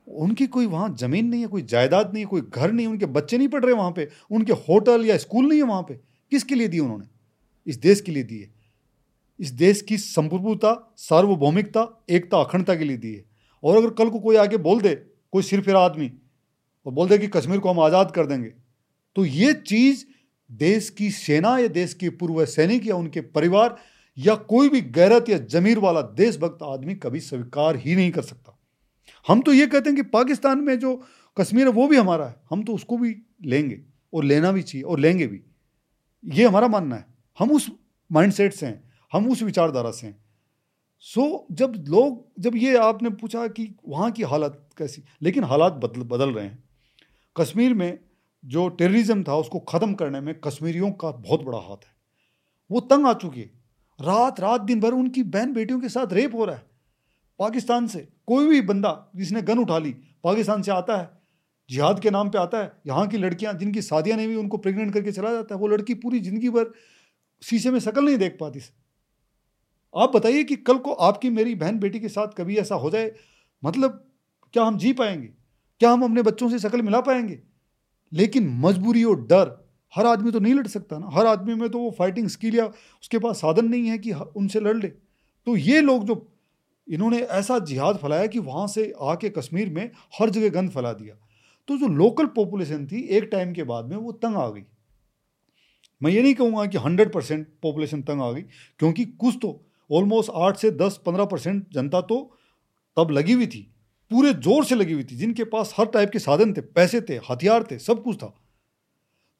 उनकी 0.06 0.46
कोई 0.46 0.66
वहाँ 0.66 0.88
ज़मीन 0.98 1.26
नहीं 1.26 1.40
है, 1.40 1.46
कोई 1.46 1.62
जायदाद 1.62 2.12
नहीं 2.14 2.22
है, 2.22 2.28
कोई 2.28 2.40
घर 2.42 2.72
नहीं 2.72 2.86
उनके 2.86 3.06
बच्चे 3.08 3.38
नहीं 3.38 3.48
पढ़ 3.48 3.64
रहे 3.64 3.74
वहाँ 3.74 3.90
पे, 3.90 4.08
उनके 4.30 4.52
होटल 4.52 5.04
या 5.06 5.16
स्कूल 5.16 5.48
नहीं 5.48 5.58
है 5.58 5.64
वहाँ 5.64 5.82
पे। 5.82 5.94
किसके 6.32 6.54
लिए 6.54 6.68
दिए 6.68 6.80
उन्होंने? 6.80 7.04
इस 7.66 7.76
देश 7.76 8.00
के 8.00 8.12
लिए 8.12 8.22
दिए। 8.22 8.48
इस 9.40 9.50
देश 9.52 9.82
की 9.82 9.96
संप्रभुता, 9.98 10.72
सार्वभौमिकता, 10.98 11.86
एकता, 12.10 12.38
अखंडता 12.38 12.74
के 12.74 12.84
लिए 12.84 12.96
दिए। 12.96 13.24
और 13.62 13.76
अगर 13.76 13.90
कल 13.94 14.10
को 14.10 14.18
कोई 14.18 14.36
आके 14.36 14.56
बोल 14.58 14.80
दे, 14.80 14.94
कोई 15.32 15.42
सिर 15.42 15.60
फिरा 15.60 15.80
आदमी, 15.80 16.10
और 16.86 16.92
बोल 16.92 17.08
दे 17.08 17.18
कि 17.18 17.26
कश्मीर 17.28 17.58
को 17.58 17.70
हम 17.70 17.80
आज़ाद 17.80 18.10
कर 18.10 18.26
देंगे 18.26 18.52
तो 19.16 19.24
ये 19.24 19.52
चीज़ 19.54 20.04
देश 20.52 20.90
की 20.90 21.10
सेना 21.10 21.58
या 21.58 21.68
देश 21.68 21.94
के 21.94 22.08
पूर्व 22.08 22.44
सैनिक 22.44 22.86
या 22.86 22.96
उनके 22.96 23.20
परिवार 23.20 23.76
या 24.18 24.34
कोई 24.34 24.68
भी 24.68 24.80
गैरत 24.80 25.28
या 25.28 25.38
जमीर 25.38 25.78
वाला 25.78 26.02
देशभक्त 26.02 26.58
आदमी 26.62 26.94
कभी 26.94 27.20
स्वीकार 27.20 27.76
ही 27.76 27.96
नहीं 27.96 28.10
कर 28.10 28.22
सकता। 28.22 28.58
हम 29.28 29.40
तो 29.40 29.52
ये 29.52 29.66
कहते 29.66 29.90
हैं 29.90 29.96
कि 29.96 30.02
पाकिस्तान 30.02 30.58
में 30.58 30.78
जो 30.78 31.02
कश्मीर 31.36 31.66
है, 31.66 31.72
वो 31.72 31.88
भी 31.88 31.96
हमारा 31.96 32.26
है। 32.26 32.36
हम 32.50 32.64
तो 32.64 32.74
उसको 32.74 32.98
भी 32.98 33.22
लेंगे 33.44 33.80
और 34.14 34.24
लेना 34.24 34.52
भी 34.52 34.62
चाहिए 34.62 34.82
और 34.82 34.98
लेंगे 34.98 35.26
भी। 35.26 35.42
ये 36.24 36.46
हमारा 36.46 36.68
मानना 36.68 36.96
है। 36.96 37.06
हम 37.38 37.50
उस 37.50 37.70
माइंडसेट 38.12 38.52
से 38.52 38.66
हैं। 38.66 38.90
हम 39.12 39.30
उस 39.30 39.42
विचारधारा 39.42 39.90
से 39.90 40.06
हैं। 40.06 40.24
सो 41.00 41.46
जब 41.52 41.84
लोग, 41.88 42.32
जब 42.38 42.56
ये 42.56 42.76
आपने 42.76 43.10
पूछा 43.10 43.46
कि 43.46 43.74
वहाँ 43.88 44.10
की 44.10 44.22
हालत 44.22 44.68
कैसी, 44.78 45.02
लेकिन 45.22 45.44
हालात 45.44 45.72
बदल 45.72 46.02
बदल 46.02 46.30
रहे 46.30 46.44
हैं। 46.44 46.64
कश्मीर 47.36 47.74
में 47.74 47.98
जो 48.44 48.68
टेररिज्म 48.68 49.22
था, 49.22 49.36
उसको 49.36 49.58
ख़त्म 49.58 49.94
करने 49.94 50.20
में 50.20 50.40
कश्मीरियों 50.40 50.90
का 50.92 51.10
बहुत 51.10 51.42
बड़ा 51.42 51.58
हाथ 51.58 51.76
है। 51.76 51.94
वो 52.70 52.80
तंग 52.80 53.06
आ 53.06 53.12
चुकी 53.12 53.40
है। 53.40 53.46
रात 54.00 54.40
रात, 54.40 54.60
दिन 54.60 54.80
भर 54.80 54.92
उनकी 54.92 55.22
बहन 55.22 55.52
बेटियों 55.52 55.80
के 55.80 55.88
साथ 55.88 56.12
रेप 56.12 56.34
हो 56.34 56.44
रहा 56.44 56.56
है। 56.56 56.62
पाकिस्तान 57.38 57.86
से 57.86 58.08
कोई 58.26 58.48
भी 58.48 58.60
बंदा 58.60 59.10
जिसने 59.16 59.42
गन 59.42 59.58
उठा 59.58 59.78
ली, 59.78 59.90
पाकिस्तान 60.24 60.62
से 60.62 60.70
आता 60.70 60.96
है। 60.96 61.20
जिहाद 61.70 62.00
के 62.00 62.10
नाम 62.10 62.30
पे 62.30 62.38
आता 62.38 62.58
है। 62.58 62.72
यहाँ 62.86 63.06
की 63.06 63.18
लड़कियाँ 63.18 63.54
जिनकी 63.54 63.82
शादियाँ 63.82 64.16
नहीं 64.16 64.26
हुई, 64.26 64.36
उनको 64.36 64.56
प्रेग्नेंट 64.56 64.94
करके 64.94 65.12
चला 65.12 65.32
जाता 65.32 65.54
है। 65.54 65.60
वो 65.60 65.68
लड़की 65.68 65.94
पूरी 65.94 66.20
ज़िंदगी 66.20 66.50
भर 66.50 66.72
शीशे 67.42 67.70
में 67.70 67.80
शक्ल 67.80 68.04
नहीं 68.04 68.18
देख 68.18 68.36
पाती। 68.40 68.60
आप 69.96 70.16
बताइए 70.16 70.44
कि 70.44 70.56
कल 70.56 70.78
को 70.78 70.92
आपकी 70.92 71.30
मेरी 71.30 71.54
बहन 71.54 71.78
बेटी 71.78 72.00
के 72.00 72.08
साथ 72.08 72.28
कभी 72.28 72.56
ऐसा 72.56 72.74
हो 72.74 72.90
जाए? 72.90 73.12
मतलब 73.64 74.10
क्या 74.52 74.64
हम 74.64 74.78
जी 74.78 74.92
पाएँगे? 74.92 75.26
क्या 75.80 75.90
हम 75.90 76.02
अपने 76.02 76.22
बच्चों 76.22 76.50
से 76.50 76.58
शक्ल 76.58 76.82
मिला 76.82 77.00
पाएँगे? 77.00 77.49
लेकिन 78.12 78.48
मजबूरी 78.60 79.04
और 79.04 79.20
डर 79.26 79.56
हर 79.92 80.06
आदमी 80.06 80.30
तो 80.30 80.40
नहीं 80.40 80.54
लड़ 80.54 80.66
सकता 80.66 80.98
ना। 80.98 81.08
हर 81.12 81.26
आदमी 81.26 81.54
में 81.54 81.68
तो 81.70 81.78
वो 81.78 81.90
फाइटिंग 81.90 82.28
स्किल 82.28 82.54
या 82.54 82.64
उसके 82.66 83.18
पास 83.18 83.36
साधन 83.36 83.68
नहीं 83.68 83.86
है 83.86 83.98
कि 83.98 84.12
उनसे 84.12 84.60
लड़ 84.60 84.76
ले। 84.76 84.88
तो 84.88 85.56
ये 85.56 85.80
लोग 85.80 86.04
जो 86.06 86.26
इन्होंने 86.88 87.18
ऐसा 87.18 87.58
जिहाद 87.60 87.96
फैलाया 87.96 88.26
कि 88.26 88.38
वहाँ 88.38 88.66
से 88.66 88.92
आके 89.02 89.28
कश्मीर 89.30 89.70
में 89.70 89.90
हर 90.18 90.30
जगह 90.30 90.48
गंद 90.50 90.70
फैला 90.70 90.92
दिया। 90.92 91.14
तो 91.68 91.76
जो 91.76 91.88
लोकल 91.88 92.26
पॉपुलेशन 92.26 92.86
थी, 92.86 93.00
एक 93.00 93.28
टाइम 93.32 93.52
के 93.52 93.62
बाद 93.62 93.84
में 93.84 93.96
वो 93.96 94.12
तंग 94.14 94.36
आ 94.36 94.48
गई। 94.48 94.62
मैं 96.00 96.10
ये 96.10 96.22
नहीं 96.22 96.34
कहूँगा 96.34 96.64
कि 96.66 96.78
हंड्रेड 96.78 97.12
परसेंट 97.12 97.46
पॉपुलेशन 97.62 98.02
तंग 98.02 98.22
आ 98.22 98.30
गई, 98.32 98.42
क्योंकि 98.80 99.04
कुछ 99.04 99.38
तो 99.42 99.60
ऑलमोस्ट 99.90 100.30
आठ 100.34 100.56
से 100.56 100.70
दस, 100.70 101.00
पंद्रह 101.06 101.24
परसेंट 101.24 101.66
जनता 101.72 102.00
तो 102.00 102.22
तब 102.96 103.10
लगी 103.10 103.32
हुई 103.32 103.46
थी। 103.46 103.66
पूरे 104.10 104.32
ज़ोर 104.32 104.64
से 104.64 104.74
लगी 104.74 104.92
हुई 104.92 105.04
थी, 105.04 105.16
जिनके 105.16 105.44
पास 105.44 105.74
हर 105.78 105.86
टाइप 105.86 106.10
के 106.10 106.18
साधन 106.18 106.52
थे, 106.52 106.60
पैसे 106.60 107.00
थे, 107.00 107.20
हथियार 107.30 107.62
थे, 107.70 107.78
सब 107.78 108.02
कुछ 108.02 108.16
था। 108.16 108.34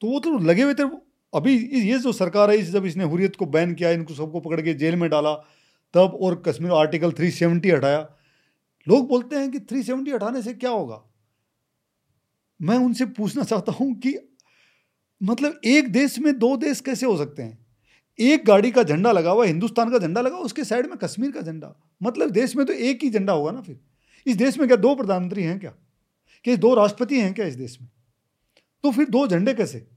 तो 0.01 0.07
वो 0.07 0.19
तो 0.19 0.37
लगे 0.37 0.63
हुए 0.63 0.73
थे 0.73 0.83
अभी 1.33 1.55
ये 1.89 1.97
जो 1.99 2.11
सरकार 2.11 2.51
है, 2.51 2.57
इस 2.57 2.69
जब 2.71 2.85
इसने 2.85 3.03
हुरियत 3.03 3.35
को 3.35 3.45
बैन 3.45 3.73
किया, 3.73 3.91
इनको 3.91 4.13
सबको 4.13 4.39
पकड़ 4.39 4.61
के 4.61 4.73
जेल 4.73 4.95
में 4.95 5.09
डाला, 5.09 5.33
तब 5.93 6.17
और 6.21 6.43
कश्मीर 6.47 6.71
आर्टिकल 6.71 7.11
370 7.11 7.71
हटाया। 7.71 7.99
लोग 8.87 9.07
बोलते 9.07 9.35
हैं 9.35 9.51
कि 9.51 9.59
370 9.59 10.13
हटाने 10.13 10.41
से 10.41 10.53
क्या 10.53 10.71
होगा? 10.71 11.03
मैं 12.61 12.77
उनसे 12.77 13.05
पूछना 13.05 13.43
चाहता 13.43 13.71
हूँ 13.71 13.93
कि 13.95 14.15
मतलब 15.21 15.61
एक 15.65 15.91
देश 15.91 16.19
में 16.19 16.37
दो 16.39 16.55
देश 16.57 16.81
कैसे 16.81 17.05
हो 17.05 17.17
सकते 17.17 17.43
हैं? 17.43 17.57
एक 18.19 18.45
गाड़ी 18.45 18.71
का 18.71 18.83
झंडा 18.83 19.11
लगा 19.11 19.31
हुआ, 19.31 19.45
हिंदुस्तान 19.45 19.91
का 19.91 19.97
झंडा 19.97 20.21
लगा 20.21 20.37
उसके 20.37 20.63
साइड 20.63 20.87
में 20.87 20.97
कश्मीर 20.97 21.31
का 21.31 21.41
झंडा। 21.41 21.75
मतलब 22.03 22.29
देश 22.29 22.55
में 22.55 22.65
तो 22.65 22.73
एक 22.73 23.03
ही 23.03 23.09
झंडा 23.09 23.33
होगा 23.33 23.51
ना 23.51 23.61
फिर। 23.61 23.79
इस 24.27 24.35
देश 24.35 24.57
में 24.59 24.67
क्या 24.67 24.77
दो 24.77 24.95
प्रधानमंत्री 24.95 25.43
हैं 25.43 25.59
क्या? 25.59 25.73
कि 26.45 26.57
दो 26.57 26.73
राष्ट्रपति 26.75 27.19
हैं 27.21 27.33
क्या 27.33 27.45
इस 27.45 27.55
देश 27.55 27.77
में? 27.81 27.89
तो 28.83 28.91
फिर 28.91 29.09
दो 29.09 29.27
झंडे 29.27 29.53
कैसे? 29.53 29.87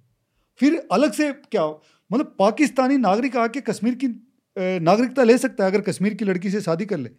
फिर 0.61 0.87
अलग 0.93 1.13
से 1.13 1.33
क्या 1.33 1.67
मतलब 2.11 2.35
पाकिस्तानी 2.39 2.97
नागरिक 2.97 3.37
आके 3.37 3.61
कश्मीर 3.61 3.95
की 3.95 4.09
नागरिकता 4.57 5.23
ले 5.23 5.39
सकता 5.39 5.65
है 5.65 5.71
अगर 5.71 5.81
कश्मीर 5.81 6.15
की 6.15 6.25
लड़की 6.25 6.51
से 6.51 6.61
शादी 6.61 6.87
कर 6.87 6.99
ले। 6.99 7.11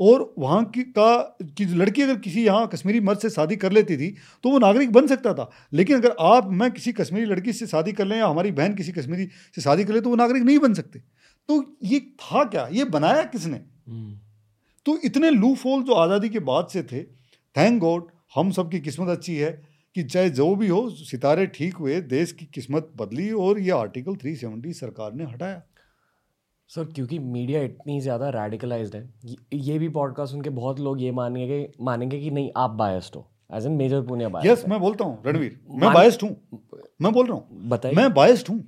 और 0.00 0.34
वहाँ 0.38 0.64
की, 0.64 0.82
का, 0.82 1.38
की 1.42 1.64
लड़की 1.64 2.02
अगर 2.02 2.18
किसी 2.18 2.44
यहाँ 2.44 2.68
कश्मीरी 2.68 3.00
मर्द 3.00 3.18
से 3.18 3.30
शादी 3.30 3.56
कर 3.56 3.72
लेती 3.72 3.96
थी 3.96 4.10
तो 4.42 4.50
वो 4.50 4.58
नागरिक 4.58 4.92
बन 4.92 5.06
सकता 5.06 5.32
था। 5.34 5.50
लेकिन 5.72 5.96
अगर 5.96 6.14
आप, 6.20 6.50
मैं 6.50 6.70
किसी 6.70 6.92
कश्मीरी 6.92 7.26
लड़की 7.26 7.52
से 7.52 7.66
शादी 7.66 7.92
कर 7.92 8.04
लें 8.04 8.16
या 8.16 8.26
हमारी 8.26 8.52
बहन 8.52 8.74
किसी 8.74 8.92
कश्मीरी 8.92 9.26
से 9.54 9.62
शादी 9.62 9.84
कर 9.84 9.94
ले 9.94 10.00
तो 10.00 10.10
वो 10.10 10.16
नागरिक 10.16 10.42
नहीं 10.42 10.58
बन 10.58 10.74
सकते। 10.74 10.98
तो 11.48 11.78
ये 11.82 12.00
था 12.00 12.44
क्या? 12.44 12.68
ये 12.72 12.84
बनाया 12.84 13.22
किसने? 13.22 13.56
हम्म। 13.88 14.18
तो 14.88 14.98
इतने 15.04 15.30
लू 15.30 15.54
फोल 15.56 15.82
जो 15.84 15.94
आज़ादी 15.94 16.28
के 16.28 16.38
बाद 16.44 16.68
से 16.72 16.82
थे 16.82 17.02
थैंक 17.56 17.80
गॉड 17.80 18.06
हम 18.34 18.50
सबकी 18.50 18.80
किस्मत 18.80 19.08
अच्छी 19.08 19.36
है 19.36 19.50
कि 19.96 20.02
चाहे 20.04 20.30
जो 20.30 20.54
भी 20.56 20.68
हो 20.68 20.88
सितारे 20.90 21.46
ठीक 21.54 21.74
हुए 21.76 22.00
देश 22.08 22.32
की 22.32 22.46
किस्मत 22.54 22.90
बदली 22.96 23.30
और 23.42 23.58
ये 23.60 23.70
आर्टिकल 23.72 24.16
370 24.16 24.72
सरकार 24.74 25.12
ने 25.14 25.24
हटाया। 25.24 25.62
सर 26.70 26.84
क्योंकि 26.94 27.18
मीडिया 27.18 27.62
इतनी 27.62 28.00
ज़्यादा 28.00 28.28
रेडिकलाइज्ड 28.30 28.96
है 28.96 29.38
ये 29.54 29.78
भी 29.78 29.88
पॉडकास्ट 29.90 30.32
सुन 30.32 30.42
के 30.42 30.50
बहुत 30.52 30.80
लोग 30.80 31.02
ये 31.02 31.10
मानेंगे 31.12 31.60
मानेंगे 31.82 32.20
कि 32.20 32.30
नहीं 32.30 32.50
आप 32.56 32.70
बायस्ड 32.78 33.16
हो 33.16 33.26
as 33.54 33.66
an 33.66 33.72
major 33.74 34.02
Punia 34.06 34.28
bias 34.28 34.46
yes 34.46 34.64
मैं 34.68 34.80
बोलता 34.80 35.04
हूँ 35.04 35.22
रणवीर 35.26 35.58
मैं 35.72 35.92
बायस्ड 35.94 36.22
हूँ 36.22 36.36
मैं 37.02 37.12
बोल 37.12 37.26
रहा 37.26 37.36
हूँ 37.36 37.68
बताइए। 37.68 37.94
मैं 37.96 38.12
बायस्ड 38.14 38.48
हूँ 38.48 38.62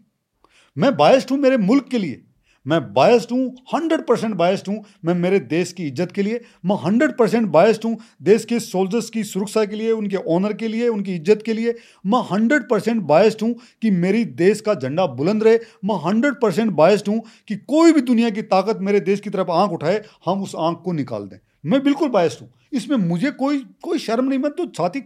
मैं 0.76 0.96
बायस्ड 0.96 1.30
हूँ 1.30 1.38
मेरे 1.38 1.56
मुल्क 1.58 1.88
के 1.90 1.98
लिए। 1.98 2.22
मैं 2.66 2.80
बायस्ड 2.94 3.30
हूँ 3.32 3.46
हंड्रेड 3.74 4.00
परसेंट 4.06 4.34
बायस्ड 4.34 4.68
हूँ 4.68 4.84
मैं 5.04 5.14
मेरे 5.14 5.38
देश 5.40 5.72
की 5.72 5.86
इज़्ज़त 5.86 6.12
के 6.12 6.22
लिए 6.22 6.40
मैं 6.64 6.76
हंड्रेड 6.76 7.16
परसेंट 7.16 7.48
बायस्ड 7.48 7.84
हूँ 7.84 7.96
देश 8.22 8.44
के 8.44 8.58
सोल्जर्स 8.60 9.08
की 9.10 9.24
सुरक्षा 9.24 9.64
के 9.64 9.76
लिए 9.76 9.92
उनके 9.92 10.16
ऑनर 10.34 10.52
के 10.52 10.68
लिए 10.68 10.88
उनकी 10.88 11.14
इज़्ज़त 11.14 11.42
के 11.46 11.52
लिए 11.52 11.74
मैं 12.06 12.20
हंड्रेड 12.30 12.68
परसेंट 12.68 13.02
बायस्ड 13.02 13.42
हूँ 13.42 13.54
कि 13.82 13.90
मेरी 13.90 14.24
देश 14.24 14.60
का 14.60 14.74
झंडा 14.74 15.06
बुलंद 15.06 15.44
रहे 15.44 15.58
मैं 15.84 15.96
हंड्रेड 16.04 16.34
परसेंट 16.34 16.72
बायस्ड 16.72 17.08
हूँ 17.08 17.20
कि 17.48 17.56
कोई 17.56 17.92
भी 17.92 18.00
दुनिया 18.00 18.30
की 18.30 18.42
ताकत 18.44 18.78
मेरे 18.80 19.00
देश 19.00 19.20
की 19.20 19.30
तरफ़ 19.30 19.50
आँख 19.50 19.70
उठाए 19.70 20.02
हम 20.26 20.42
उस 20.42 20.54
आँख 20.58 20.82
को 20.84 20.92
निकाल 20.92 21.28
दें। 21.28 21.38
मैं 21.64 21.82
बिल्कुल 21.82 22.08
बायस्ड 22.08 22.40
हूँ। 22.40 22.50
इसमें 22.72 22.96
मुझे 22.98 23.30
कोई 23.30 23.58
कोई 23.82 23.98
शर्म 23.98 24.24
नहीं 24.24 24.38
मैं 24.38 24.50
तो 24.50 24.66
छाती 24.66 25.00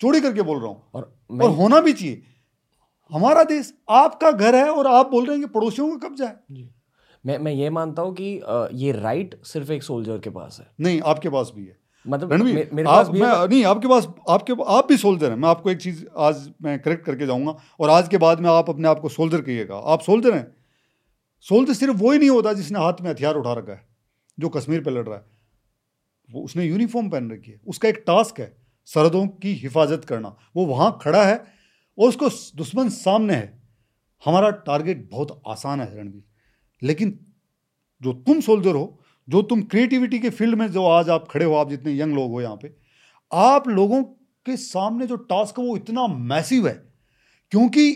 चोड़ी 0.00 0.20
करके 0.20 0.42
बोल 0.42 0.58
रहा 0.58 0.68
हूँ। 0.68 0.82
और, 0.94 1.12
और 1.42 1.50
होना 1.50 1.80
भी 1.80 1.92
चाहिए। 1.92 2.22
हमारा 3.10 3.44
देश 3.44 3.72
आपका 3.90 4.30
घर 4.30 4.54
है 4.54 4.68
और 4.70 4.86
आप 4.86 5.10
बोल 5.10 5.26
रहे 5.26 5.36
हैं 5.36 5.46
कि 5.46 5.52
पड़ोसियों 5.52 5.88
का 5.90 6.08
कब्जा 6.08 6.26
है। 6.26 6.64
मैं 7.24 7.38
मैं 7.38 7.52
ये 7.52 7.70
मानता 7.70 8.02
हूँ 8.02 8.14
कि 8.20 8.24
ये 8.84 8.92
राइट 8.92 9.34
सिर्फ़ 9.44 9.72
एक 9.72 9.82
सोल्जर 9.82 10.18
के 10.18 10.30
पास 10.30 10.58
है। 10.60 10.66
नहीं 10.80 11.00
आपके 11.00 11.28
पास 11.28 11.52
भी 11.54 11.64
है। 11.64 11.76
मतलब 12.06 12.32
मे, 12.32 12.52
मेरे 12.72 12.88
आप, 12.88 12.96
पास 12.96 13.08
भी 13.08 13.20
मैं 13.20 13.28
है? 13.28 13.48
नहीं 13.48 13.64
आपके 13.64 13.88
पास 13.88 14.08
आपके 14.28 14.52
आप 14.68 14.88
भी 14.88 14.96
सोल्जर 14.96 15.30
हैं। 15.30 15.36
मैं 15.36 15.48
आपको 15.48 15.70
एक 15.70 15.78
चीज़ 15.78 16.04
आज 16.16 16.48
मैं 16.62 16.78
करेक्ट 16.82 17.04
करके 17.04 17.26
जाऊँगा 17.26 17.56
और 17.80 17.90
आज 17.90 18.08
के 18.08 18.18
बाद 18.18 18.40
में 18.40 18.50
आप 18.50 18.70
अपने 18.70 18.88
आप 18.88 19.00
को 19.00 19.08
सोल्जर 19.08 19.40
कहिएगा। 19.40 19.76
आप 19.76 20.00
सोल्जर 20.00 20.34
हैं। 20.34 20.46
सोल्जर 21.46 21.72
सिर्फ़ 21.72 21.96
वो 21.96 22.12
ही 22.12 22.18
नहीं 22.18 22.30
होता 22.30 22.52
जिसने 22.52 22.78
हाथ 22.78 23.00
में 23.00 23.10
हथियार 23.10 23.34
उठा 23.34 23.52
रखा 23.52 23.72
है 23.72 23.86
जो 24.38 24.48
कश्मीर 24.48 24.80
पर 24.80 24.90
लड़ 24.90 25.06
रहा 25.06 25.16
है। 25.16 25.24
वो 26.28 26.42
उसने 26.42 26.64
यूनिफॉर्म 26.64 27.08
पहन 27.10 27.30
रखी 27.30 27.50
है। 27.50 27.60
उसका 27.66 27.88
एक 27.88 28.02
टास्क 28.06 28.40
है 28.40 28.52
सरहदों 28.88 29.26
की 29.26 29.52
हिफाजत 29.54 30.04
करना। 30.04 30.36
वो 30.56 30.66
वहाँ 30.66 30.98
खड़ा 31.02 31.24
है 31.24 31.36
और 31.98 32.08
उसको 32.08 32.28
दुश्मन 32.56 32.88
सामने 32.88 33.34
है। 33.34 33.62
हमारा 34.24 34.50
टारगेट 34.50 35.08
बहुत 35.10 35.42
आसान 35.48 35.80
है 35.80 35.86
रणवीर। 35.98 36.22
लेकिन 36.82 37.18
जो 38.00 38.12
तुम 38.12 38.40
सोल्जर 38.40 38.74
हो, 38.74 39.00
जो 39.28 39.42
तुम 39.42 39.62
क्रिएटिविटी 39.64 40.18
के 40.18 40.30
फ़ील्ड 40.30 40.58
में 40.58 40.66
जो 40.72 40.84
आज 40.86 41.10
आप 41.10 41.28
खड़े 41.30 41.44
हो, 41.44 41.54
आप 41.54 41.70
जितने 41.70 41.98
यंग 41.98 42.14
लोग 42.14 42.30
हो 42.30 42.40
यहाँ 42.40 42.56
पे, 42.56 42.72
आप 43.32 43.68
लोगों 43.68 44.02
के 44.46 44.56
सामने 44.56 45.06
जो 45.06 45.16
टास्क 45.16 45.58
है 45.58 45.64
वो 45.66 45.76
इतना 45.76 46.06
मैसिव 46.06 46.66
है, 46.68 46.74
क्योंकि 47.52 47.90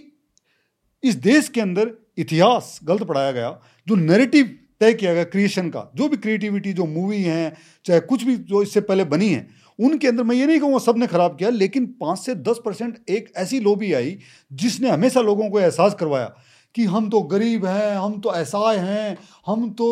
इस 1.02 1.14
देश 1.16 1.48
के 1.48 1.60
अंदर 1.60 1.92
इतिहास 2.18 2.78
गलत 2.84 3.02
पढ़ाया 3.02 3.32
गया, 3.32 3.58
जो 3.86 3.94
नैरेटिव 3.94 4.56
तय 4.80 4.92
किया 4.92 5.12
गया 5.14 5.24
क्रिएशन 5.24 5.68
का, 5.70 5.90
जो 5.96 6.08
भी 6.08 6.16
क्रिएटिविटी 6.16 6.72
जो 6.72 6.86
मूवी 6.86 7.22
हैं, 7.22 7.56
चाहे 7.84 8.00
कुछ 8.00 8.22
भी 8.24 8.36
जो 8.36 8.62
इससे 8.62 8.80
पहले 8.80 9.04
बनी 9.04 9.28
है, 9.28 9.46
उनके 9.78 10.08
अंदर 10.08 10.22
मैं 10.22 10.36
ये 10.36 10.46
नहीं 10.46 10.60
कहूँगा 10.60 10.78
सबने 10.78 11.06
खराब 11.06 11.36
किया, 11.38 11.50
लेकिन 11.50 11.86
पाँच 12.00 12.18
से 12.18 12.34
दस 12.34 12.60
परसेंट 12.64 12.98
एक 13.10 13.32
ऐसी 13.36 13.60
लोबी 13.60 13.92
आई 13.92 14.18
जिसने 14.52 14.90
हमेशा 14.90 15.20
लोगों 15.20 15.48
को 15.50 15.60
एहसास 15.60 15.94
करवाया। 15.94 16.34
कि 16.78 16.84
हम 16.86 17.08
तो 17.10 17.20
गरीब 17.28 17.64
हैं, 17.66 17.94
हम 17.94 18.18
तो 18.20 18.28
असहाय 18.30 18.76
हैं, 18.78 19.16
हम 19.46 19.70
तो 19.72 19.86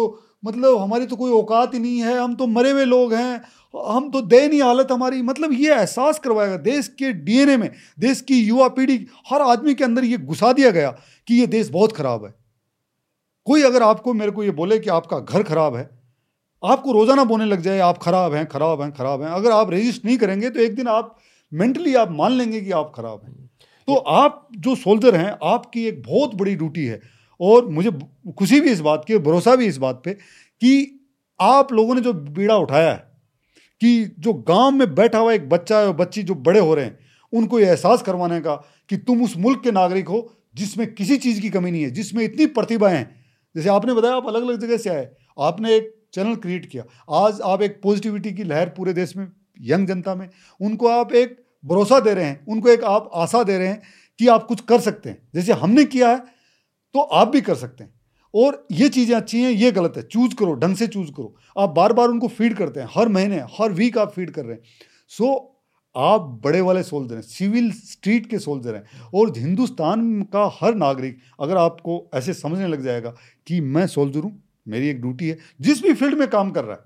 मतलब 0.44 0.78
हमारी 0.78 1.06
तो 1.06 1.16
कोई 1.16 1.32
औकात 1.32 1.74
ही 1.74 1.78
नहीं 1.78 1.98
है, 1.98 2.18
हम 2.18 2.34
तो 2.34 2.46
मरे 2.48 2.70
हुए 2.70 2.84
लोग 2.84 3.14
हैं, 3.14 3.40
हम 3.74 4.10
तो 4.10 4.20
दयनीय 4.24 4.62
हालत 4.62 4.92
हमारी 4.92 5.22
मतलब 5.24 5.52
ये 5.54 5.72
एहसास 5.74 6.18
करवाएगा 6.18 6.56
देश 6.64 6.88
के 6.98 7.12
डीएनए 7.12 7.56
में, 7.56 7.70
देश 7.98 8.20
की 8.20 8.40
युवा 8.40 8.68
पीढ़ी, 8.70 9.06
हर 9.28 9.42
आदमी 9.44 9.74
के 9.74 9.84
अंदर 9.84 10.04
ये 10.04 10.18
घुसा 10.18 10.52
दिया 10.52 10.70
गया 10.70 10.90
कि 11.28 11.40
ये 11.40 11.46
देश 11.48 11.68
बहुत 11.70 11.92
खराब 11.92 12.24
है। 12.24 12.34
कोई 13.46 13.62
अगर 13.62 13.82
आपको, 13.82 14.12
मेरे 14.14 14.30
को 14.30 14.44
ये 14.44 14.50
बोले 14.52 14.78
कि 14.78 14.90
आपका 14.90 15.18
घर 15.18 15.42
खराब 15.44 15.76
है, 15.76 15.88
आपको 16.62 16.92
रोज़ाना 16.92 17.24
बोलने 17.24 17.46
लग 17.46 17.60
जाए, 17.62 17.78
आप 17.80 17.98
खराब 17.98 18.34
हैं 18.34 18.46
खराब 18.48 18.82
हैं 18.82 18.92
खराब 18.92 19.22
हैं, 19.22 19.30
अगर 19.30 19.50
आप 19.52 19.70
रजिस्ट 19.70 20.04
नहीं 20.04 20.18
करेंगे 20.18 20.50
तो 20.50 20.60
एक 20.60 20.76
दिन 20.76 20.88
आप 20.88 21.16
मेंटली 21.52 21.94
आप 21.94 22.10
मान 22.12 22.32
लेंगे 22.32 22.60
कि 22.60 22.70
आप 22.72 22.92
खराब 22.96 23.20
हैं। 23.24 23.45
तो 23.88 23.94
आप 23.94 24.48
जो 24.56 24.74
सोल्जर 24.74 25.16
हैं 25.16 25.36
आपकी 25.44 25.86
एक 25.86 26.02
बहुत 26.02 26.34
बड़ी 26.34 26.54
ड्यूटी 26.56 26.84
है। 26.84 27.00
और 27.40 27.66
मुझे 27.66 27.90
खुशी 28.38 28.60
भी 28.60 28.70
इस 28.70 28.80
बात 28.80 29.04
की 29.08 29.18
भरोसा 29.18 29.56
भी 29.56 29.66
इस 29.66 29.76
बात 29.78 30.00
पे 30.04 30.12
कि 30.12 31.00
आप 31.40 31.72
लोगों 31.72 31.94
ने 31.94 32.00
जो 32.00 32.12
बीड़ा 32.12 32.56
उठाया 32.56 32.90
है 32.90 33.04
कि 33.80 34.14
जो 34.18 34.32
गाँव 34.48 34.70
में 34.70 34.94
बैठा 34.94 35.18
हुआ 35.18 35.32
एक 35.32 35.48
बच्चा 35.48 35.78
है 35.78 35.92
बच्ची 35.92 36.22
जो 36.22 36.34
बड़े 36.34 36.60
हो 36.60 36.74
रहे 36.74 36.84
हैं 36.84 36.98
उनको 37.32 37.60
ये 37.60 37.66
एहसास 37.66 38.02
करवाने 38.02 38.40
का 38.40 38.54
कि 38.88 38.96
तुम 38.96 39.22
उस 39.24 39.36
मुल्क 39.36 39.62
के 39.62 39.70
नागरिक 39.70 40.08
हो 40.08 40.32
जिसमें 40.54 40.94
किसी 40.94 41.16
चीज़ 41.18 41.40
की 41.40 41.50
कमी 41.50 41.70
नहीं 41.70 41.82
है 41.82 41.90
जिसमें 41.90 42.24
इतनी 42.24 42.46
प्रतिभा 42.46 42.88
हैं। 42.88 43.24
जैसे 43.54 43.68
आपने 43.68 43.94
बताया 43.94 44.14
आप 44.14 44.26
अलग 44.28 44.42
अलग 44.42 44.60
जगह 44.60 44.76
से 44.76 44.90
आए 44.90 45.08
आपने 45.38 45.74
एक 45.76 45.94
चैनल 46.14 46.34
क्रिएट 46.36 46.66
किया। 46.66 46.84
आज 47.24 47.40
आप 47.40 47.62
एक 47.62 47.80
पॉजिटिविटी 47.82 48.32
की 48.32 48.44
लहर 48.44 48.68
पूरे 48.68 48.92
देश 48.92 49.16
में 49.16 49.26
यंग 49.60 49.88
जनता 49.88 50.14
में 50.14 50.28
उनको 50.60 50.88
आप 50.88 51.12
एक 51.12 51.45
भरोसा 51.66 52.00
दे 52.00 52.14
रहे 52.14 52.24
हैं, 52.24 52.46
उनको 52.46 52.68
एक 52.68 52.84
आप 52.84 53.10
आशा 53.14 53.42
दे 53.42 53.58
रहे 53.58 53.68
हैं 53.68 53.82
कि 54.18 54.28
आप 54.28 54.46
कुछ 54.46 54.60
कर 54.60 54.80
सकते 54.80 55.10
हैं। 55.10 55.28
जैसे 55.34 55.52
हमने 55.52 55.84
किया 55.84 56.10
है 56.10 56.18
तो 56.94 57.00
आप 57.00 57.28
भी 57.28 57.40
कर 57.40 57.54
सकते 57.54 57.84
हैं। 57.84 57.94
और 58.34 58.66
ये 58.72 58.88
चीज़ें 58.88 59.16
अच्छी 59.16 59.42
हैं, 59.42 59.50
ये 59.50 59.70
गलत 59.72 59.92
है। 59.96 60.02
चूज़ 60.02 60.34
करो, 60.34 60.54
ढंग 60.54 60.76
से 60.76 60.86
चूज़ 60.86 61.10
करो। 61.10 61.34
आप 61.58 61.70
बार 61.70 61.92
बार 61.92 62.08
उनको 62.08 62.28
फ़ीड 62.28 62.54
करते 62.54 62.80
हैं, 62.80 62.88
हर 62.90 63.08
महीने, 63.08 63.36
हर 63.36 63.72
वीक 63.72 63.98
आप 63.98 64.12
फ़ीड 64.12 64.30
कर 64.30 64.44
रहे 64.44 64.54
हैं। 64.54 64.62
सो 65.08 65.52
आप 65.96 66.20
बड़े 66.44 66.60
वाले 66.60 66.82
सोल्जर 66.82 67.14
हैं 67.14 67.22
सिविल 67.22 67.70
स्ट्रीट 67.72 68.26
के 68.26 68.38
सोल्जर 68.38 68.74
हैं। 68.74 68.84
और 69.14 69.32
हिंदुस्तान 69.38 70.22
का 70.22 70.58
हर 70.60 70.74
नागरिक, 70.74 71.18
अगर 71.40 71.56
आपको 71.56 72.10
ऐसे 72.14 72.34
समझने 72.34 72.66
लग 72.66 72.82
जाएगा 72.82 73.14
कि 73.46 73.60
मैं 73.60 73.86
सोल्जर 73.86 74.20
हूँ, 74.20 74.42
मेरी 74.68 74.88
एक 74.88 75.00
ड्यूटी 75.00 75.28
है, 75.28 75.38
जिस 75.60 75.82
भी 75.82 75.94
फ़ील्ड 75.94 76.14
में 76.14 76.28
काम 76.28 76.50
कर 76.50 76.64
रहा 76.64 76.76
है, 76.76 76.82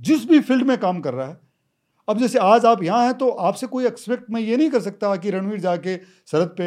जिस 0.00 0.28
भी 0.28 0.40
फ़ील्ड 0.40 0.66
में 0.66 0.78
काम 0.78 1.00
कर 1.00 1.14
रहा 1.14 1.28
है 1.28 1.49
अब 2.10 2.18
जैसे 2.18 2.38
आज 2.38 2.64
आप 2.66 2.82
यहाँ 2.82 3.04
हैं 3.04 3.12
तो 3.14 3.28
आपसे 3.48 3.66
कोई 3.66 3.86
एक्सपेक्ट 3.86 4.30
मैं 4.30 4.40
ये 4.40 4.56
नहीं 4.56 4.70
कर 4.70 4.80
सकता 4.80 5.14
कि 5.16 5.30
रणवीर 5.30 5.60
जाके 5.60 5.96
सरहद 6.26 6.48
पे 6.58 6.66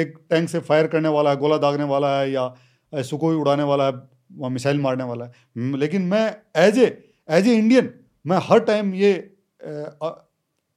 एक 0.00 0.14
टैंक 0.30 0.48
से 0.48 0.58
फायर 0.60 0.86
करने 0.86 1.08
वाला 1.08 1.30
है, 1.30 1.36
गोला 1.36 1.56
दागने 1.58 1.84
वाला 1.84 2.08
है 2.18 2.30
या 2.32 3.02
सुकोई 3.04 3.36
उड़ाने 3.36 3.62
वाला 3.62 3.86
है 3.86 4.50
मिसाइल 4.50 4.80
मारने 4.80 5.04
वाला 5.04 5.24
है। 5.24 5.78
लेकिन 5.78 6.02
मैं 6.04 6.24
as 6.58 6.78
a 6.78 6.86
as 7.28 7.48
a 7.48 7.54
Indian 7.54 7.92
मैं 8.24 8.38
हर 8.42 8.60
टाइम 8.64 8.92
ये 8.94 9.12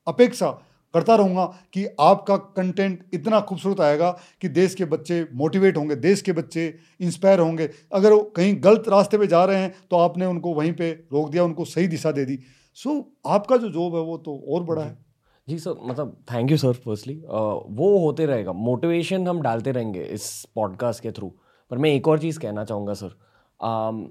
अपेक्षा 0.08 0.52
करता 0.94 1.16
रहूँगा 1.16 1.46
कि 1.74 1.86
आपका 2.02 2.38
कंटेंट 2.38 3.04
इतना 3.14 3.40
खूबसूरत 3.42 3.80
आएगा 3.82 4.12
कि 4.42 4.50
देश 4.52 4.76
के 4.76 4.86
बच्चे 4.88 5.28
मोटिवेट 5.36 5.78
होंगे, 5.78 5.96
देश 5.98 6.22
के 6.22 6.32
बच्चे 6.34 6.74
इंस्पायर 7.02 7.40
होंगे। 7.40 7.70
अगर 7.94 8.12
वो 8.12 8.22
कहीं 8.36 8.56
गलत 8.64 8.90
रास्ते 8.90 9.18
पे 9.18 9.28
जा 9.28 9.46
रहे 9.46 9.58
हैं 9.58 9.74
तो 9.92 9.98
आपने 10.00 10.26
उनको 10.28 10.54
वहीं 10.54 10.74
पे 10.74 10.92
रोक 11.14 11.32
दिया, 11.32 11.44
उनको 11.44 11.66
सही 11.68 11.88
दिशा 11.90 12.12
दे 12.12 12.26
दी। 12.26 12.40
सो 12.78 12.90
so, 12.90 13.04
आपका 13.26 13.58
जो 13.58 13.70
जॉब 13.70 13.96
है 13.96 14.02
वो 14.02 14.18
तो 14.18 14.36
और 14.50 14.64
बड़ा 14.64 14.84
है। 14.84 14.98
जी 15.48 15.58
सर 15.60 15.76
मतलब 15.84 16.16
थैंक 16.32 16.52
यू 16.52 16.58
सर 16.58 16.74
फर्स्टली 16.76 17.16
वो 17.16 17.98
होते 18.00 18.26
रहेगा। 18.26 18.52
मोटिवेशन 18.54 19.28
हम 19.28 19.42
डालते 19.42 19.72
रहेंगे 19.72 20.04
इस 20.04 20.46
पॉडकास्ट 20.56 21.04
के 21.04 21.12
थ्रू 21.12 21.32
पर 21.72 21.78
मैं 21.78 21.90
एक 21.90 22.08
और 22.08 22.20
चीज़ 22.20 22.40
कहना 22.40 22.64
चाहूँगा 22.66 22.94
सर 22.94 23.08
uh, 23.08 24.10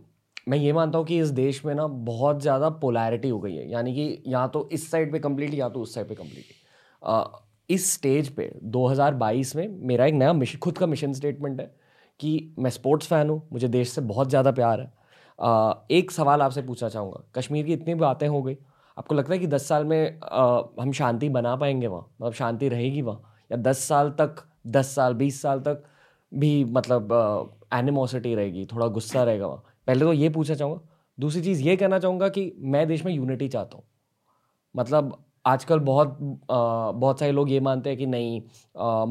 मैं 0.49 0.59
ये 0.59 0.73
मानता 0.73 0.99
हूँ 0.99 1.07
कि 1.07 1.19
इस 1.19 1.29
देश 1.31 1.65
में 1.65 1.75
ना 1.75 1.87
बहुत 1.87 2.41
ज़्यादा 2.43 2.69
पोलैरिटी 2.79 3.29
हो 3.29 3.39
गई 3.41 3.55
है। 3.55 3.71
यानी 3.71 3.95
कि 3.95 4.23
या 4.27 4.47
तो 4.47 4.69
इस 4.73 4.91
साइड 4.91 5.13
पे 5.13 5.19
कम्प्लीटली 5.19 5.61
या 5.61 5.69
तो 5.69 5.81
उस 5.81 5.95
साइड 5.95 6.09
पे 6.09 6.15
कम्प्लीटली 6.15 6.55
uh, 7.03 7.25
इस 7.71 7.93
स्टेज 7.93 8.29
पे 8.29 8.51
2022 8.73 9.55
में 9.57 9.69
मेरा 9.87 10.07
एक 10.07 10.15
नया 10.15 10.33
मिशन 10.33 10.59
खुद 10.59 10.79
का 10.79 10.87
मिशन 10.87 11.13
स्टेटमेंट 11.13 11.61
है 11.61 11.67
कि 12.21 12.55
मैं 12.59 12.71
स्पोर्ट्स 12.71 13.07
फ़ैन 13.07 13.31
हूँ 13.31 13.43
मुझे 13.53 13.69
देश 13.69 13.89
से 13.89 14.01
बहुत 14.01 14.29
ज़्यादा 14.29 14.51
प्यार 14.51 14.81
है। 14.81 14.93
एक 15.39 16.11
सवाल 16.11 16.43
आपसे 16.43 16.63
पूछना 16.63 16.89
चाहूँगा। 16.89 17.23
कश्मीर 17.37 17.67
की 17.67 17.73
इतनी 17.73 17.95
बातें 17.95 18.27
हो 18.29 18.43
गई। 18.43 18.57
आपको 18.97 19.15
लगता 19.15 19.33
है 19.33 19.39
कि 19.39 19.47
दस 19.47 19.69
साल 19.69 19.85
में 19.85 20.21
हम 20.81 20.93
शांति 20.95 21.29
बना 21.29 21.55
पाएँगे 21.57 21.87
वहाँ? 21.87 22.07
मतलब 22.21 22.33
शांति 22.35 22.69
रहेगी 22.69 23.03
वहाँ? 23.03 23.23
या 23.53 23.57
दस 23.59 23.79
साल 23.89 24.11
तक 24.21 24.45
दस 24.67 24.95
साल 24.95 25.15
बीस 25.15 25.41
साल 25.43 25.61
तक 25.61 25.83
भी 26.33 26.65
मतलब 26.65 27.59
एनिमोसिटी 27.75 28.35
रहेगी 28.35 28.67
थोड़ा 28.67 28.87
गुस्सा 28.89 29.23
रहेगा 29.25 29.47
वहाँ? 29.47 29.63
पहले 29.87 30.01
तो 30.01 30.13
ये 30.13 30.29
पूछना 30.29 30.57
चाहूँगा। 30.57 30.81
दूसरी 31.19 31.43
चीज़ 31.43 31.63
ये 31.63 31.77
कहना 31.77 31.99
चाहूँगा 31.99 32.29
कि 32.29 32.53
मैं 32.59 32.87
देश 32.89 33.05
में 33.05 33.13
यूनिटी 33.13 33.49
चाहता 33.49 33.77
हूँ। 33.77 33.85
मतलब 34.75 35.17
आजकल 35.47 35.79
बहुत 35.81 36.09
आ, 36.51 36.91
बहुत 36.93 37.21
सारे 37.21 37.33
लोग 37.33 37.51
ये 37.51 37.61
मानते 37.61 37.91
हैं 37.91 37.99
कि 37.99 38.07
नहीं 38.07 38.41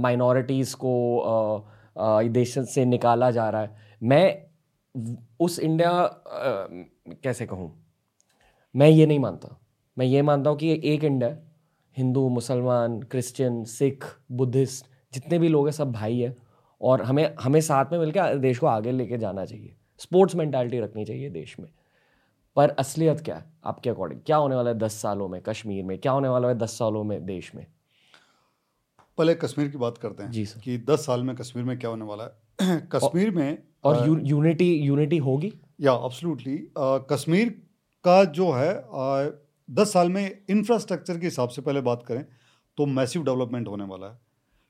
माइनॉरिटीज़ 0.01 0.75
को 0.75 1.19
आ, 1.19 1.61
आ, 2.03 2.21
देश 2.23 2.57
से 2.69 2.85
निकाला 2.85 3.31
जा 3.31 3.49
रहा 3.49 3.61
है। 3.61 3.97
मैं 4.03 4.50
उस 5.39 5.59
इंडिया 5.59 5.89
आ, 5.89 6.67
कैसे 7.23 7.45
कहूँ? 7.45 7.85
मैं 8.75 8.89
ये 8.89 9.05
नहीं 9.05 9.19
मानता। 9.19 9.59
मैं 9.97 10.05
ये 10.05 10.21
मानता 10.21 10.49
हूँ 10.49 10.57
कि 10.57 10.81
एक 10.83 11.03
इंडिया 11.03 11.37
हिंदू 11.97 12.29
मुसलमान 12.29 13.01
क्रिश्चियन 13.01 13.63
सिख 13.63 14.05
बुद्धिस्ट 14.31 14.85
जितने 15.13 15.39
भी 15.39 15.47
लोग 15.47 15.67
हैं 15.67 15.71
सब 15.71 15.91
भाई 15.91 16.19
है। 16.19 16.35
और 16.81 17.01
हमें 17.01 17.35
हमें 17.41 17.61
साथ 17.61 17.85
में 17.91 17.99
मिलकर 17.99 18.37
देश 18.37 18.57
को 18.57 18.67
आगे 18.67 18.91
लेके 18.91 19.17
जाना 19.17 19.45
चाहिए। 19.45 19.75
स्पोर्ट्स 19.99 20.35
मेंटालिटी 20.35 20.79
रखनी 20.79 21.05
चाहिए 21.05 21.29
देश 21.29 21.59
में। 21.59 21.69
पर 22.55 22.69
असलियत 22.69 23.21
क्या 23.21 23.35
है? 23.35 23.45
आपके 23.65 23.89
अकॉर्डिंग 23.89 24.21
क्या 24.25 24.37
होने 24.37 24.55
वाला 24.55 24.69
है 24.69 24.77
दस 24.77 24.93
सालों 24.93 25.27
में 25.27 25.41
कश्मीर 25.41 25.83
में? 25.83 25.97
क्या 25.97 26.11
होने 26.11 26.27
वाला 26.27 26.47
है 26.47 26.55
दस 26.55 26.77
सालों 26.77 27.03
में 27.03 27.25
देश 27.25 27.55
में? 27.55 27.67
पहले 29.17 29.35
कश्मीर 29.35 29.67
की 29.67 29.77
बात 29.77 29.97
करते 29.97 30.23
हैं 30.23 30.31
जी 30.31 30.45
सर। 30.45 30.59
कि 30.59 30.77
दस 30.77 31.05
साल 31.05 31.23
में 31.23 31.35
कश्मीर 31.35 31.65
में 31.65 31.79
क्या 31.79 31.89
होने 31.89 32.05
वाला 32.05 32.23
है? 32.23 32.81
कश्मीर 32.91 33.31
में 33.31 33.63
और 33.83 34.25
यूनिटी 34.27 34.73
यूनिटी 34.75 35.17
होगी? 35.19 35.51
या 35.81 35.91
अब्सोल्युटली 35.93 36.57
कश्मीर 37.09 37.49
का 38.05 38.23
जो 38.25 38.51
है 38.51 38.71
आ, 38.73 39.29
दस 39.69 39.93
साल 39.93 40.09
में 40.09 40.37
इंफ्रास्ट्रक्चर 40.49 41.17
के 41.17 41.25
हिसाब 41.25 41.49
से 41.49 41.61
पहले 41.61 41.81
बात 41.81 42.03
करें 42.07 42.25
तो 42.77 42.85
मैसिव 42.87 43.23
डेवलपमेंट 43.23 43.67
होने 43.67 43.83
वाला 43.85 44.07
है। 44.07 44.19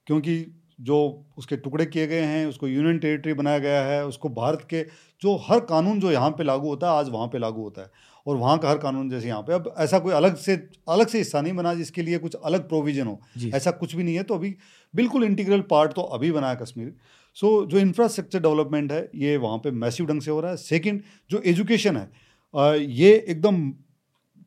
क्योंकि 0.08 0.46
जो 0.82 0.98
उसके 1.38 1.58
टुकड़े 1.58 1.86
किए 1.86 2.06
गए 2.08 2.22
हैं 2.22 2.46
उसको 2.46 2.68
यूनियन 2.68 3.00
टेरिटरी 3.00 3.34
बनाया 3.34 3.58
गया 3.60 3.82
है 3.84 4.06
उसको 4.06 4.30
भारत 4.32 4.66
के 4.70 4.82
जो 5.22 5.36
हर 5.48 5.60
कानून 5.66 6.00
जो 6.00 6.12
यहाँ 6.12 6.30
पे 6.32 6.44
लागू 6.44 6.68
होता 6.68 6.92
है 6.92 7.00
आज 7.00 7.10
वहाँ 7.10 7.28
पे 7.28 7.38
लागू 7.38 7.62
होता 7.62 7.82
है। 7.82 7.90
और 8.26 8.38
वहाँ 8.38 8.58
का 8.58 8.70
हर 8.70 8.78
कानून 8.78 9.10
जैसे 9.10 9.28
यहाँ 9.28 9.42
पे 9.42 9.54
अब 9.54 9.74
ऐसा 9.80 10.00
कोई 10.00 10.14
अलग 10.14 10.36
से 10.38 10.56
अलग 10.90 11.08
से 11.08 11.18
हिस्सा 11.18 11.42
नहीं 11.42 11.54
बना 11.54 11.74
जिसके 11.74 12.02
लिए 12.02 12.18
कुछ 12.18 12.36
अलग 12.36 12.68
प्रोविज़न 12.70 13.08
हो। 13.08 13.20
ऐसा 13.56 13.72
कुछ 13.74 13.96
भी 13.96 14.04
नहीं 14.04 14.16
है 14.16 14.24
तो 14.24 14.36
अभी 14.36 14.56
बिल्कुल 14.94 15.24
इंटीग्रल 15.24 15.62
पार्ट 15.70 15.94
तो 15.94 16.02
अभी 16.02 16.32
बनाया 16.32 16.56
कश्मीर। 16.56 16.94
सो 17.38 17.48
so, 17.48 17.70
जो 17.70 17.80
इंफ्रास्ट्रक्चर 17.80 18.40
डेवलपमेंट 18.40 18.92
है 18.92 19.10
ये 19.16 19.36
वहाँ 19.38 19.58
पे 19.58 19.72
मैसिव 19.74 20.06
ढंग 20.06 20.22
से 20.22 20.32
हो 20.32 20.40
रहा 20.40 20.52
है। 20.52 20.58
सेकेंड 20.58 21.02
जो 21.32 21.42
एजुकेशन 21.46 21.98
है 21.98 22.80
ये 22.80 23.14
एकदम 23.14 23.70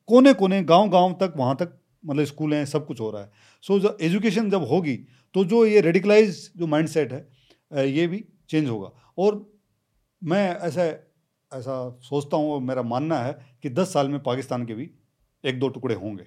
कोने 0.09 0.33
कोने 0.35 0.62
गाँव 0.64 0.88
गाँव 0.90 1.12
तक 1.20 1.35
वहाँ 1.37 1.57
तक 1.57 1.79
मतलब 2.05 2.25
स्कूल 2.27 2.55
हैं 2.55 2.64
सब 2.66 2.87
कुछ 2.87 3.01
हो 3.01 3.11
रहा 3.11 3.23
है। 3.23 3.31
सो 3.64 3.75
so, 3.75 3.81
जो 3.83 3.97
एजुकेशन 4.03 4.51
जब 4.51 4.64
होगी 4.64 4.97
तो 5.35 5.44
जो 5.44 5.64
ये 5.66 5.81
रेडिकलाइज 5.81 6.51
जो 6.57 6.66
माइंड 6.66 6.88
सेट 6.88 7.12
है 7.12 7.88
ये 7.90 8.07
भी 8.07 8.25
चेंज 8.51 8.68
होगा। 8.68 8.90
और 9.18 9.44
मैं 10.23 10.49
ऐसा 10.59 10.85
ऐसा 11.53 11.75
सोचता 12.03 12.37
हूँ 12.37 12.61
मेरा 12.62 12.83
मानना 12.85 13.18
है 13.18 13.33
कि 13.62 13.70
दस 13.70 13.92
साल 13.92 14.09
में 14.09 14.23
पाकिस्तान 14.23 14.64
के 14.66 14.75
भी 14.75 14.90
एक 15.44 15.59
दो 15.61 15.68
टुकड़े 15.68 15.94
होंगे। 15.94 16.27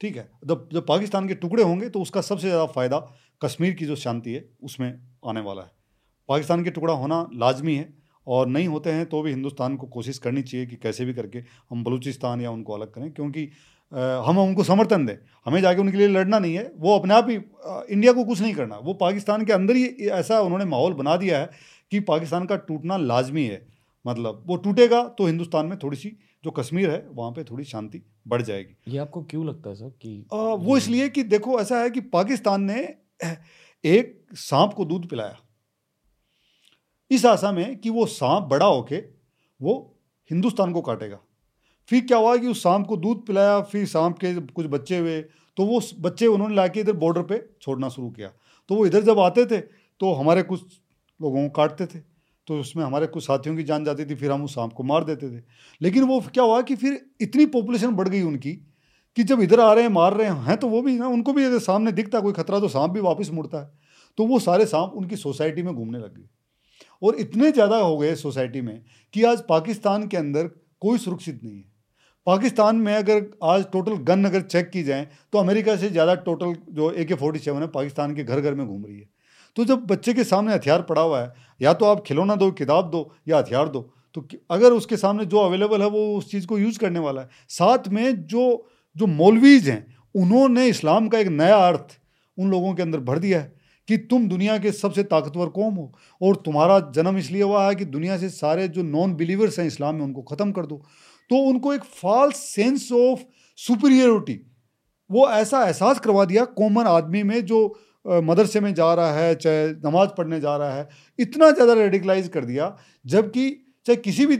ठीक 0.00 0.16
है? 0.16 0.28
जब 0.44 0.68
जब 0.72 0.86
पाकिस्तान 0.86 1.28
के 1.28 1.34
टुकड़े 1.36 1.62
होंगे 1.62 1.88
तो 1.88 2.00
उसका 2.00 2.20
सबसे 2.22 2.46
ज़्यादा 2.46 2.66
फ़ायदा 2.68 2.98
कश्मीर 3.42 3.74
की 3.74 3.86
जो 3.86 3.96
शांति 3.96 4.32
है 4.32 4.44
उसमें 4.62 4.88
आने 5.26 5.40
वाला 5.40 5.62
है। 5.62 5.70
पाकिस्तान 6.28 6.64
के 6.64 6.70
टुकड़ा 6.70 6.94
होना 6.94 7.26
लाजमी 7.34 7.74
है 7.74 7.88
और 8.26 8.46
नहीं 8.48 8.68
होते 8.68 8.90
हैं 8.90 9.06
तो 9.06 9.22
भी 9.22 9.30
हिंदुस्तान 9.30 9.76
को 9.76 9.86
कोशिश 9.88 10.18
करनी 10.18 10.42
चाहिए 10.42 10.66
कि 10.66 10.76
कैसे 10.76 11.04
भी 11.04 11.14
करके 11.14 11.38
हम 11.70 11.84
बलूचिस्तान 11.84 12.40
या 12.40 12.50
उनको 12.50 12.72
अलग 12.72 12.92
करें 12.92 13.10
क्योंकि 13.12 13.48
हम 13.92 14.38
उनको 14.38 14.64
समर्थन 14.64 15.06
दें। 15.06 15.14
हमें 15.46 15.60
जाके 15.62 15.80
उनके 15.80 15.96
लिए 15.96 16.08
लड़ना 16.08 16.38
नहीं 16.38 16.54
है 16.54 16.70
वो 16.78 16.98
अपने 16.98 17.14
आप 17.14 17.28
ही 17.30 17.34
इंडिया 17.34 18.12
को 18.12 18.24
कुछ 18.24 18.40
नहीं 18.40 18.54
करना। 18.54 18.76
वो 18.78 18.94
पाकिस्तान 18.96 19.44
के 19.44 19.52
अंदर 19.52 19.76
ही 19.76 19.86
ऐसा 20.12 20.40
उन्होंने 20.40 20.64
माहौल 20.66 20.94
बना 20.94 21.16
दिया 21.16 21.38
है 21.38 21.50
कि 21.92 22.00
पाकिस्तान 22.02 22.46
का 22.46 22.56
टूटना 22.58 22.96
लाजमी 22.96 23.44
है। 23.44 23.66
मतलब 24.04 24.42
वो 24.46 24.56
टूटेगा 24.58 25.02
तो 25.08 25.26
हिंदुस्तान 25.26 25.66
में 25.66 25.78
थोड़ी 25.78 25.96
सी 25.96 26.16
जो 26.44 26.50
कश्मीर 26.50 26.90
है 26.90 27.04
वहाँ 27.10 27.30
पे 27.30 27.44
थोड़ी 27.44 27.64
शांति 27.64 28.02
बढ़ 28.28 28.42
जाएगी। 28.42 28.92
ये 28.92 28.98
आपको 28.98 29.22
क्यों 29.22 29.46
लगता 29.46 29.70
है 29.70 29.76
सर 29.76 29.88
कि 30.02 30.24
आ, 30.34 30.36
वो 30.36 30.76
इसलिए 30.76 31.08
कि 31.08 31.22
देखो 31.24 31.60
ऐसा 31.60 31.78
है 31.78 31.90
कि 31.90 32.00
पाकिस्तान 32.12 32.62
ने 32.62 32.80
एक 33.84 34.16
सांप 34.34 34.72
को 34.72 34.84
दूध 34.84 35.08
पिलाया। 35.08 35.36
इस 37.10 37.24
आशा 37.26 37.52
में 37.52 37.76
कि 37.76 37.90
वो 37.90 38.06
सांप 38.06 38.44
बड़ा 38.44 38.66
होके 38.66 38.96
वो 39.60 39.74
हिंदुस्तान 40.30 40.72
को 40.72 40.80
काटेगा। 40.82 41.18
फिर 41.88 42.04
क्या 42.04 42.18
हुआ 42.18 42.36
कि 42.36 42.46
उस 42.46 42.62
सांप 42.62 42.86
को 42.86 42.96
दूध 42.96 43.26
पिलाया, 43.26 43.60
फिर 43.60 43.86
सांप 43.86 44.18
के 44.18 44.34
कुछ 44.34 44.66
बच्चे 44.66 44.98
हुए 44.98 45.20
तो 45.56 45.64
वो 45.64 45.80
बच्चे 46.00 46.26
उन्होंने 46.26 46.54
ला 46.54 46.66
के 46.68 46.80
इधर 46.80 46.92
बॉर्डर 46.94 47.22
पे 47.22 47.42
छोड़ना 47.62 47.88
शुरू 47.88 48.10
किया। 48.10 48.28
तो 48.70 48.74
वो 48.74 48.86
इधर 48.86 49.02
जब 49.02 49.18
आते 49.20 49.44
थे 49.46 49.58
तो 49.60 50.12
हमारे 50.14 50.42
कुछ 50.42 50.60
लोगों 51.20 51.42
को 51.42 51.50
काटते 51.52 51.86
थे 51.86 51.98
तो 52.48 52.58
उसमें 52.60 52.84
हमारे 52.84 53.06
कुछ 53.06 53.24
साथियों 53.24 53.56
की 53.56 53.62
जान 53.62 53.84
जाती 53.84 54.04
थी, 54.04 54.14
फिर 54.14 54.30
हम 54.32 54.44
उस 54.44 54.54
सांप 54.54 54.72
को 54.72 54.82
मार 54.84 55.04
देते 55.04 55.30
थे। 55.30 55.42
लेकिन 55.80 56.04
वो 56.04 56.20
क्या 56.24 56.44
हुआ 56.44 56.60
कि 56.62 56.76
फिर 56.76 57.00
इतनी 57.20 57.46
पॉपुलेशन 57.48 57.90
बढ़ 57.92 58.08
गई 58.08 58.22
उनकी, 58.22 58.52
कि 59.16 59.24
जब 59.24 59.40
इधर 59.40 59.60
आ 59.60 59.72
रहे 59.72 59.84
हैं, 59.84 59.90
मार 59.90 60.14
रहे 60.14 60.28
हैं 60.28 60.56
तो 60.56 60.68
वो 60.68 60.82
भी 60.82 60.98
ना, 60.98 61.06
उनको 61.08 61.32
भी 61.32 61.44
अगर 61.44 61.58
सामने 61.60 61.92
दिखता 61.92 62.20
कोई 62.20 62.32
खतरा 62.32 62.60
तो 62.60 62.68
सांप 62.68 62.90
भी 62.90 63.00
वापस 63.00 63.30
मुड़ता 63.32 63.60
है। 63.60 63.70
तो 64.18 64.26
वो 64.26 64.38
सारे 64.38 64.66
सांप 64.66 64.92
उनकी 64.94 65.16
सोसाइटी 65.16 65.62
में 65.62 65.74
घूमने 65.74 65.98
लग 65.98 66.14
गए। 66.16 66.28
और 67.02 67.16
इतने 67.16 67.50
ज़्यादा 67.52 67.76
हो 67.76 67.96
गए 67.98 68.14
सोसाइटी 68.16 68.60
में 68.60 68.80
कि 69.14 69.22
आज 69.24 69.42
पाकिस्तान 69.48 70.06
के 70.08 70.16
अंदर 70.16 70.46
कोई 70.80 70.98
सुरक्षित 70.98 71.40
नहीं 71.44 71.56
है। 71.56 71.64
पाकिस्तान 72.26 72.76
में 72.76 72.94
अगर 72.94 73.24
आज 73.44 73.64
टोटल 73.72 73.96
गन 74.04 74.24
अगर 74.24 74.42
चेक 74.42 74.70
की 74.70 74.82
जाए 74.82 75.06
तो 75.32 75.38
अमेरिका 75.38 75.76
से 75.76 75.88
ज़्यादा 75.90 76.14
टोटल 76.24 76.54
जो 76.72 76.90
ए 76.92 77.04
के 77.04 77.14
फोर्टी 77.16 77.38
सेवन 77.40 77.62
है, 77.62 77.68
पाकिस्तान 77.68 78.14
के 78.14 78.24
घर 78.24 78.40
घर 78.40 78.54
में 78.54 78.66
घूम 78.66 78.84
रही 78.84 78.98
है। 78.98 79.08
तो 79.56 79.64
जब 79.64 79.86
बच्चे 79.86 80.12
के 80.14 80.24
सामने 80.24 80.54
हथियार 80.54 80.82
पड़ा 80.84 81.02
हुआ 81.02 81.20
है, 81.20 81.32
या 81.60 81.72
तो 81.72 81.84
आप 81.84 82.02
खिलौना 82.06 82.34
दो, 82.36 82.50
किताब 82.52 82.90
दो, 82.90 83.12
या 83.28 83.38
हथियार 83.38 83.68
दो 83.68 83.80
तो 84.16 84.26
अगर 84.50 84.72
उसके 84.72 84.96
सामने 84.96 85.24
जो 85.26 85.38
अवेलेबल 85.38 85.82
है, 85.82 85.88
वो 85.88 86.16
उस 86.16 86.30
चीज़ 86.30 86.46
को 86.46 86.58
यूज़ 86.58 86.78
करने 86.78 86.98
वाला 87.00 87.20
है। 87.20 87.28
साथ 87.50 87.88
में 87.88 88.26
जो 88.26 88.66
जो 88.96 89.06
मौलवीज 89.08 89.68
हैं, 89.68 89.96
उन्होंने 90.14 90.66
इस्लाम 90.68 91.08
का 91.08 91.18
एक 91.18 91.28
नया 91.28 91.56
अर्थ 91.58 91.98
उन 92.38 92.50
लोगों 92.50 92.74
के 92.74 92.82
अंदर 92.82 93.00
भर 93.00 93.18
दिया 93.18 93.40
है। 93.40 93.52
कि 93.88 93.96
तुम 93.98 94.28
दुनिया 94.28 94.56
के 94.58 94.72
सबसे 94.74 95.02
ताकतवर 95.04 95.48
कौम 95.50 95.74
हो। 95.74 95.92
और 96.20 96.36
तुम्हारा 96.44 96.78
जन्म 96.94 97.18
इसलिए 97.18 97.42
हुआ 97.42 97.66
है 97.66 97.74
कि 97.74 97.84
दुनिया 97.86 98.16
से 98.18 98.28
सारे 98.30 98.68
जो 98.68 98.82
नॉन 98.84 99.14
बिलीवर्स 99.14 99.58
हैं 99.58 99.66
इस्लाम 99.66 99.94
में, 99.94 100.04
उनको 100.04 100.22
ख़त्म 100.24 100.52
कर 100.52 100.66
दो। 100.66 100.82
तो 101.30 101.36
उनको 101.44 101.74
एक 101.74 101.84
फॉल्स 101.94 102.36
सेंस 102.46 102.90
ऑफ़ 102.94 103.20
सुपीरियरिटी 103.58 104.40
वो 105.10 105.28
ऐसा 105.30 105.62
एहसास 105.64 105.98
करवा 106.00 106.24
दिया 106.24 106.44
कॉमन 106.56 106.86
आदमी 106.86 107.22
में 107.22 107.44
जो 107.46 107.58
मदरसे 108.04 108.60
में 108.60 108.72
जा 108.74 108.92
रहा 108.94 109.12
है, 109.12 109.34
चाहे 109.34 109.68
नमाज़ 109.84 110.10
पढ़ने 110.18 110.40
जा 110.40 110.56
रहा 110.56 110.74
है, 110.74 110.88
इतना 111.18 111.50
ज़्यादा 111.50 111.72
रेडिकलाइज 111.74 112.28
कर 112.28 112.44
दिया, 112.44 112.76
जबकि 113.04 113.50
चाहे 113.86 113.96
किसी 113.96 114.26
भी 114.26 114.36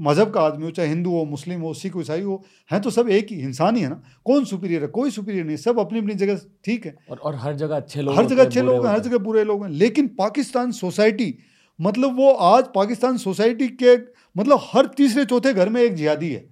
मज़हब 0.00 0.30
का 0.30 0.40
आदमी 0.40 0.64
हो 0.64 0.70
चाहे 0.70 0.88
हिंदू 0.88 1.10
हो 1.10 1.24
मुस्लिम 1.26 1.60
हो 1.60 1.72
सिख 1.74 1.96
ईसाई 1.98 2.22
हो 2.22 2.42
हैं 2.70 2.80
तो 2.82 2.90
सब 2.90 3.08
एक 3.10 3.32
ही 3.32 3.36
इंसान 3.40 3.76
ही 3.76 3.82
है 3.82 3.88
ना। 3.88 4.02
कौन 4.24 4.44
सुपीरियर 4.44 4.82
है? 4.82 4.88
कोई 4.88 5.10
सुपीरियर 5.10 5.44
नहीं 5.44 5.56
सब 5.58 5.78
अपनी 5.80 5.98
अपनी 5.98 6.14
जगह 6.14 6.40
ठीक 6.64 6.86
है। 6.86 6.94
और 7.10 7.18
और 7.18 7.34
हर 7.36 7.56
जगह 7.56 7.76
अच्छे 7.76 8.02
लोग 8.02 8.16
हर 8.16 8.26
जगह 8.26 8.44
अच्छे 8.44 8.62
लोग 8.62 8.86
हैं 8.86 8.92
हर 8.92 9.00
जगह 9.00 9.18
बुरे 9.20 9.44
लोग 9.44 9.64
हैं 9.64 9.70
लेकिन 9.72 10.08
पाकिस्तान 10.18 10.72
सोसाइटी 10.72 11.34
मतलब 11.78 12.16
वो 12.16 12.30
आज 12.46 12.64
पाकिस्तान 12.74 13.16
सोसाइटी 13.18 13.68
के 13.82 13.96
मतलब 14.36 14.60
हर 14.64 14.86
तीसरे 14.96 15.24
चौथे 15.24 15.52
घर 15.52 15.68
में 15.68 15.80
एक 15.82 15.94
जिहादी 15.94 16.30
है। 16.30 16.44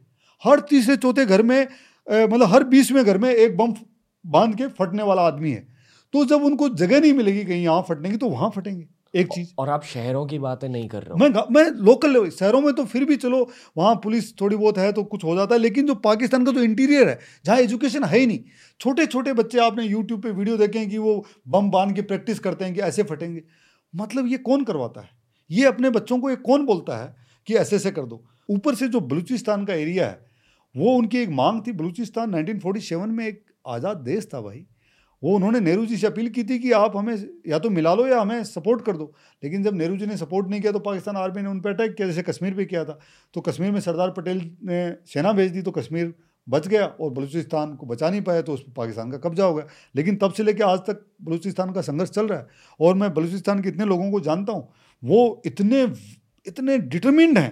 हर 0.43 0.61
तीसरे 0.61 0.97
चौथे 0.97 1.25
घर 1.27 1.43
में 1.43 1.61
मतलब 2.07 2.49
हर 2.49 2.65
बीसवें 2.65 3.05
घर 3.05 3.19
में 3.19 3.31
एक 3.31 3.57
बम 3.57 3.75
बाँध 4.25 4.55
के 4.57 4.67
फटने 4.69 5.03
वाला 5.03 5.23
आदमी 5.23 5.51
है। 5.51 5.67
तो 6.15 6.25
जब 6.25 6.43
उनको 6.45 6.69
जगह 6.77 7.01
नहीं 7.01 7.13
मिलेगी 7.13 7.45
कहीं 7.45 7.63
यहाँ 7.65 7.85
फटने 7.89 8.11
की 8.11 8.17
तो 8.17 8.29
वहाँ 8.29 8.51
फटेंगे। 8.51 8.87
एक 9.15 9.27
चीज़ 9.27 9.53
और 9.59 9.69
आप 9.69 9.85
शहरों 9.85 10.25
की 10.27 10.39
बातें 10.39 10.69
नहीं 10.69 10.89
कर 10.89 11.03
रहे 11.03 11.11
हो। 11.11 11.17
मैं 11.19 11.43
मैं 11.53 11.71
लोकल 11.81 12.13
लेवल 12.13 12.31
शहरों 12.31 12.61
में 12.61 12.73
तो 12.75 12.85
फिर 12.85 13.05
भी 13.05 13.17
चलो 13.17 13.39
वहाँ 13.77 13.95
पुलिस 13.95 14.33
थोड़ी 14.41 14.57
बहुत 14.57 14.79
है 14.79 14.93
तो 14.93 15.05
कुछ 15.05 15.25
हो 15.25 15.37
जाता 15.37 15.55
है 15.55 15.61
लेकिन 15.61 15.87
जो 15.87 15.95
पाकिस्तान 16.01 16.45
का 16.45 16.53
जो 16.53 16.63
इंटीरियर 16.63 17.09
है 17.09 17.19
जहाँ 17.45 17.59
एजुकेशन 17.59 18.05
है 18.05 18.19
ही 18.19 18.27
नहीं। 18.27 18.41
छोटे 18.81 19.07
छोटे 19.07 19.33
बच्चे 19.33 19.59
आपने 19.61 19.85
यूट्यूब 19.85 20.23
पे 20.23 20.31
वीडियो 20.31 20.57
देखे 20.57 20.79
हैं 20.79 20.91
कि 20.91 20.99
वो 20.99 21.25
बम 21.49 21.71
बाँध 21.71 21.95
के 21.95 22.03
प्रैक्टिस 22.05 22.39
करते 22.39 22.65
हैं 22.65 22.75
कि 22.75 22.81
ऐसे 22.83 23.03
फटेंगे। 23.05 23.43
मतलब 23.95 24.27
ये 24.27 24.39
कौन 24.39 24.65
करवाता 24.65 25.01
है? 25.01 25.09
ये 25.51 25.65
अपने 25.65 25.91
बच्चों 25.91 26.19
को 26.19 26.31
ये 26.31 26.37
कौन 26.39 26.67
बोलता 26.67 26.97
है 26.97 27.15
कि 27.49 27.55
ऐसे 27.57 27.77
ऐसे 27.77 27.91
कर 27.91 28.03
दो? 28.03 28.25
ऊपर 28.49 28.75
से 28.75 28.89
जो 28.89 29.01
बलूचिस्तान 29.03 29.65
का 29.65 29.75
एरिया 29.75 30.07
है 30.07 30.27
वो 30.75 30.95
उनकी 30.95 31.19
एक 31.19 31.29
मांग 31.31 31.61
थी। 31.67 31.73
बलूचिस्तान 31.73 32.35
1947 32.35 33.11
में 33.11 33.27
एक 33.27 33.45
आज़ाद 33.69 33.97
देश 33.99 34.29
था 34.35 34.41
भाई। 34.41 34.67
वो 35.23 35.35
उन्होंने 35.37 35.61
नेहरू 35.61 35.87
जी 35.87 35.97
से 35.97 36.07
अपील 36.07 36.29
की 36.31 36.45
थी 36.45 36.59
कि 36.59 36.73
आप 36.73 36.97
हमें 36.97 37.17
या 37.49 37.59
तो 37.59 37.71
मिला 37.71 37.95
लो 37.95 38.07
या 38.07 38.21
हमें 38.21 38.45
सपोर्ट 38.47 38.85
कर 38.85 38.97
दो। 38.97 39.13
लेकिन 39.43 39.63
जब 39.63 39.75
नेहरू 39.75 39.97
जी 39.97 40.07
ने 40.07 40.17
सपोर्ट 40.17 40.49
नहीं 40.49 40.61
किया 40.61 40.73
तो 40.73 40.79
पाकिस्तान 40.81 41.17
आर्मी 41.17 41.43
ने 41.43 41.49
उन 41.49 41.61
पर 41.61 41.71
अटैक 41.71 41.95
किया, 41.95 42.09
जैसे 42.09 42.23
कश्मीर 42.23 42.55
पे 42.55 42.65
किया 42.65 42.85
था। 42.85 42.99
तो 43.35 43.41
कश्मीर 43.43 43.73
में 43.73 43.81
सरदार 43.81 44.11
पटेल 44.13 44.51
ने 44.65 44.91
सेना 45.07 45.33
भेज 45.33 45.53
दी 45.53 45.63
तो 45.63 45.71
कश्मीर 45.73 46.15
बच 46.47 46.67
गया 46.69 46.85
और 46.87 47.11
बलूचिस्तान 47.11 47.75
को 47.77 47.87
बचा 47.87 48.11
नहीं 48.11 48.21
पाया 48.23 48.43
तो 48.43 48.53
उस 48.53 48.63
पर 48.63 48.73
पाकिस्तान 48.73 49.11
का 49.11 49.19
कब्जा 49.19 49.45
हो 49.45 49.55
गया। 49.55 49.67
लेकिन 49.95 50.17
तब 50.17 50.33
से 50.33 50.43
लेकर 50.43 50.65
आज 50.65 50.79
तक 50.81 51.05
बलूचिस्तान 51.23 51.73
का 51.73 51.81
संघर्ष 51.83 52.11
चल 52.11 52.29
रहा 52.29 52.39
है 52.39 52.47
और 52.81 52.95
मैं 52.95 53.13
बलूचिस्तान 53.15 53.63
के 53.63 53.69
इतने 53.69 53.85
लोगों 53.87 54.11
को 54.11 54.21
जानता 54.21 54.53
हूँ, 54.53 54.69
वो 55.03 55.43
इतने 55.47 55.83
इतने 56.47 56.79
डिटर्मिंड 56.79 57.39
हैं। 57.39 57.51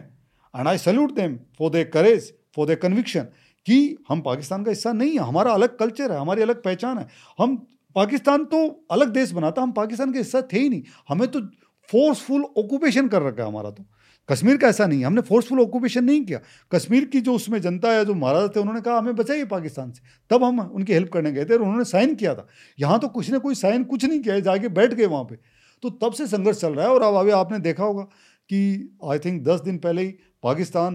And 0.54 0.68
I 0.68 0.78
salute 0.78 1.14
them 1.14 1.38
for 1.58 1.70
their 1.70 1.84
courage 1.86 2.32
for 2.56 2.66
their 2.66 2.76
conviction 2.76 3.26
कि 3.66 3.96
हम 4.08 4.20
पाकिस्तान 4.20 4.64
का 4.64 4.70
हिस्सा 4.70 4.92
नहीं 4.92 5.12
है, 5.12 5.18
हमारा 5.18 5.52
अलग 5.52 5.76
कल्चर 5.78 6.12
है, 6.12 6.18
हमारी 6.18 6.42
अलग 6.42 6.62
पहचान 6.62 6.98
है। 6.98 7.06
हम 7.38 7.56
पाकिस्तान 7.96 8.44
तो 8.44 8.86
अलग 8.90 9.08
देश 9.08 9.30
बनाता 9.32 9.62
हम 9.62 9.72
पाकिस्तान 9.72 10.12
के 10.12 10.18
हिस्सा 10.18 10.42
थे 10.52 10.58
ही 10.58 10.68
नहीं। 10.68 10.82
हमें 11.08 11.28
तो 11.28 11.40
फोर्सफुल 11.88 12.42
ऑक्यूपेशन 12.58 13.08
कर 13.08 13.22
रखा 13.22 13.42
है 13.42 13.48
हमारा 13.48 13.70
तो। 13.70 13.84
कश्मीर 14.28 14.56
का 14.56 14.68
ऐसा 14.68 14.86
नहीं 14.86 14.98
है, 15.00 15.06
हमने 15.06 15.20
फोर्सफुल 15.20 15.60
ऑक्यूपेशन 15.60 16.04
नहीं 16.04 16.24
किया। 16.24 16.40
कश्मीर 16.72 17.04
की 17.04 17.20
जो 17.20 17.34
उसमें 17.34 17.60
जनता 17.60 17.92
है, 17.92 18.04
जो 18.04 18.14
महाराजा 18.14 18.48
थे, 18.48 18.60
उन्होंने 18.60 18.80
कहा, 18.80 18.98
हमें 18.98 19.16
बचाइए 19.16 19.44
पाकिस्तान 19.44 19.90
से। 19.90 20.02
तब 20.30 20.44
हम 20.44 20.60
उनकी 20.60 20.92
हेल्प 20.92 21.12
करने 21.12 21.32
गए 21.32 21.44
थे 21.44 21.54
और 21.54 21.62
उन्होंने 21.62 21.84
साइन 21.84 22.14
किया 22.14 22.34
था। 22.34 22.46
यहाँ 22.78 22.98
तो 22.98 23.08
कुछ 23.08 23.30
ने 23.30 23.38
कोई 23.38 23.54
साइन 23.54 23.84
कुछ 23.84 24.04
नहीं 24.04 24.20
किया 24.20 24.34
है, 24.34 24.42
जाके 24.42 24.68
बैठ 24.68 24.94
गए 24.94 25.06
वहाँ 25.06 25.24
पर 25.24 25.38
तो 25.82 25.90
तब 25.90 26.12
से 26.12 26.26
संघर्ष 26.26 26.60
चल 26.60 26.74
रहा 26.74 26.86
है 26.86 26.92
और 26.92 27.02
अब 27.02 27.14
अभी 27.14 27.30
आपने 27.30 27.58
देखा 27.58 27.84
होगा 27.84 28.02
कि 28.50 28.96
आई 29.04 29.18
थिंक 29.18 29.42
दस 29.44 29.60
दिन 29.60 29.78
पहले 29.78 30.02
ही 30.02 30.08
पाकिस्तान 30.42 30.94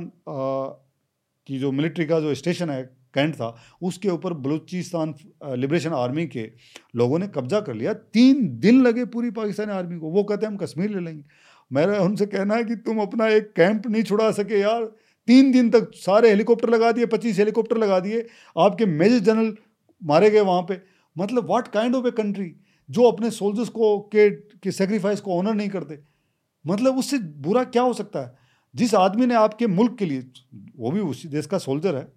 की 1.52 1.60
जो 1.60 1.72
मिलिट्री 1.72 2.06
का 2.06 2.20
जो 2.20 2.34
स्टेशन 2.36 2.70
है 2.70 2.82
कैंट 3.14 3.34
था 3.36 3.56
उसके 3.82 4.10
ऊपर 4.10 4.34
बलूचिस्तान 4.34 5.14
लिबरेशन 5.56 5.94
आर्मी 5.94 6.26
के 6.28 6.44
लोगों 6.96 7.18
ने 7.20 7.28
कब्जा 7.28 7.60
कर 7.62 7.74
लिया। 7.74 7.94
तीन 7.94 8.48
दिन 8.60 8.82
लगे 8.82 9.06
पूरी 9.06 9.32
पाकिस्तानी 9.32 9.72
आर्मी 9.72 9.98
को। 10.00 10.10
वो 10.10 10.24
कहते 10.24 10.46
हैं 10.46 10.52
हम 10.52 10.58
कश्मीर 10.58 10.90
ले 10.90 11.00
लेंगे। 11.00 11.24
मेरा 11.72 12.00
उनसे 12.00 12.26
कहना 12.26 12.56
है 12.56 12.64
कि 12.64 12.76
तुम 12.86 13.02
अपना 13.02 13.28
एक 13.28 13.52
कैंप 13.56 13.88
नहीं 13.88 14.04
छुड़ा 14.04 14.32
सके 14.32 14.60
यार। 14.60 14.86
तीन 15.28 15.52
दिन 15.52 15.70
तक 15.70 15.92
सारे 15.96 16.30
हेलीकॉप्टर 16.30 16.70
लगा 16.70 16.92
दिए 16.92 17.06
पच्चीस 17.06 17.40
हेलीकॉप्टर 17.40 17.78
लगा 17.78 18.00
दिए। 18.00 18.26
आपके 18.58 18.86
मेजर 18.86 19.20
जनरल 19.20 19.54
मारे 20.02 20.30
गए 20.30 20.42
वहाँ 20.42 20.62
पे। 20.62 20.82
मतलब 21.16 21.46
what 21.46 21.68
kind 21.68 21.96
of 21.96 22.08
a 22.08 22.12
country 22.12 22.52
जो 22.90 23.04
अपने 23.04 23.32
सोल्जर्स 23.32 23.70
को 23.70 23.98
के, 24.00 24.30
के 24.30 24.72
सेक्रीफाइस 24.72 25.20
को 25.20 25.38
ऑनर 25.40 25.54
नहीं 25.54 25.70
करते? 25.70 26.00
मतलब 26.66 26.98
उससे 26.98 27.18
बुरा 27.18 27.64
क्या 27.66 27.82
हो 27.82 27.94
सकता 27.94 28.20
है? 28.20 28.41
जिस 28.76 28.94
आदमी 28.96 29.26
ने 29.26 29.36
आपके 29.38 29.68
मुल्क 29.70 29.96
के 30.00 30.06
लिए 30.06 30.22
वो 30.78 30.92
भी 30.92 31.00
उसी 31.02 31.28
देश 31.30 31.46
का 31.46 31.58
सोल्जर 31.60 31.96
है। 31.96 32.08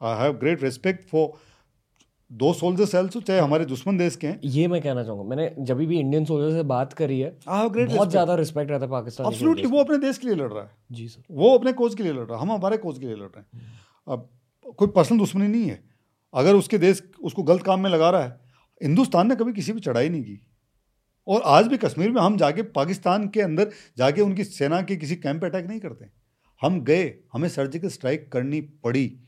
I 0.00 0.18
have 0.18 0.32
great 0.38 0.62
respect 0.62 1.08
for 1.08 1.32
the 2.30 2.52
soldier 2.54 2.98
also 2.98 3.20
चाहे 3.20 3.40
हमारे 3.40 3.64
दुश्मन 3.64 3.96
देश 3.98 4.16
के 4.16 4.26
हैं। 4.26 4.40
ये 4.46 4.66
मैं 4.68 4.80
कहना 4.82 5.02
चाहूँगा 5.04 5.24
मैंने 5.30 5.50
जब 5.60 5.76
भी 5.78 5.98
इंडियन 5.98 6.24
सोल्जर 6.24 6.56
से 6.56 6.62
बात 6.68 6.92
करी 6.92 7.18
है 7.20 7.30
बहुत 7.46 8.10
ज़्यादा 8.10 8.34
रिस्पेक्ट 8.34 8.70
रहता 8.70 8.84
है 8.84 8.90
पाकिस्तान 8.90 9.26
एब्सोल्युटली 9.26 9.66
वो 9.66 9.80
अपने 9.80 9.98
देश 10.00 10.18
के 10.18 10.26
लिए 10.26 10.36
लड़ 10.36 10.52
रहा 10.52 10.62
है। 10.62 10.70
जी 10.90 11.08
सर 11.08 11.22
वो 11.32 11.56
अपने 11.58 11.72
कोच 11.74 11.94
के 11.94 12.02
लिए 12.02 12.12
लड़ 12.12 12.20
रहा 12.20 12.36
है 12.36 12.42
हम 12.42 12.52
हमारे 12.52 12.76
कोच 12.78 12.98
के 12.98 13.06
लिए 13.06 13.16
लड़ 13.16 13.28
रहे 13.28 13.40
हैं। 13.40 13.72
अब 14.08 14.28
कोई 14.78 14.88
पर्सनल 14.90 15.18
दुश्मनी 15.18 15.48
नहीं 15.48 15.64
है। 15.64 15.82
अगर 16.34 16.54
उसके 16.54 16.78
देश 16.78 17.02
उसको 17.22 17.42
गलत 17.42 17.62
काम 17.62 17.80
में 17.80 17.90
लगा 17.90 18.10
रहा 18.10 18.22
है 18.22 18.40
हिंदुस्तान 18.80 19.28
ने 19.28 19.36
कभी 19.36 19.52
किसी 19.52 19.72
पर 19.72 19.80
चढ़ाई 19.80 20.08
नहीं 20.08 20.22
की। 20.22 20.40
और 21.26 21.42
आज 21.42 21.66
भी 21.66 21.76
कश्मीर 21.76 22.10
में 22.10 22.22
हम 22.22 22.36
जाके 22.36 22.62
पाकिस्तान 22.62 23.28
के 23.28 23.40
अंदर 23.40 23.70
जाके 23.98 24.20
उनकी 24.20 24.44
सेना 24.44 24.82
के 24.82 24.96
किसी 24.96 25.16
कैंप 25.16 25.44
अटैक 25.44 25.66
नहीं 25.66 25.80
करते। 25.80 26.06
हम 26.62 26.80
गए, 26.80 27.14
हमें 27.32 27.48
सर्जिकल 27.48 27.88
स्ट्राइक 27.88 28.32
करनी 28.32 28.60
पड़ी। 28.60 29.20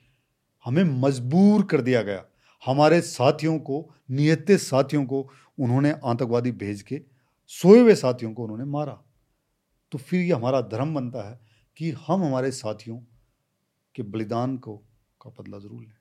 हमें 0.64 0.84
मजबूर 0.84 1.64
कर 1.64 1.80
दिया 1.80 2.02
गया। 2.02 2.24
हमारे 2.66 3.00
साथियों 3.00 3.58
को 3.58 3.94
नियत 4.10 4.50
साथियों 4.50 5.04
को 5.04 5.30
उन्होंने 5.58 5.90
आतंकवादी 5.90 6.52
भेज 6.52 6.82
के, 6.82 7.00
सोए 7.46 7.80
हुए 7.80 7.94
साथियों 7.94 8.32
को 8.34 8.42
उन्होंने 8.42 8.64
मारा। 8.64 9.02
तो 9.92 9.98
फिर 9.98 10.20
ये 10.20 10.32
हमारा 10.32 10.60
धर्म 10.60 10.94
बनता 10.94 11.30
है 11.30 11.40
कि 11.76 11.90
हम 11.90 12.24
हमारे 12.24 12.50
साथियों 12.50 12.98
के 13.94 14.02
बलिदान 14.02 14.56
को, 14.56 14.76
का 15.22 15.30
बदला 15.30 15.58
ज़रूर 15.58 15.80
लें। 15.80 15.92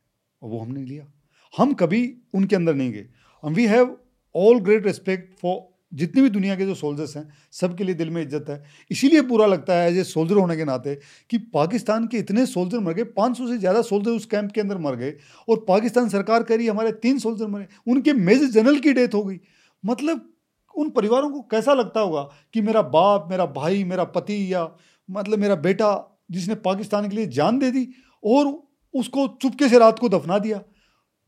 और 0.41 0.49
वो 0.49 0.59
हमने 0.59 0.83
लिया। 0.83 1.11
हम 1.57 1.73
कभी 1.73 2.17
उनके 2.33 2.55
अंदर 2.55 2.73
नहीं 2.73 2.91
गए। 2.91 3.09
We 3.45 3.67
have 3.67 3.97
all 4.35 4.59
great 4.59 4.85
respect 4.85 5.39
for 5.39 5.72
जितनी 5.93 6.21
भी 6.21 6.29
दुनिया 6.29 6.55
के 6.55 6.65
जो 6.65 6.75
सोल्जर्स 6.75 7.15
हैं, 7.17 7.27
सबके 7.51 7.83
लिए 7.83 7.95
दिल 7.95 8.09
में 8.09 8.21
इज़्ज़त 8.21 8.45
है। 8.49 8.63
इसीलिए 8.91 9.21
बुरा 9.23 9.45
लगता 9.45 9.73
है 9.73 9.89
एज 9.89 9.97
ए 9.97 10.03
सोल्जर 10.03 10.35
होने 10.35 10.57
के 10.57 10.65
नाते 10.65 10.95
कि 11.29 11.37
पाकिस्तान 11.53 12.07
के 12.07 12.17
इतने 12.17 12.45
सोल्जर 12.45 12.79
मर 12.79 12.93
गए 12.93 13.03
500 13.13 13.47
से 13.47 13.57
ज़्यादा 13.57 13.81
सोल्जर 13.83 14.11
उस 14.11 14.25
कैंप 14.25 14.51
के 14.51 14.61
अंदर 14.61 14.77
मर 14.79 14.95
गए 14.95 15.13
और 15.47 15.63
पाकिस्तान 15.67 16.09
सरकार 16.09 16.43
कह 16.43 16.55
रही 16.55 16.67
हमारे 16.67 16.91
तीन 16.93 17.19
सोल्जर 17.19 17.47
मरे, 17.47 17.67
उनके 17.87 18.13
मेजर 18.13 18.47
जनरल 18.51 18.79
की 18.79 18.93
डेथ 18.93 19.13
हो 19.13 19.23
गई। 19.23 19.39
मतलब 19.83 20.29
उन 20.75 20.89
परिवारों 20.89 21.29
को 21.29 21.41
कैसा 21.41 21.73
लगता 21.73 21.99
होगा 21.99 22.21
कि 22.53 22.61
मेरा 22.61 22.81
बाप, 22.81 23.27
मेरा 23.29 23.45
भाई, 23.47 23.83
मेरा 23.83 24.03
पति 24.05 24.53
या 24.53 24.67
मतलब 25.09 25.39
मेरा 25.39 25.55
बेटा 25.57 25.89
जिसने 26.31 26.55
पाकिस्तान 26.57 27.09
के 27.09 27.15
लिए 27.15 27.27
जान 27.29 27.59
दे 27.59 27.71
दी 27.71 27.87
और 28.23 28.53
उसको 28.93 29.27
चुपके 29.41 29.69
से 29.69 29.79
रात 29.79 29.99
को 29.99 30.09
दफना 30.09 30.37
दिया? 30.39 30.61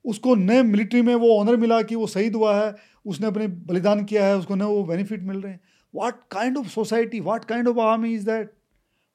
उसको 0.06 0.36
नए 0.36 0.64
मिलिट्री 0.64 1.02
में 1.02 1.14
वो 1.16 1.38
ऑनर 1.40 1.56
मिला 1.58 1.82
कि 1.82 1.96
वो 1.96 2.08
शहीद 2.08 2.36
हुआ 2.36 2.56
है 2.56 2.76
उसने 3.06 3.28
अपने 3.28 3.48
बलिदान 3.48 4.04
किया 4.04 4.26
है 4.26 4.38
उसको 4.38 4.56
नए 4.56 4.66
वो 4.66 4.84
बेनिफिट 4.84 5.24
मिल 5.24 5.38
रहे 5.38 5.52
हैं। 5.52 5.60
What 5.96 6.20
kind 6.32 6.58
of 6.58 6.68
society 6.68 7.20
what 7.20 7.46
kind 7.46 7.68
of 7.68 7.80
army 7.80 8.14
is 8.14 8.26
that 8.26 8.52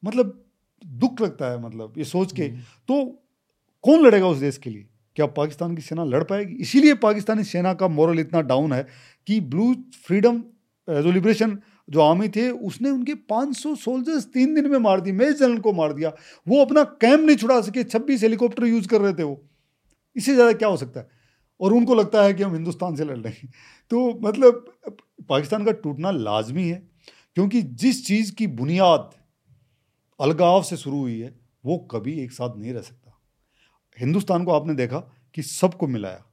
मतलब 0.05 0.44
दुख 0.87 1.20
लगता 1.20 1.50
है 1.50 1.62
मतलब 1.62 1.94
ये 1.98 2.05
सोच 2.05 2.33
के। 2.33 2.42
हम्म। 2.42 2.61
तो 2.88 3.05
कौन 3.85 4.07
लड़ेगा 4.07 4.26
उस 4.26 4.38
देश 4.38 4.59
के 4.59 4.70
लिए? 4.70 4.87
क्या 5.16 5.26
पाकिस्तान 5.26 5.74
की 5.76 5.83
सेना 5.83 6.05
लड़ 6.05 6.22
पाएगी? 6.24 6.55
इसीलिए 6.55 6.94
पाकिस्तानी 6.94 7.44
सेना 7.44 7.74
का 7.74 7.88
मॉरल 7.88 8.20
इतना 8.20 8.40
डाउन 8.42 8.72
है 8.72 8.87
कि 9.26 9.40
ब्लू 9.40 9.74
फ्रीडम 10.07 10.38
जो 10.88 11.11
लिबरेशन 11.12 11.59
जो 11.90 12.00
आर्मी 12.00 12.29
थे 12.29 12.48
उसने 12.50 12.90
उनके 12.90 13.14
500 13.29 13.74
सोल्जर्स 13.74 14.24
तीन 14.24 14.55
दिन 14.55 14.70
में 14.70 14.79
मार 14.79 15.00
दिए 15.00 15.12
मेज 15.12 15.38
जनरल 15.38 15.59
को 15.59 15.72
मार 15.72 15.92
दिया। 15.92 16.12
वो 16.48 16.64
अपना 16.64 16.83
कैंप 17.00 17.20
नहीं 17.20 17.37
छुड़ा 17.37 17.61
सके 17.61 17.85
26 17.85 18.22
हेलीकॉप्टर 18.22 18.64
यूज़ 18.64 18.88
कर 18.88 19.00
रहे 19.00 19.12
थे 19.12 19.22
वो। 19.22 19.49
इससे 20.16 20.34
ज़्यादा 20.34 20.52
क्या 20.52 20.68
हो 20.68 20.76
सकता 20.76 21.00
है? 21.00 21.08
और 21.60 21.72
उनको 21.72 21.94
लगता 21.94 22.22
है 22.24 22.34
कि 22.34 22.42
हम 22.42 22.54
हिंदुस्तान 22.54 22.96
से 22.96 23.04
लड़ 23.04 23.18
रहे 23.18 23.32
हैं। 23.32 23.50
तो 23.90 24.20
मतलब 24.22 24.64
पाकिस्तान 25.28 25.64
का 25.64 25.72
टूटना 25.72 26.10
लाजमी 26.10 26.68
है, 26.68 26.82
क्योंकि 27.34 27.62
जिस 27.62 28.06
चीज़ 28.06 28.34
की 28.34 28.46
बुनियाद 28.46 29.10
अलगाव 30.20 30.62
से 30.62 30.76
शुरू 30.76 30.98
हुई 30.98 31.18
है, 31.20 31.34
वो 31.64 31.76
कभी 31.90 32.18
एक 32.20 32.32
साथ 32.32 32.56
नहीं 32.56 32.72
रह 32.72 32.82
सकता। 32.82 33.18
हिंदुस्तान 33.98 34.44
को 34.44 34.52
आपने 34.52 34.74
देखा 34.74 34.98
कि 35.36 35.42
सबको 35.42 35.86
मिलाया। 35.88 36.24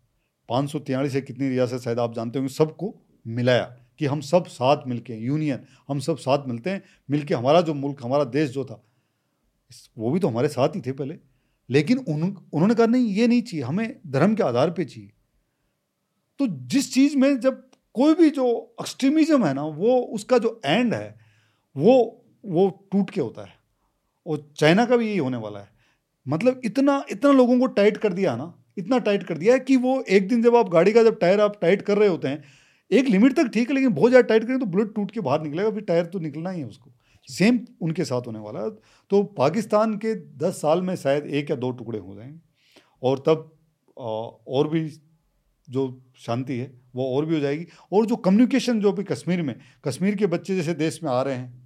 पाँच 0.49 0.71
सौ 0.71 0.79
तियालीस 0.79 1.13
से 1.13 1.21
कितनी 1.21 1.49
रियासत 1.49 1.81
शायद 1.81 1.99
आप 1.99 2.13
जानते 2.13 2.39
होंगे, 2.39 2.53
सबको 2.53 2.93
मिलाया 3.25 3.63
कि 3.99 4.05
हम 4.05 4.21
सब 4.21 4.45
साथ 4.47 4.87
मिलके 4.87 5.15
यूनियन, 5.15 5.65
हम 5.89 5.99
सब 5.99 6.17
साथ 6.17 6.47
मिलते 6.47 6.69
हैं, 6.69 6.83
मिलके 7.09 7.33
हमारा 7.33 7.61
जो 7.61 7.73
मुल्क, 7.73 8.03
हमारा 8.03 8.23
देश 8.25 8.49
जो 8.49 8.65
था 8.65 8.83
वो 9.97 10.11
भी 10.11 10.19
तो 10.19 10.27
हमारे 10.27 10.47
साथ 10.47 10.75
ही 10.75 10.81
थे 10.81 10.91
पहले। 10.93 11.17
लेकिन 11.69 11.97
उन, 11.97 12.21
उन्होंने 12.53 12.75
कहा, 12.75 12.86
नहीं, 12.86 13.08
ये 13.08 13.27
नहीं 13.27 13.41
चाहिए, 13.41 13.65
हमें 13.65 13.99
धर्म 14.08 14.36
के 14.36 14.43
आधार 14.43 14.71
पे 14.71 14.86
चाहिए। 14.86 15.12
तो 16.39 16.47
जिस 16.47 16.93
चीज़ 16.93 17.17
में 17.17 17.39
जब 17.39 17.63
कोई 17.95 18.13
भी 18.13 18.30
जो 18.30 18.75
एक्सट्रीमिज्म 18.82 19.45
है 19.45 19.53
ना, 19.53 19.63
वो, 19.63 19.99
उसका 20.13 20.38
जो 20.38 20.60
एंड 20.65 20.93
है, 20.93 21.19
वो 21.75 22.23
वो 22.45 22.69
टूट 22.91 23.10
के 23.10 23.21
होता 23.21 23.41
है। 23.41 23.53
और 24.25 24.51
चाइना 24.58 24.86
का 24.86 24.97
भी 24.97 25.08
यही 25.08 25.17
होने 25.17 25.38
वाला 25.38 25.60
है। 25.60 25.69
मतलब 26.25 26.62
इतना 26.65 27.03
इतना 27.12 27.32
लोगों 27.32 27.60
को 27.60 27.65
टाइट 27.65 27.97
कर 27.97 28.13
दिया 28.13 28.36
ना, 28.36 28.53
इतना 28.77 28.97
टाइट 28.97 29.23
कर 29.23 29.38
दिया 29.38 29.53
है 29.53 29.60
कि 29.60 29.75
वो 29.77 30.01
एक 30.10 30.27
दिन 30.27 30.43
जब 30.43 30.56
आप 30.56 30.69
गाड़ी 30.69 30.91
का 30.91 31.03
जब 31.03 31.19
टायर 31.19 31.41
आप 31.41 31.60
टाइट 31.62 31.82
कर 31.82 31.97
रहे 31.97 32.10
होते 32.10 32.27
हैं, 32.27 32.43
एक 32.91 33.08
लिमिट 33.08 33.36
तक 33.36 33.47
ठीक 33.47 33.69
है, 33.69 33.75
लेकिन 33.75 33.93
बहुत 33.93 34.12
ज़्यादा 34.12 34.27
टाइट 34.27 34.43
करें 34.43 34.60
तो 34.60 34.65
बुलेट 34.65 34.93
टूट 34.95 35.12
के 35.12 35.19
बाहर 35.19 35.41
निकलेगा, 35.41 35.71
फिर 35.71 35.84
टायर 35.84 36.06
तो 36.06 36.19
निकलना 36.19 36.49
ही 36.49 36.60
है 36.60 36.67
उसको। 36.67 36.91
सेम 37.29 37.59
उनके 37.81 38.05
साथ 38.05 38.27
होने 38.27 38.39
वाला 38.39 38.59
है। 38.59 38.69
तो 39.11 39.23
पाकिस्तान 39.37 39.95
के 39.97 40.13
दस 40.37 40.61
साल 40.61 40.81
में 40.81 40.95
शायद 40.95 41.25
एक 41.25 41.49
या 41.49 41.55
दो 41.55 41.71
टुकड़े 41.71 41.99
हो 41.99 42.15
जाएँगे 42.15 42.39
और 43.03 43.19
तब 43.19 43.51
और 43.97 44.67
भी 44.67 44.89
जो 45.67 46.01
शांति 46.17 46.57
है, 46.57 46.71
वो 46.95 47.05
और 47.15 47.25
भी 47.25 47.33
हो 47.35 47.39
जाएगी। 47.39 47.65
और 47.93 48.05
जो 48.05 48.15
कम्युनिकेशन 48.15 48.79
जो 48.79 48.91
भी 48.91 49.03
कश्मीर 49.03 49.41
में, 49.41 49.55
कश्मीर 49.85 50.15
के 50.15 50.27
बच्चे 50.27 50.55
जैसे 50.55 50.73
देश 50.73 50.99
में 51.03 51.11
आ 51.11 51.21
रहे 51.21 51.35
हैं 51.35 51.65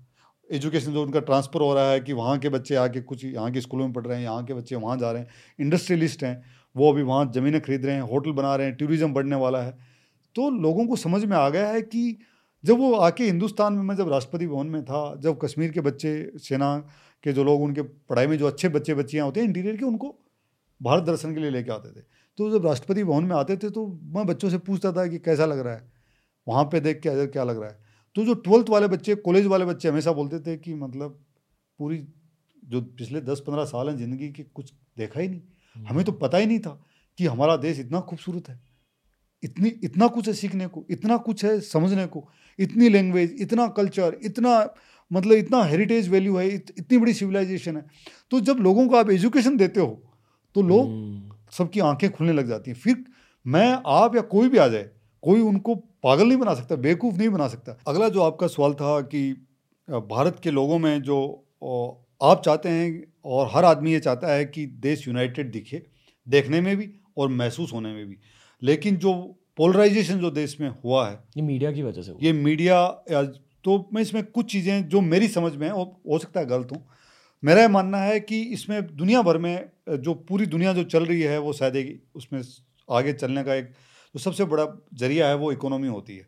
एजुकेशन 0.49 0.91
जो 0.91 1.03
उनका 1.03 1.19
ट्रांसफ़र 1.19 1.61
हो 1.61 1.73
रहा 1.73 1.91
है 1.91 1.99
कि 1.99 2.13
वहाँ 2.13 2.37
के 2.39 2.49
बच्चे 2.49 2.75
आके 2.75 3.01
कुछ, 3.01 3.23
यहाँ 3.25 3.51
के 3.51 3.61
स्कूलों 3.61 3.85
में 3.85 3.93
पढ़ 3.93 4.07
रहे 4.07 4.17
हैं, 4.17 4.23
यहाँ 4.23 4.43
के 4.45 4.53
बच्चे 4.53 4.75
वहाँ 4.75 4.97
जा 4.97 5.11
रहे 5.11 5.21
हैं 5.21 5.29
इंडस्ट्रियलिस्ट 5.59 6.23
हैं, 6.23 6.43
वो 6.75 6.91
अभी 6.91 7.01
वहाँ 7.01 7.31
ज़मीनें 7.35 7.61
खरीद 7.61 7.85
रहे 7.85 7.95
हैं, 7.95 8.01
होटल 8.01 8.31
बना 8.31 8.55
रहे 8.55 8.67
हैं 8.67 8.75
टूरिज़्म 8.75 9.13
बढ़ने 9.13 9.35
वाला 9.35 9.61
है। 9.61 9.77
तो 10.35 10.49
लोगों 10.49 10.85
को 10.87 10.95
समझ 10.95 11.23
में 11.25 11.37
आ 11.37 11.49
गया 11.49 11.67
है 11.67 11.81
कि 11.81 12.17
जब 12.63 12.77
वो 12.77 12.93
आके 12.95 13.23
हिंदुस्तान 13.23 13.73
में, 13.73 13.83
मैं 13.83 13.95
जब 13.95 14.09
राष्ट्रपति 14.09 14.47
भवन 14.47 14.67
में 14.67 14.83
था, 14.85 15.15
जब 15.15 15.39
कश्मीर 15.41 15.71
के 15.71 15.81
बच्चे, 15.81 16.31
सेना 16.39 16.77
के 17.23 17.33
जो 17.33 17.43
लोग, 17.43 17.61
उनके 17.61 17.81
पढ़ाई 17.81 18.27
में 18.27 18.37
जो 18.37 18.47
अच्छे 18.47 18.69
बच्चे, 18.69 18.93
बच्चियाँ 18.93 19.25
होते 19.25 19.39
हैं 19.39 19.47
इंटीरियर 19.47 19.77
के, 19.77 19.85
उनको 19.85 20.15
भारत 20.81 21.03
दर्शन 21.03 21.33
के 21.33 21.39
लिए 21.39 21.49
लेके 21.49 21.71
आते 21.71 21.89
थे। 21.89 22.03
तो 22.37 22.49
जब 22.51 22.65
राष्ट्रपति 22.65 23.03
भवन 23.03 23.23
में 23.23 23.35
आते 23.35 23.57
थे 23.57 23.69
तो 23.69 23.85
मैं 24.15 24.25
बच्चों 24.27 24.49
से 24.49 24.57
पूछता 24.57 24.91
था 24.91 25.05
कि 25.07 25.17
कैसा 25.19 25.45
लग 25.45 25.59
रहा 25.59 25.73
है? 25.73 25.91
वहाँ 26.47 26.63
पे 26.63 26.79
देख 26.79 26.99
के 27.01 27.09
अगर 27.09 27.27
क्या 27.27 27.43
लग 27.43 27.59
रहा 27.61 27.69
है? 27.69 27.79
तो 28.15 28.25
जो 28.25 28.33
ट्वेल्थ 28.33 28.69
वाले 28.69 28.87
बच्चे, 28.87 29.15
कॉलेज 29.15 29.45
वाले 29.45 29.65
बच्चे 29.65 29.89
हमेशा 29.89 30.11
बोलते 30.11 30.39
थे 30.39 30.57
कि 30.57 30.73
मतलब 30.73 31.19
पूरी 31.79 31.97
जो 32.63 32.81
पिछले 32.81 33.21
दस 33.21 33.39
पंद्रह 33.39 33.65
साल 33.65 33.89
हैं 33.89 33.97
ज़िंदगी 33.97 34.29
के, 34.29 34.43
कुछ 34.43 34.73
देखा 34.97 35.19
ही 35.19 35.27
नहीं। 35.27 35.85
हमें 35.85 36.03
तो 36.05 36.11
पता 36.11 36.37
ही 36.37 36.45
नहीं 36.45 36.59
था 36.59 36.81
कि 37.17 37.25
हमारा 37.25 37.55
देश 37.57 37.79
इतना 37.79 37.99
खूबसूरत 37.99 38.49
है। 38.49 38.59
इतनी 39.43 39.69
इतना 39.83 40.07
कुछ 40.07 40.27
है 40.27 40.33
सीखने 40.33 40.67
को 40.67 40.85
इतना 40.89 41.17
कुछ 41.17 41.43
है 41.45 41.59
समझने 41.61 42.05
को 42.05 42.27
इतनी 42.59 42.89
लैंग्वेज 42.89 43.35
इतना 43.39 43.67
कल्चर 43.67 44.17
इतना 44.23 44.53
मतलब 45.11 45.33
इतना 45.33 45.63
हेरिटेज 45.63 46.09
वैल्यू 46.09 46.35
है 46.37 46.47
इत, 46.47 46.73
इतनी 46.77 46.97
बड़ी 46.97 47.13
सिविलाइजेशन 47.13 47.77
है। 47.77 47.85
तो 48.31 48.39
जब 48.39 48.57
लोगों 48.59 48.87
को 48.87 48.95
आप 48.95 49.09
एजुकेशन 49.09 49.57
देते 49.57 49.79
हो 49.79 50.03
तो 50.55 50.61
लोग 50.61 50.87
हम्म। 50.87 51.35
सबकी 51.51 51.79
आँखें 51.79 52.09
खुलने 52.11 52.33
लग 52.33 52.47
जाती 52.47 52.71
हैं। 52.71 52.77
फिर 52.77 53.03
मैं 53.45 53.81
आप 53.87 54.15
या 54.15 54.21
कोई 54.21 54.49
भी 54.49 54.57
आ 54.57 54.67
जाए 54.67 54.89
कोई 55.23 55.39
उनको 55.41 55.75
पागल 56.03 56.27
नहीं 56.27 56.37
बना 56.37 56.53
सकता 56.53 56.75
बेवकूफ़ 56.77 57.15
नहीं 57.15 57.29
बना 57.29 57.47
सकता। 57.47 57.77
अगला 57.87 58.09
जो 58.09 58.21
आपका 58.21 58.47
सवाल 58.47 58.73
था 58.73 58.99
कि 59.01 59.31
भारत 59.87 60.39
के 60.43 60.51
लोगों 60.51 60.79
में 60.79 61.01
जो 61.01 61.17
आप 62.21 62.41
चाहते 62.45 62.69
हैं 62.69 63.03
और 63.25 63.49
हर 63.53 63.65
आदमी 63.65 63.91
ये 63.93 63.99
चाहता 63.99 64.33
है 64.33 64.45
कि 64.45 64.65
देश 64.81 65.07
यूनाइटेड 65.07 65.51
दिखे 65.51 65.81
देखने 66.27 66.61
में 66.61 66.75
भी 66.77 66.89
और 67.17 67.29
महसूस 67.29 67.73
होने 67.73 67.93
में 67.93 68.05
भी। 68.07 68.17
लेकिन 68.63 68.95
जो 68.95 69.37
पोलराइजेशन 69.57 70.19
जो 70.19 70.31
देश 70.31 70.61
में 70.61 70.69
हुआ 70.69 71.09
है 71.09 71.23
ये 71.37 71.43
मीडिया 71.43 71.71
की 71.71 71.83
वजह 71.83 72.01
से 72.01 72.13
ये 72.21 72.33
मीडिया 72.33 72.87
तो 73.63 73.89
मैं 73.93 74.01
इसमें 74.01 74.23
कुछ 74.23 74.51
चीज़ें 74.51 74.89
जो 74.89 75.01
मेरी 75.01 75.27
समझ 75.27 75.55
में 75.55 75.67
है 75.67 75.73
हो 75.73 76.17
सकता 76.17 76.39
है 76.39 76.45
गलत 76.45 76.67
हूँ। 76.71 76.87
मेरा 77.43 77.67
मानना 77.67 77.97
है 77.97 78.19
कि 78.19 78.41
इसमें 78.41 78.95
दुनिया 78.95 79.21
भर 79.21 79.37
में 79.37 79.69
जो 79.89 80.13
पूरी 80.13 80.45
दुनिया 80.45 80.73
जो 80.73 80.83
चल 80.83 81.05
रही 81.05 81.21
है 81.21 81.37
वो 81.39 81.53
शायद 81.53 81.99
उसमें 82.15 82.41
आगे 82.91 83.13
चलने 83.13 83.43
का 83.43 83.55
एक 83.55 83.65
जो 84.15 84.19
सबसे 84.19 84.45
बड़ा 84.45 84.65
ज़रिया 84.93 85.27
है 85.27 85.35
वो 85.35 85.51
इकोनॉमी 85.51 85.87
होती 85.87 86.17
है। 86.17 86.27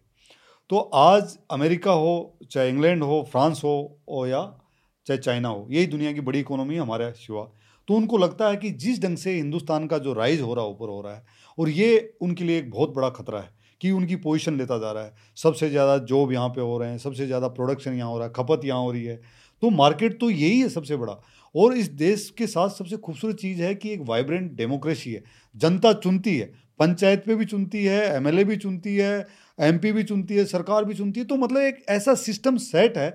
तो 0.70 0.78
आज 0.78 1.38
अमेरिका 1.52 1.92
हो 1.92 2.38
चाहे 2.52 2.70
इंग्लैंड 2.70 3.04
हो 3.04 3.28
फ्रांस 3.32 3.62
हो 3.64 4.02
और 4.10 4.28
या 4.28 4.60
चाहे 5.06 5.18
चाइना 5.18 5.50
हो 5.50 5.68
यही 5.72 5.86
दुनिया 5.86 6.12
की 6.12 6.22
बड़ी 6.22 6.40
इकोनॉमी 6.40 6.76
है 6.76 6.82
हमारे 6.82 7.12
सिवा 7.12 7.52
तो 7.88 7.94
उनको 7.94 8.18
लगता 8.18 8.50
है 8.50 8.56
कि 8.56 8.72
जिस 8.72 9.02
ढंग 9.02 9.18
से 9.18 9.34
हिंदुस्तान 9.34 9.88
का 9.88 9.98
जो 9.98 10.14
राइज 10.14 10.42
हो 10.42 10.54
रहा 10.54 10.66
ऊपर 10.66 10.90
हो 10.90 11.02
रहा 11.02 11.16
है 11.16 11.26
और 11.58 11.70
ये 11.70 12.16
उनके 12.22 12.44
लिए 12.44 12.58
एक 12.60 12.70
बहुत 12.72 12.94
बड़ा 12.96 13.10
खतरा 13.10 13.40
है 13.40 13.50
कि 13.82 13.92
उनकी 13.92 14.16
पोजीशन 14.16 14.58
लेता 14.58 14.78
जा 14.78 14.92
रहा 14.92 15.04
है। 15.04 15.14
सबसे 15.38 15.70
ज़्यादा 15.70 15.98
जॉब 16.06 16.32
यहाँ 16.32 16.50
पे 16.50 16.62
हो 16.62 16.78
रहे 16.78 16.90
हैं, 16.90 16.98
सबसे 16.98 17.26
ज़्यादा 17.26 17.48
प्रोडक्शन 17.50 17.94
यहाँ 17.94 18.10
हो 18.10 18.18
रहा 18.18 18.28
है, 18.28 18.34
खपत 18.34 18.66
यहाँ 18.66 18.80
हो 18.80 18.92
रही 18.92 19.04
है। 19.04 19.22
तो 19.64 19.70
मार्केट 19.70 20.20
तो 20.20 20.30
यही 20.30 20.60
है 20.60 20.70
सबसे 20.70 20.96
बड़ा। 20.98 21.20
और 21.56 21.74
इस 21.74 21.90
देश 21.90 22.30
के 22.38 22.48
साथ 22.48 22.70
सबसे 22.70 22.98
खूबसूरत 22.98 23.36
चीज़ 23.36 23.62
है 23.62 23.74
कि 23.76 23.92
एक 23.92 24.02
वाइब्रेंट 24.02 24.52
डेमोक्रेसी 24.52 25.14
है। 25.14 25.24
जनता 25.56 25.94
चुनती 25.94 26.38
है, 26.38 26.52
पंचायत 26.80 27.24
पे 27.26 27.36
भी 27.36 27.46
चुनती 27.46 27.84
है, 27.86 28.02
एमएलए 28.16 28.44
भी 28.44 28.58
चुनती 28.58 28.96
है, 28.96 29.28
एमपी 29.60 29.92
भी 29.92 30.04
चुनती 30.04 30.36
है, 30.36 30.46
सरकार 30.46 30.86
भी 30.86 30.94
चुनती 30.94 31.20
है। 31.20 31.26
तो 31.26 31.36
मतलब 31.36 31.62
एक 31.62 31.86
ऐसा 31.90 32.16
सिस्टम 32.16 32.58
सेट 32.58 32.98
है 32.98 33.10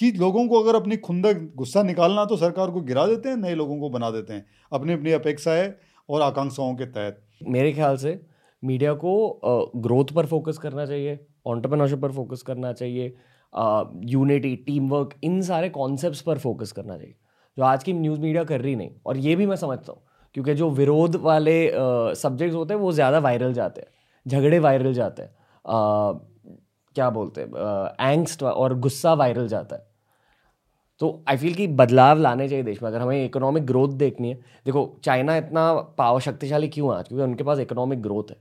कि 0.00 0.10
लोगों 0.12 0.46
को 0.48 0.62
अगर 0.62 0.76
अपनी 0.76 0.96
खुंदक, 0.96 1.50
गुस्सा 1.56 1.82
निकालना 1.82 2.24
तो 2.24 2.36
सरकार 2.36 2.70
को 2.70 2.80
गिरा 2.80 3.06
देते 3.06 3.28
हैं, 3.28 3.36
नए 3.36 3.54
लोगों 3.54 3.78
को 3.80 3.90
बना 3.90 4.10
देते 4.10 4.32
हैं। 4.32 4.46
अपनी 4.72 4.92
अपनी 4.92 5.12
अपेक्षाएँ 5.12 5.68
और 6.08 6.22
आकांक्षाओं 6.22 6.74
के 6.76 6.86
तहत। 6.86 7.20
मेरे 7.48 7.72
ख्याल 7.72 7.96
से 7.96 8.20
मीडिया 8.62 8.92
को 8.94 9.70
ग्रोथ 9.76 10.12
पर 10.14 10.26
फोकस 10.26 10.58
करना 10.58 10.86
चाहिए 10.86 11.18
ऑन्टरप्रनरशिप 11.46 12.00
पर 12.00 12.12
फोकस 12.12 12.42
करना 12.42 12.72
चाहिए 12.72 13.14
यूनिटी 14.06 14.54
टीम 14.66 14.88
वर्क 14.90 15.14
इन 15.24 15.40
सारे 15.42 15.68
कॉन्सेप्ट 15.70 16.22
पर 16.24 16.38
फोकस 16.38 16.72
करना 16.72 16.96
चाहिए, 16.96 17.14
जो 17.56 17.64
आज 17.64 17.84
की 17.84 17.92
न्यूज़ 17.92 18.20
मीडिया 18.20 18.44
कर 18.44 18.60
रही 18.60 18.76
नहीं। 18.76 18.90
और 19.06 19.16
ये 19.18 19.34
भी 19.36 19.46
मैं 19.46 19.56
समझता 19.56 19.92
हूँ, 19.92 20.02
क्योंकि 20.34 20.54
जो 20.54 20.70
विरोध 20.70 21.16
वाले 21.22 21.70
सब्जेक्ट्स 22.16 22.56
होते 22.56 22.74
हैं, 22.74 22.80
वो 22.80 22.92
ज़्यादा 22.92 23.18
वायरल 23.20 23.52
जाते 23.52 23.80
हैं, 23.80 23.88
झगड़े 24.26 24.58
वायरल 24.58 24.94
जाते 24.94 25.22
हैं 25.22 25.34
क्या 26.96 27.10
बोलते 27.10 27.40
हैं 27.40 27.48
एंगस्ट 28.02 28.42
और 28.44 28.78
गुस्सा 28.78 29.12
वायरल 29.14 29.48
जाता 29.48 29.76
है। 29.76 29.86
तो 31.02 31.24
आई 31.28 31.36
फील 31.36 31.54
कि 31.54 31.66
बदलाव 31.66 32.18
लाने 32.18 32.48
चाहिए 32.48 32.64
देश 32.64 32.82
में, 32.82 32.90
अगर 32.90 33.00
हमें 33.00 33.24
इकोनॉमिक 33.24 33.66
ग्रोथ 33.66 33.88
देखनी 33.88 34.28
है। 34.28 34.34
देखो 34.34 35.00
चाइना 35.04 35.36
इतना 35.36 35.74
पावर 35.74 36.20
शक्तिशाली 36.20 36.68
क्यों 36.68 36.94
आज? 36.94 37.08
क्योंकि 37.08 37.24
उनके 37.24 37.44
पास 37.44 37.58
इकोनॉमिक 37.58 38.02
ग्रोथ 38.02 38.24
है। 38.30 38.36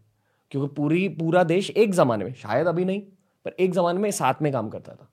क्योंकि 0.52 0.76
पूरी, 0.76 1.10
पूरा 1.10 1.44
देश 1.44 1.70
एक 1.70 1.94
ज़माने 1.94 2.26
में, 2.26 2.34
शायद 2.34 2.68
अभी 2.68 2.86
नहीं, 2.86 3.02
पर 3.46 3.56
एक 3.60 3.74
ज़माने 3.74 4.00
में 4.00 4.12
साथ 4.12 4.34
में 4.42 4.54
काम 4.54 4.70
करता 4.70 4.94
था। 4.94 5.10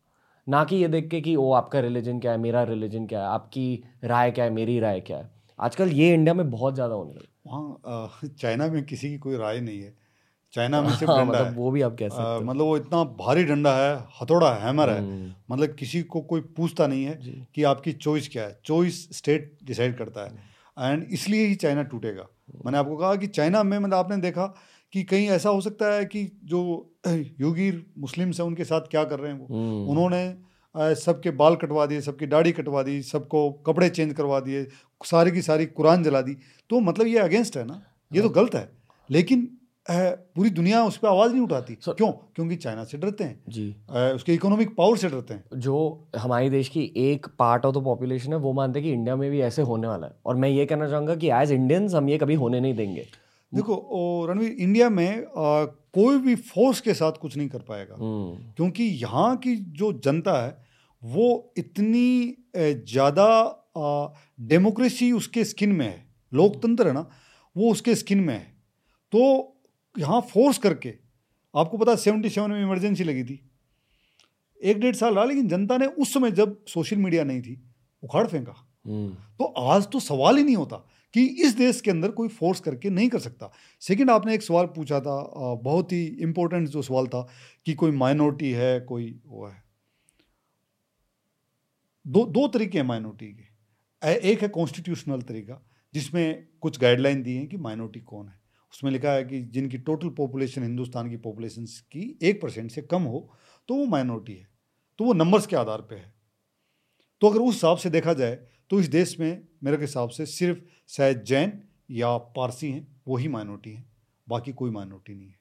ना 0.48 0.64
कि 0.64 0.76
ये 0.76 0.88
देख 0.88 1.08
के 1.08 1.20
कि 1.20 1.36
वो 1.36 1.52
आपका 1.52 1.80
रिलीजन 1.80 2.20
क्या 2.20 2.32
है? 2.32 2.38
मेरा 2.38 2.62
रिलीजन 2.62 3.06
क्या 3.06 3.20
है? 3.20 3.26
आपकी 3.26 3.84
राय 4.04 4.30
क्या 4.30 4.44
है? 4.44 4.50
मेरी 4.50 4.80
राय 4.80 5.00
क्या 5.00 5.16
है? 5.16 5.30
आजकल 5.60 5.88
ये 5.88 6.14
इंडिया 6.14 6.34
में 6.34 6.50
बहुत 6.50 6.74
ज़्यादा 6.74 6.94
होने 6.94 7.12
लगा। 7.12 7.52
वहाँ 7.52 8.10
चाइना 8.38 8.66
में 8.70 8.84
किसी 8.84 9.08
की 9.08 9.18
कोई 9.18 9.36
राय 9.36 9.60
नहीं 9.60 9.80
है। 9.80 9.94
चाइना 10.52 10.82
में 10.82 10.90
सिर्फ़ 10.90 11.10
हाँ, 11.10 11.18
डंडा 11.20 11.32
मतलब 11.32 11.46
है। 11.46 11.52
वो 11.52 11.70
भी 11.70 11.82
आप 11.82 11.96
कह 11.98 12.08
सकते 12.08 12.22
हो। 12.22 12.40
मतलब 12.40 12.64
वो 12.64 12.76
इतना 12.76 13.04
भारी 13.04 13.44
डंडा 13.44 13.76
है 13.76 14.04
हथौड़ा 14.22 14.54
हैमर 14.54 14.90
है। 14.90 14.98
हम्म, 14.98 15.54
मतलब 15.54 15.74
किसी 15.74 16.02
को 16.02 16.20
कोई 16.20 16.40
पूछता 16.40 16.86
नहीं 16.86 17.04
है 17.04 17.46
कि 17.54 17.62
आपकी 17.62 17.92
चॉइस 17.92 18.28
क्या 18.28 18.42
है। 18.42 18.60
चॉइस 18.64 19.16
स्टेट 19.16 19.58
डिसाइड 19.64 19.98
करता 19.98 20.24
है। 20.24 20.92
एंड 20.92 21.04
इसलिए 21.10 21.46
ही 21.46 21.54
चाइना 21.54 21.82
टूटेगा। 21.82 22.26
मैंने 22.64 22.78
आपको 22.78 22.96
कहा 22.96 23.16
कि 23.16 23.26
चाइना 23.26 23.62
में 23.62 23.78
मतलब 23.78 23.94
आपने 23.94 24.16
देखा 24.16 24.54
कि 24.92 25.02
कहीं 25.02 25.28
ऐसा 25.28 25.48
हो 25.48 25.60
सकता 25.60 25.92
है 25.94 26.04
कि 26.04 26.40
जो 26.44 26.90
योगीर 27.40 27.86
मुस्लिम्स 27.98 28.40
हैं 28.40 28.46
उनके 28.46 28.64
साथ 28.64 28.80
क्या 28.80 29.04
कर 29.04 29.18
रहे 29.18 29.32
हैं 29.32 29.38
वो? 29.38 29.46
हम्म, 29.46 29.90
उन्होंने 29.90 30.94
सबके 30.94 31.30
बाल 31.30 31.54
कटवा 31.56 31.86
दिए 31.86 32.00
सबकी 32.00 32.26
दाढ़ी 32.26 32.52
कटवा 32.52 32.82
दी 32.82 33.02
सबको 33.02 33.50
कपड़े 33.50 33.88
चेंज 33.88 34.12
करवा 34.12 34.40
दिए 34.40 34.66
सारी 35.04 35.30
की 35.30 35.42
सारी 35.42 35.66
कुरान 35.66 36.02
जला 36.02 36.20
दी। 36.20 36.34
तो 36.70 36.80
मतलब 36.80 37.06
ये 37.06 37.18
अगेंस्ट 37.18 37.56
है 37.56 37.64
ना? 37.64 37.82
ये 38.12 38.20
हाँ। 38.20 38.28
तो 38.28 38.34
गलत 38.34 38.54
है। 38.54 38.68
लेकिन 39.10 39.57
पूरी 39.90 40.50
दुनिया 40.50 40.84
उस 40.84 40.96
पर 40.96 41.08
आवाज़ 41.08 41.32
नहीं 41.32 41.42
उठाती। 41.42 41.74
So- 41.74 41.96
क्यों? 41.96 42.12
क्योंकि 42.12 42.56
चाइना 42.56 42.84
से 42.84 42.98
डरते 42.98 43.24
हैं। 43.24 43.40
जी। 43.48 43.76
अ, 43.90 44.12
उसके 44.14 44.34
इकोनॉमिक 44.34 44.76
पावर 44.76 44.96
से 44.96 45.08
डरते 45.08 45.34
हैं। 45.34 45.44
जो 45.54 46.08
हमारे 46.16 46.50
देश 46.50 46.68
की 46.68 46.92
एक 46.96 47.26
पार्ट 47.38 47.64
ऑफ़ 47.64 47.76
द 47.76 47.84
पॉपुलेशन 47.84 48.32
है 48.32 48.38
वो 48.38 48.52
मानते 48.52 48.78
हैं 48.78 48.88
कि 48.88 48.92
इंडिया 48.94 49.16
में 49.16 49.30
भी 49.30 49.40
ऐसे 49.40 49.62
होने 49.62 49.88
वाला 49.88 50.06
है। 50.06 50.12
और 50.26 50.36
मैं 50.36 50.48
ये 50.48 50.66
कहना 50.66 50.88
चाहूँगा 50.88 51.16
कि 51.16 51.30
एज 51.30 51.52
इंडियंस 51.52 51.94
हम 51.94 52.08
ये 52.08 52.18
कभी 52.18 52.34
होने 52.34 52.60
नहीं 52.60 52.74
देंगे। 52.74 53.06
देखो 53.54 54.26
रणवीर 54.30 54.52
इंडिया 54.52 54.90
में 54.90 55.16
अ, 55.22 55.64
कोई 55.94 56.18
भी 56.18 56.34
फोर्स 56.34 56.80
के 56.80 56.94
साथ 56.94 57.12
कुछ 57.12 57.36
नहीं 57.36 57.48
कर 57.48 57.58
पाएगा। 57.58 57.94
हम्म, 57.98 58.52
क्योंकि 58.52 58.84
यहाँ 58.84 59.36
की 59.36 59.56
जो 59.56 59.92
जनता 59.92 60.44
है 60.46 60.58
वो 61.04 61.52
इतनी 61.56 62.34
ज़्यादा 62.56 63.54
डेमोक्रेसी 64.40 65.12
उसके 65.12 65.44
स्किन 65.44 65.72
में 65.72 65.86
है। 65.86 66.06
लोकतंत्र 66.34 66.86
है 66.86 66.92
ना 66.92 67.10
वो 67.56 67.70
उसके 67.72 67.94
स्किन 67.94 68.20
में 68.20 68.34
है। 68.34 68.58
तो 69.12 69.54
यहाँ 69.98 70.20
फोर्स 70.32 70.58
करके 70.58 70.94
आपको 71.54 71.78
पता 71.78 71.94
सेवेंटी 71.96 72.28
सेवन 72.28 72.50
में 72.50 72.62
इमरजेंसी 72.62 73.04
लगी 73.04 73.24
थी। 73.24 73.40
एक 74.60 74.80
डेढ़ 74.80 74.94
साल 74.94 75.14
रहा 75.14 75.24
लेकिन 75.24 75.48
जनता 75.48 75.76
ने 75.78 75.86
उस 75.86 76.12
समय 76.14 76.30
जब 76.30 76.64
सोशल 76.68 76.96
मीडिया 76.96 77.24
नहीं 77.24 77.42
थी 77.42 77.60
उखाड़ 78.02 78.26
फेंका। 78.26 78.54
हम्म, 78.86 79.14
तो 79.38 79.44
आज 79.44 79.86
तो 79.86 80.00
सवाल 80.00 80.36
ही 80.36 80.42
नहीं 80.44 80.56
होता 80.56 80.76
कि 81.14 81.24
इस 81.42 81.54
देश 81.54 81.80
के 81.80 81.90
अंदर 81.90 82.10
कोई 82.10 82.28
फोर्स 82.28 82.60
करके 82.60 82.90
नहीं 82.90 83.08
कर 83.08 83.18
सकता। 83.18 83.50
सेकंड 83.82 84.10
आपने 84.10 84.34
एक 84.34 84.42
सवाल 84.42 84.66
पूछा 84.66 85.00
था 85.00 85.54
बहुत 85.62 85.92
ही 85.92 86.04
इम्पोर्टेंट 86.20 86.68
जो 86.68 86.82
सवाल 86.82 87.06
था 87.06 87.26
कि 87.66 87.74
कोई 87.74 87.90
माइनॉरिटी 87.90 88.50
है 88.50 88.80
कोई 88.80 89.20
वो 89.26 89.46
है। 89.46 89.62
दो 92.06 92.24
दो 92.26 92.46
तरीके 92.48 92.78
हैं 92.78 92.84
माइनॉरिटी 92.86 93.32
के। 93.32 94.12
एक 94.30 94.42
है 94.42 94.48
कॉन्स्टिट्यूशनल 94.48 95.22
तरीका 95.22 95.62
जिसमें 95.94 96.46
कुछ 96.60 96.78
गाइडलाइन 96.80 97.22
दी 97.22 97.34
हैं 97.36 97.46
कि 97.48 97.56
माइनॉरिटी 97.56 98.00
कौन 98.00 98.28
है। 98.28 98.37
उसमें 98.72 98.90
लिखा 98.90 99.12
है 99.12 99.24
कि 99.24 99.40
जिनकी 99.44 99.78
टोटल 99.80 100.08
पॉपुलेशन 100.16 100.62
हिंदुस्तान 100.62 101.10
की 101.10 101.16
पॉपुलेशन 101.18 101.64
की 101.92 102.18
एक 102.22 102.40
परसेंट 102.42 102.70
से 102.70 102.82
कम 102.82 103.02
हो 103.04 103.28
तो 103.68 103.74
वो 103.74 103.86
माइनॉरिटी 103.86 104.34
है 104.34 104.48
तो 104.98 105.04
वो 105.04 105.12
नंबर्स 105.14 105.46
के 105.46 105.56
आधार 105.56 105.80
पे 105.80 105.94
है। 105.94 106.12
तो 107.22 107.28
अगर 107.30 107.40
उस 107.40 107.54
हिसाब 107.54 107.76
से 107.76 107.90
देखा 107.90 108.12
जाए 108.14 108.34
तो 108.70 108.80
इस 108.80 108.88
देश 108.88 109.18
में 109.20 109.46
मेरे 109.64 109.76
हिसाब 109.76 110.08
से 110.08 110.26
सिर्फ़ 110.26 110.58
शायद 110.88 111.22
जैन 111.24 111.52
या 111.90 112.16
पारसी 112.36 112.70
हैं 112.70 112.86
वही 113.08 113.28
माइनॉरिटी 113.28 113.70
हैं, 113.70 113.84
बाकी 114.26 114.52
कोई 114.52 114.70
माइनॉरिटी 114.70 115.14
नहीं 115.14 115.28
है। 115.28 115.38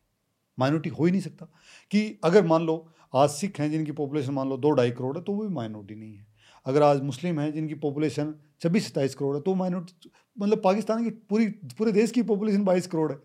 माइनॉरिटी 0.57 0.89
हो 0.89 1.05
ही 1.05 1.11
नहीं 1.11 1.21
सकता 1.21 1.45
कि 1.91 2.19
अगर 2.23 2.45
मान 2.45 2.65
लो 2.65 2.75
आज 3.13 3.29
सिख 3.29 3.59
हैं 3.59 3.69
जिनकी 3.71 3.91
पॉपुलेशन 3.93 4.33
मान 4.33 4.49
लो 4.49 4.57
दो 4.57 4.71
ढाई 4.71 4.91
करोड़ 4.91 5.17
है 5.17 5.23
तो 5.23 5.33
वो 5.33 5.43
भी 5.43 5.53
माइनॉरिटी 5.55 5.95
नहीं 5.95 6.15
है। 6.15 6.25
अगर 6.67 6.83
आज 6.83 7.01
मुस्लिम 7.03 7.39
हैं 7.39 7.51
जिनकी 7.53 7.75
पॉपुलेशन 7.77 8.33
छब्बीस 8.61 8.87
सत्ताईस 8.87 9.15
करोड़ 9.15 9.35
है 9.35 9.41
तो 9.41 9.53
माइनॉरिटी 9.55 10.09
मतलब 10.37 10.61
पाकिस्तान 10.63 11.03
की 11.03 11.09
पूरी 11.29 11.47
पूरे 11.77 11.91
देश 11.91 12.11
की 12.11 12.23
पॉपुलेशन 12.23 12.63
बाईस 12.63 12.87
करोड़ 12.87 13.11
है। 13.11 13.17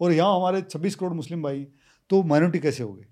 और 0.00 0.12
यहाँ 0.12 0.36
हमारे 0.36 0.62
छब्बीस 0.62 0.94
करोड़ 0.94 1.12
मुस्लिम 1.14 1.42
भाई 1.42 1.58
हैं 1.58 1.68
तो 2.10 2.22
माइनॉरिटी 2.24 2.58
कैसे 2.58 2.82
हो 2.82 2.92
गए 2.92 3.06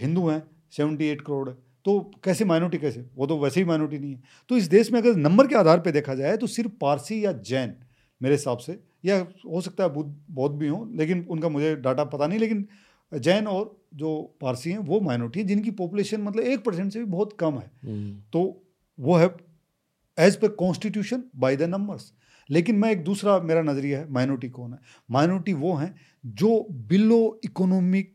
हिंदू 0.00 0.26
हैं 0.28 0.42
सेवेंटी 0.72 1.06
एट 1.06 1.20
करोड़ 1.20 1.48
है 1.48 1.54
तो 1.84 2.00
कैसे 2.24 2.44
माइनॉरिटी 2.44 2.78
कैसे? 2.78 3.04
वो 3.16 3.26
तो 3.26 3.38
वैसे 3.38 3.60
ही 3.60 3.66
माइनॉरिटी 3.66 3.98
नहीं 3.98 4.12
है। 4.14 4.22
तो 4.50 4.56
इस 4.56 4.68
देश 4.68 4.92
में 4.92 5.00
अगर 5.00 5.16
नंबर 5.18 5.46
के 5.46 5.54
आधार 5.54 5.80
पर 5.80 5.90
देखा 5.90 6.14
जाए 6.14 6.36
तो 6.36 6.46
सिर्फ़ 6.48 6.72
पारसी 6.80 7.24
या 7.24 7.32
जैन 7.44 7.74
मेरे 8.20 8.34
हिसाब 8.34 8.58
से 8.58 8.78
या 9.04 9.16
हो 9.46 9.60
सकता 9.60 9.84
है 9.84 9.90
बुद्ध 9.92 10.10
बौद्ध 10.30 10.54
भी 10.56 10.68
हों 10.68 10.96
लेकिन 10.96 11.26
उनका 11.30 11.48
मुझे 11.48 11.74
डाटा 11.78 12.04
पता 12.06 12.26
नहीं 12.26 12.38
लेकिन 12.38 12.66
जैन 13.12 13.46
और 13.46 13.76
जो 13.94 14.20
पारसी 14.40 14.70
हैं 14.70 14.78
वो 14.78 15.00
माइनॉरिटी 15.00 15.40
है 15.40 15.46
जिनकी 15.46 15.70
पॉपुलेशन 15.72 16.22
मतलब 16.22 16.44
एक 16.44 16.64
परसेंट 16.64 16.92
से 16.92 16.98
भी 16.98 17.04
बहुत 17.06 17.36
कम 17.40 17.54
है। 17.54 17.70
हम्म, 17.84 18.14
तो 18.32 18.62
वो 18.98 19.16
है 19.16 19.34
as 20.18 20.36
per 20.36 20.48
constitution 20.56 21.22
by 21.36 21.56
the 21.56 21.62
numbers 21.70 22.12
लेकिन 22.50 22.76
मैं 22.76 22.90
एक 22.90 23.02
दूसरा 23.04 23.38
मेरा 23.40 23.62
नज़रिया 23.62 23.98
है 23.98 24.10
माइनॉरिटी 24.12 24.48
कौन 24.50 24.72
है? 24.72 24.78
माइनॉरिटी 25.08 25.52
वो 25.54 25.74
हैं 25.74 25.94
जो 26.24 26.66
बिलो 26.88 27.40
इकोनॉमिक 27.44 28.12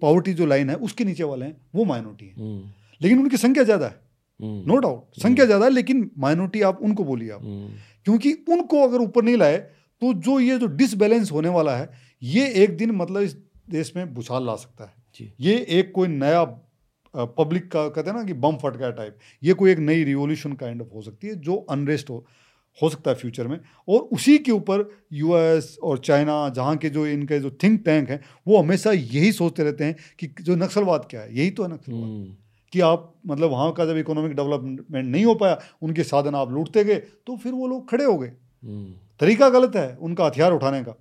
पॉवर्टी 0.00 0.34
जो 0.34 0.46
लाइन 0.46 0.70
है 0.70 0.76
उसके 0.78 1.04
नीचे 1.04 1.24
वाले 1.24 1.46
हैं 1.46 1.56
वो 1.74 1.84
माइनॉरिटी 1.84 2.26
है। 2.26 2.34
हम्म, 2.34 2.70
लेकिन 3.00 3.18
उनकी 3.18 3.36
संख्या 3.36 3.64
ज़्यादा 3.64 3.86
है। 3.86 4.00
हम्म, 4.40 4.62
नो 4.66 4.76
डाउट 4.78 5.20
संख्या 5.22 5.44
ज़्यादा 5.46 5.64
है 5.64 5.70
लेकिन 5.72 6.10
माइनॉरिटी 6.18 6.60
आप 6.62 6.82
उनको 6.82 7.04
बोलिए 7.04 7.30
आप। 7.30 7.42
हम्म, 7.42 7.68
क्योंकि 8.04 8.32
उनको 8.48 8.82
अगर 8.88 9.00
ऊपर 9.00 9.24
नहीं 9.24 9.36
लाए 9.36 9.58
तो 10.02 10.12
जो 10.14 10.38
ये 10.40 10.58
जो 10.58 10.66
डिसबैलेंस 10.76 11.32
होने 11.32 11.48
वाला 11.48 11.76
है 11.76 11.90
ये 12.22 12.46
एक 12.62 12.76
दिन 12.76 12.90
मतलब 12.92 13.22
इस 13.22 13.36
देश 13.70 13.92
में 13.96 14.12
भूचाल 14.14 14.46
ला 14.46 14.56
सकता 14.56 14.84
है। 14.84 15.32
ये 15.40 15.54
एक 15.70 15.92
कोई 15.94 16.08
नया 16.08 16.44
पब्लिक 17.16 17.70
का 17.72 17.88
कहते 17.88 18.10
हैं 18.10 18.16
ना 18.16 18.24
कि 18.24 18.32
बम 18.34 18.56
फट 18.56 18.76
गया 18.76 18.90
टाइप 18.90 19.18
ये 19.42 19.52
कोई 19.52 19.70
एक 19.72 19.78
नई 19.78 20.04
रिवोल्यूशन 20.04 20.52
काइंड 20.52 20.82
ऑफ़ 20.82 20.88
हो 20.94 21.02
सकती 21.02 21.28
है 21.28 21.34
जो 21.34 21.56
अनरेस्ट 21.70 22.10
हो 22.10 22.24
हो 22.78 22.88
सकता 22.90 23.10
है 23.10 23.16
फ्यूचर 23.16 23.46
में। 23.46 23.58
और 23.88 24.00
उसी 24.12 24.36
के 24.38 24.52
ऊपर 24.52 24.88
यूएस 25.12 25.76
और 25.82 25.98
चाइना 25.98 26.48
जहाँ 26.48 26.76
के 26.76 26.90
जो 26.90 27.06
इनके 27.06 27.38
जो 27.40 27.50
थिंक 27.62 27.80
टैंक 27.84 28.10
हैं 28.10 28.20
वो 28.48 28.58
हमेशा 28.58 28.92
यही 28.92 29.32
सोचते 29.32 29.62
रहते 29.62 29.84
हैं 29.84 29.96
कि 30.18 30.26
जो 30.40 30.56
नक्सलवाद 30.56 31.06
क्या 31.10 31.20
है। 31.20 31.36
यही 31.38 31.50
तो 31.50 31.62
है 31.62 31.72
नक्सलवाद। 31.72 32.02
हम्म, 32.02 32.34
कि 32.72 32.80
आप 32.80 33.12
मतलब 33.26 33.50
वहाँ 33.50 33.72
का 33.72 33.84
जब 33.86 33.96
इकोनॉमिक 33.96 34.32
डेवलपमेंट 34.32 35.06
नहीं 35.06 35.24
हो 35.24 35.34
पाया 35.34 35.58
उनके 35.82 36.02
साधन 36.02 36.34
आप 36.34 36.50
लूटते 36.50 36.84
गए 36.84 36.96
तो 37.26 37.36
फिर 37.36 37.52
वो 37.52 37.66
लोग 37.68 37.88
खड़े 37.90 38.04
हो 38.04 38.18
गए। 38.18 38.28
हम्म, 38.28 38.92
तरीका 39.20 39.48
गलत 39.48 39.76
है 39.76 39.96
उनका 39.96 40.26
हथियार 40.26 40.52
उठाने 40.52 40.82
का। 40.84 40.96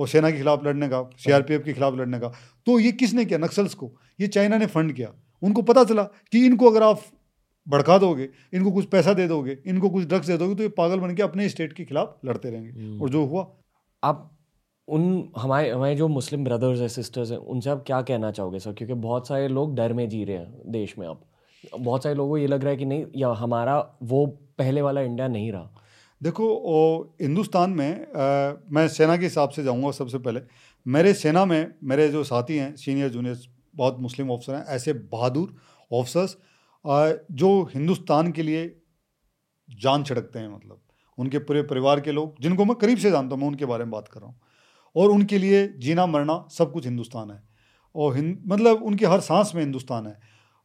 और 0.00 0.08
सेना 0.08 0.30
के 0.30 0.36
खिलाफ 0.36 0.64
लड़ने 0.64 0.88
का 0.88 1.02
सीआरपीएफ 1.18 1.62
के 1.64 1.72
खिलाफ 1.72 1.94
लड़ने 1.94 2.18
का। 2.18 2.28
तो 2.66 2.78
ये 2.78 2.92
किसने 2.92 3.24
किया? 3.24 3.38
नक्सल्स 3.38 3.74
को। 3.74 3.92
ये 4.20 4.26
चाइना 4.26 4.58
ने 4.58 4.66
फंड 4.66 4.92
किया। 4.92 5.12
उनको 5.42 5.62
पता 5.62 5.84
चला 5.84 6.02
कि 6.02 6.44
इनको 6.46 6.70
अगर 6.70 6.82
आप 6.82 7.00
भड़का 7.68 7.98
दोगे 7.98 8.28
इनको 8.54 8.70
कुछ 8.72 8.84
पैसा 8.84 9.12
दे 9.14 9.28
दोगे 9.28 9.56
इनको 9.66 9.90
कुछ 9.90 10.04
ड्रग्स 10.06 10.26
दे 10.26 10.36
दोगे 10.36 10.54
तो 10.54 10.62
ये 10.62 10.68
पागल 10.68 11.00
बन 11.00 11.14
के 11.14 11.22
अपने 11.22 11.48
स्टेट 11.48 11.72
के 11.72 11.84
खिलाफ 11.84 12.18
लड़ते 12.24 12.50
रहेंगे। 12.50 12.70
हम्म। 12.70 13.02
और 13.02 13.10
जो 13.10 13.24
हुआ। 13.24 13.46
आप 14.04 14.30
उन 14.88 15.28
हमारे 15.38 15.70
हमारे 15.70 15.94
जो 15.94 16.08
मुस्लिम 16.08 16.44
ब्रदर्स 16.44 16.80
हैं 16.80 16.88
सिस्टर्स 16.88 17.30
हैं 17.30 17.38
उनसे 17.38 17.70
आप 17.70 17.82
क्या 17.86 18.00
कहना 18.02 18.30
चाहोगे 18.30 18.58
सर 18.58 18.72
क्योंकि 18.72 18.94
बहुत 18.94 19.28
सारे 19.28 19.48
लोग 19.48 19.74
डर 19.74 19.92
में 19.92 20.08
जी 20.08 20.24
रहे 20.24 20.36
हैं 20.36 20.62
देश 20.66 20.94
में 20.98 21.06
अब। 21.06 21.20
बहुत 21.78 22.02
सारे 22.02 22.14
लोगों 22.14 22.30
को 22.30 22.38
ये 22.38 22.46
लग 22.46 22.60
रहा 22.60 22.70
है 22.70 22.76
कि 22.76 22.84
नहीं 22.84 23.04
या 23.16 23.28
हमारा 23.28 23.78
वो 24.02 24.26
पहले 24.58 24.82
वाला 24.82 25.00
इंडिया 25.00 25.28
नहीं 25.28 25.52
रहा। 25.52 25.79
देखो 26.20 26.46
ओ, 26.46 27.02
हिंदुस्तान 27.22 27.70
में 27.70 27.90
आ, 27.90 28.52
मैं 28.70 28.86
सेना 28.88 29.16
के 29.16 29.24
हिसाब 29.24 29.50
से 29.50 29.62
जाऊँगा 29.64 29.90
सबसे 29.90 30.18
पहले। 30.18 30.40
मेरे 30.86 31.14
सेना 31.14 31.44
में 31.44 31.74
मेरे 31.84 32.08
जो 32.08 32.24
साथी 32.24 32.56
हैं 32.56 32.74
सीनियर 32.76 33.08
जूनियर 33.10 33.38
बहुत 33.74 33.96
मुस्लिम 34.00 34.30
ऑफिसर 34.30 34.54
हैं 34.54 34.64
ऐसे 34.66 34.92
बहादुर 34.92 35.54
ऑफिसर्स 35.90 36.36
जो 37.32 37.50
हिंदुस्तान 37.74 38.30
के 38.32 38.42
लिए 38.42 38.64
जान 39.68 40.04
छिड़कते 40.04 40.38
हैं 40.38 40.48
मतलब। 40.48 40.80
उनके 41.18 41.38
पूरे 41.38 41.62
परिवार 41.62 42.00
के 42.00 42.12
लोग 42.12 42.40
जिनको 42.42 42.64
मैं 42.64 42.74
करीब 42.76 42.98
से 42.98 43.10
जानता 43.10 43.34
हूँ 43.34 43.42
मैं 43.42 43.48
उनके 43.48 43.64
बारे 43.66 43.84
में 43.84 43.90
बात 43.90 44.08
कर 44.08 44.20
रहा 44.20 44.28
हूँ। 44.28 44.40
और 44.96 45.10
उनके 45.10 45.38
लिए 45.38 45.66
जीना 45.78 46.06
मरना 46.06 46.44
सब 46.50 46.72
कुछ 46.72 46.84
हिंदुस्तान 46.86 47.30
है। 47.30 47.42
और 47.94 48.14
हिंद 48.16 48.42
मतलब 48.48 48.82
उनके 48.82 49.06
हर 49.06 49.20
सांस 49.20 49.52
में 49.54 49.62
हिंदुस्तान 49.62 50.06
है। 50.06 50.18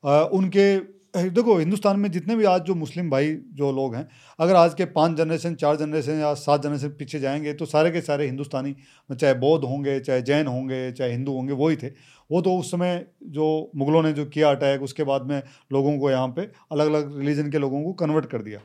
आ, 0.04 0.22
उनके 0.24 0.78
देखो, 1.16 1.58
हिंदुस्तान 1.58 2.00
में 2.00 2.12
जितने 2.12 2.36
भी 2.36 2.44
आज 2.44 2.62
जो 2.62 2.76
मुस्लिम 2.76 3.10
भाई, 3.10 3.36
जो 3.54 3.72
लोग 3.72 3.96
हैं, 3.96 4.08
अगर 4.40 4.56
आज 4.56 4.74
के 4.74 4.86
पाँच 4.86 5.18
जनरेशन 5.18 5.56
चार 5.56 5.76
जनरेशन 5.76 6.12
या 6.12 6.34
सात 6.34 6.64
जनरेशन 6.64 6.88
पीछे 6.90 7.20
जाएँगे 7.20 7.54
तो 7.54 7.66
सारे 7.66 7.92
के 7.92 8.02
सारे 8.02 8.26
हिंदुस्तानी, 8.26 8.76
चाहे 9.20 9.34
बौद्ध 9.34 9.66
होंगे, 9.66 10.00
चाहे 10.00 10.22
जैन 10.22 10.48
होंगे, 10.48 10.92
चाहे 10.92 11.12
हिंदू 11.12 11.34
होंगे 11.34 11.54
वो 11.54 11.70
ही 11.70 11.76
थे। 11.76 11.88
वो 12.32 12.42
तो 12.42 12.58
उस 12.58 12.72
समय 12.72 13.06
जो 13.24 13.72
मुग़लों 13.76 14.04
ने 14.04 14.14
जो 14.14 14.26
किया 14.26 14.50
अटैक, 14.52 14.82
उसके 14.82 15.04
बाद 15.04 15.22
में 15.22 15.42
लोगों 15.74 15.98
को 16.00 16.12
यहाँ 16.12 16.28
पे 16.28 16.42
अलग 16.72 16.88
अलग 16.88 17.18
रिलीजन 17.20 17.52
के 17.52 17.60
लोगों 17.60 17.84
को 17.84 17.94
कन्वर्ट 17.94 18.26
कर 18.26 18.42
दिया। 18.42 18.60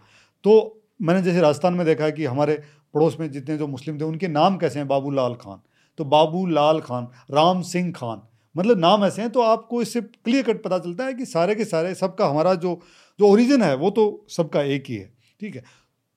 तो 0.44 0.82
मैंने 1.02 1.22
जैसे 1.22 1.40
राजस्थान 1.40 1.74
में 1.74 1.86
देखा 1.86 2.04
है 2.04 2.12
कि 2.12 2.24
हमारे 2.24 2.62
पड़ोस 2.94 3.16
में 3.20 3.30
जितने 3.30 3.56
जो 3.56 3.66
मुस्लिम 3.66 4.00
थे, 4.00 4.04
उनके 4.04 4.28
नाम 4.28 4.56
कैसे 4.56 4.78
हैं? 4.78 4.88
बाबू 4.88 5.10
लाल 5.10 5.34
खान। 5.34 5.60
तो 5.98 6.04
बाबू 6.04 6.46
लाल 6.46 6.80
खान, 6.80 7.08
राम 7.30 7.62
सिंह 7.62 7.92
खान 7.92 8.22
मतलब 8.56 8.78
नाम 8.78 9.04
ऐसे 9.04 9.22
हैं 9.22 9.30
तो 9.30 9.40
आपको 9.42 9.82
इससे 9.82 10.00
क्लियर 10.00 10.42
कट 10.44 10.62
पता 10.62 10.78
चलता 10.78 11.04
है 11.04 11.14
कि 11.14 11.26
सारे 11.26 11.54
के 11.54 11.64
सारे, 11.64 11.94
सबका 11.94 12.26
हमारा 12.28 12.54
जो 12.56 12.80
जो 13.18 13.26
ओरिजिन 13.26 13.62
है, 13.62 13.74
वो 13.76 13.90
तो 13.90 14.26
सबका 14.28 14.62
एक 14.64 14.84
ही 14.88 14.96
है, 14.96 15.12
ठीक 15.42 15.56
है? 15.56 15.62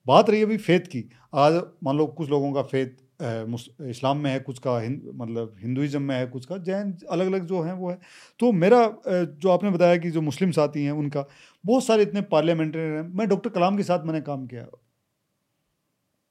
बात 0.06 0.30
रही 0.30 0.42
अभी 0.42 0.56
फेथ 0.58 0.80
की, 0.80 1.08
आज 1.34 1.62
मान 1.84 1.96
लो 1.96 2.06
कुछ 2.08 2.30
लोगों 2.30 2.52
का 2.52 2.62
फेथ 2.64 3.02
इस्लाम 3.20 4.18
में 4.18 4.30
है, 4.30 4.38
कुछ 4.40 4.58
का 4.58 4.78
हिंद 4.80 5.10
मतलब 5.14 5.54
हिंदुज़म 5.60 6.02
में 6.02 6.14
है, 6.16 6.26
कुछ 6.26 6.46
का, 6.46 6.56
जैन 6.58 6.96
अलग 7.10 7.26
अलग 7.26 7.44
जो 7.46 7.60
हैं, 7.62 7.72
वो 7.72 7.90
है। 7.90 7.98
तो 8.40 8.50
मेरा 8.52 8.80
जो 9.06 9.50
आपने 9.50 9.70
बताया 9.70 9.96
कि 9.96 10.10
जो 10.10 10.20
मुस्लिम 10.20 10.50
साथी 10.50 10.84
हैं, 10.84 10.92
उनका, 10.92 11.24
बहुत 11.64 11.84
सारे 11.84 12.02
इतने 12.02 12.20
पार्लियामेंट्री 12.32 12.80
हैं, 12.80 13.02
मैं 13.08 13.28
डॉक्टर 13.28 13.50
कलाम 13.50 13.76
के 13.76 13.82
साथ 13.82 14.04
मैंने 14.06 14.20
काम 14.20 14.46
किया। 14.46 14.66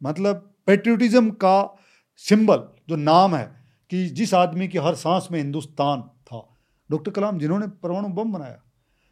मतलब 0.02 0.50
पेट्रियोटिज्म 0.68 1.30
का 1.30 1.76
सिंबल 2.22 2.64
जो 2.90 2.96
नाम 2.96 3.36
है 3.36 3.63
कि 3.92 4.06
जिस 4.10 4.34
आदमी 4.34 4.68
की 4.68 4.78
हर 4.78 4.96
सांस 4.96 5.28
में 5.32 5.40
हिंदुस्तान 5.40 6.02
था। 6.02 6.48
डॉक्टर 6.90 7.12
कलाम, 7.12 7.40
जिन्होंने 7.40 7.68
परमाणु 7.84 8.08
बम 8.08 8.32
बनाया, 8.34 8.60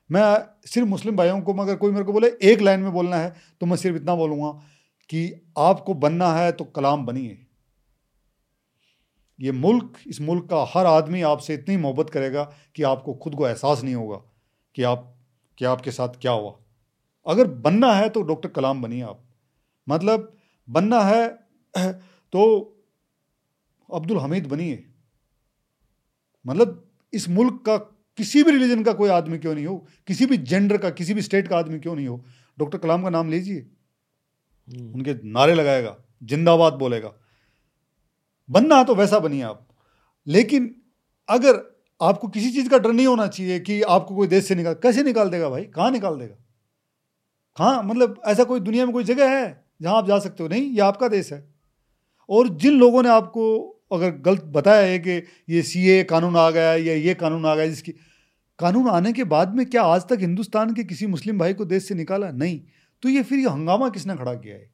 मैं 0.09 0.67
सिर्फ़ 0.67 0.87
मुस्लिम 0.89 1.15
भाइयों 1.15 1.41
को, 1.41 1.53
मगर 1.53 1.75
कोई 1.75 1.91
मेरे 1.91 2.05
को 2.05 2.13
बोले, 2.13 2.27
एक 2.43 2.61
लाइन 2.61 2.79
में 2.79 2.91
बोलना 2.93 3.17
है 3.17 3.33
तो 3.61 3.65
मैं 3.65 3.77
सिर्फ़ 3.77 3.97
इतना 3.97 4.15
बोलूँगा 4.15 4.51
कि 5.09 5.51
आपको 5.57 5.93
बनना 5.93 6.33
है 6.33 6.51
तो 6.51 6.63
कलाम 6.65 7.05
बनिए। 7.05 7.45
ये 9.39 9.51
मुल्क, 9.51 9.93
इस 10.07 10.21
मुल्क 10.21 10.43
का 10.45 10.65
हर 10.69 10.85
आदमी 10.85 11.21
आपसे 11.21 11.53
इतनी 11.53 11.77
मोहब्बत 11.77 12.09
करेगा 12.09 12.43
कि 12.75 12.83
आपको 12.83 13.13
खुद 13.13 13.35
को 13.35 13.47
एहसास 13.47 13.83
नहीं 13.83 13.95
होगा 13.95 14.17
कि 14.75 14.83
आप, 14.83 15.15
कि 15.57 15.65
आपके 15.65 15.91
साथ 15.91 16.19
क्या 16.21 16.31
हुआ। 16.31 16.53
अगर 17.25 17.47
बनना 17.47 17.93
है 17.93 18.09
तो 18.09 18.21
डॉक्टर 18.21 18.49
कलाम 18.49 18.81
बनिए 18.81 19.01
आप। 19.01 19.23
मतलब 19.87 20.33
बनना 20.69 21.01
है 21.01 21.27
तो 22.33 22.41
अब्दुल 23.93 24.17
हमीद 24.17 24.47
बनिए। 24.47 24.85
मतलब 26.45 26.91
इस 27.13 27.29
मुल्क 27.29 27.63
का 27.65 27.77
किसी 28.17 28.43
भी 28.43 28.51
रिलीजन 28.51 28.83
का 28.83 28.93
कोई 28.93 29.09
आदमी 29.09 29.37
क्यों 29.37 29.55
नहीं 29.55 29.65
हो? 29.65 29.87
किसी 30.07 30.25
भी 30.25 30.37
जेंडर 30.37 30.77
का 30.77 30.89
किसी 30.89 31.13
भी 31.13 31.21
स्टेट 31.21 31.47
का 31.47 31.57
आदमी 31.57 31.79
क्यों 31.79 31.95
नहीं 31.95 32.07
हो? 32.07 32.25
डॉक्टर 32.59 32.77
कलाम 32.77 33.03
का 33.03 33.09
नाम 33.09 33.29
लीजिए। 33.29 33.69
हम्म। 34.69 34.93
उनके 34.93 35.13
नारे 35.13 35.53
लगाएगा 35.53 35.97
जिंदाबाद 36.23 36.73
बोलेगा। 36.73 37.13
बनना 38.49 38.75
है 38.75 38.85
तो 38.85 38.95
वैसा 38.95 39.19
बनिए 39.19 39.41
आप। 39.41 39.67
लेकिन 40.27 40.81
अगर 41.29 41.81
आपको 42.01 42.27
किसी 42.27 42.51
चीज़ 42.51 42.69
का 42.69 42.77
डर 42.77 42.91
नहीं 42.91 43.07
होना 43.07 43.27
चाहिए 43.27 43.59
कि 43.59 43.81
आपको 43.81 44.15
कोई 44.15 44.27
देश 44.27 44.45
से 44.45 44.55
निकाल 44.55 44.73
कैसे 44.73 45.03
निकाल 45.03 45.29
देगा 45.29 45.49
भाई? 45.49 45.65
कहाँ 45.65 45.91
निकाल 45.91 46.19
देगा? 46.19 46.35
कहाँ? 47.57 47.83
मतलब 47.83 48.21
ऐसा 48.25 48.43
कोई 48.43 48.59
दुनिया 48.59 48.85
में 48.85 48.93
कोई 48.93 49.03
जगह 49.03 49.29
है 49.29 49.65
जहाँ 49.81 49.95
आप 49.95 50.07
जा 50.07 50.19
सकते 50.19 50.43
हो? 50.43 50.49
नहीं 50.49 50.61
ये 50.61 50.79
आपका 50.79 51.07
देश 51.07 51.33
है। 51.33 51.53
और 52.29 52.47
जिन 52.47 52.73
लोगों 52.79 53.03
ने 53.03 53.09
आपको 53.09 53.70
अगर 53.91 54.11
गलत 54.21 54.43
बताया 54.45 54.87
है 54.87 54.99
कि 54.99 55.11
ये 55.49 55.61
सी 55.61 55.87
ए 55.89 56.03
कानून 56.03 56.35
आ 56.35 56.49
गया 56.49 56.73
या 56.75 56.93
ये 56.93 57.13
कानून 57.13 57.45
आ 57.45 57.55
गया, 57.55 57.67
जिसकी 57.67 57.91
कानून 58.59 58.87
आने 58.89 59.13
के 59.13 59.23
बाद 59.23 59.55
में 59.55 59.65
क्या 59.65 59.83
आज 59.83 60.01
तक 60.09 60.17
हिंदुस्तान 60.19 60.73
के 60.73 60.83
किसी 60.83 61.07
मुस्लिम 61.07 61.39
भाई 61.39 61.53
को 61.53 61.65
देश 61.65 61.87
से 61.87 61.95
निकाला? 61.95 62.31
नहीं। 62.31 62.59
तो 63.03 63.09
ये 63.09 63.23
फिर 63.23 63.39
ये 63.39 63.49
हंगामा 63.49 63.89
किसने 63.89 64.15
खड़ा 64.15 64.33
किया 64.33 64.55
है? 64.55 64.69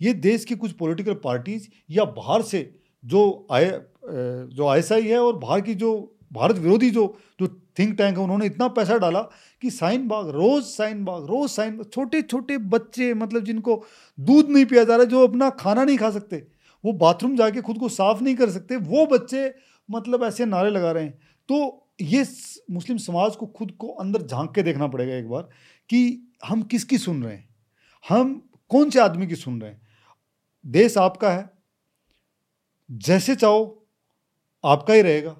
ये 0.00 0.12
देश 0.14 0.44
की 0.44 0.54
कुछ 0.54 0.72
पॉलिटिकल 0.72 1.14
पार्टीज़ 1.14 1.68
या 1.90 2.04
बाहर 2.04 2.42
से 2.42 2.60
जो 3.04 3.46
आए 3.52 3.70
जो 4.10 4.66
आई 4.66 5.02
है 5.02 5.18
और 5.18 5.36
बाहर 5.38 5.60
की 5.60 5.74
जो 5.74 5.90
भारत 6.32 6.56
विरोधी 6.56 6.90
जो 6.90 7.04
जो 7.40 7.46
थिंक 7.78 7.96
टैंक 7.98 8.16
है, 8.18 8.22
उन्होंने 8.22 8.46
इतना 8.46 8.66
पैसा 8.68 8.96
डाला 8.98 9.20
कि 9.62 9.70
साइन 9.70 10.06
बाग, 10.08 10.28
रोज 10.28 10.62
साइन 10.62 11.04
बाग, 11.04 11.24
रोज 11.24 11.50
साइन 11.50 11.82
छोटे 11.84 12.22
छोटे 12.22 12.58
बच्चे 12.58 13.12
मतलब 13.14 13.44
जिनको 13.44 13.84
दूध 14.18 14.50
नहीं 14.50 14.64
पिया 14.66 14.84
जा 14.84 14.96
रहा 14.96 15.04
जो 15.04 15.26
अपना 15.26 15.50
खाना 15.50 15.84
नहीं 15.84 15.96
खा 15.98 16.10
सकते। 16.10 16.42
वो 16.84 16.92
बाथरूम 16.94 17.36
जाके 17.36 17.60
खुद 17.60 17.78
को 17.78 17.88
साफ़ 17.88 18.22
नहीं 18.22 18.34
कर 18.36 18.50
सकते 18.50 18.76
वो 18.76 19.06
बच्चे 19.08 19.52
मतलब 19.88 20.24
ऐसे 20.24 20.44
नारे 20.46 20.70
लगा 20.70 20.92
रहे 20.92 21.04
हैं। 21.04 21.18
तो 21.48 21.84
ये 22.02 22.24
मुस्लिम 22.70 22.98
समाज 22.98 23.36
को 23.36 23.46
खुद 23.48 23.70
को 23.78 23.88
अंदर 23.94 24.22
झाँक 24.22 24.54
के 24.54 24.62
देखना 24.62 24.86
पड़ेगा 24.88 25.14
एक 25.14 25.28
बार 25.28 25.42
कि 25.90 26.00
हम 26.44 26.62
किसकी 26.64 26.98
सुन 26.98 27.22
रहे 27.24 27.34
हैं? 27.34 27.48
हम 28.04 28.42
कौन 28.70 28.90
से 28.90 29.00
आदमी 29.00 29.26
की 29.26 29.34
सुन 29.36 29.60
रहे 29.60 29.70
हैं? 29.70 29.80
देश 30.64 30.98
आपका 30.98 31.30
है 31.30 31.50
जैसे 32.90 33.34
चाहो 33.36 33.88
आपका 34.64 34.94
ही 34.94 35.02
रहेगा। 35.02 35.36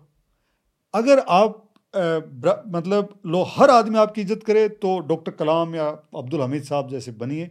अगर 0.94 1.18
आप 1.20 1.64
आ, 1.94 2.00
मतलब 2.68 3.20
लो 3.26 3.42
हर 3.48 3.70
आदमी 3.70 3.98
आपकी 3.98 4.20
इज़्ज़त 4.20 4.42
करे 4.44 4.68
तो 4.68 4.98
डॉक्टर 5.08 5.32
कलाम 5.32 5.74
या 5.74 5.86
अब्दुल 6.16 6.40
हमीद 6.40 6.62
साहब 6.62 6.90
जैसे 6.90 7.12
बनिए 7.14 7.50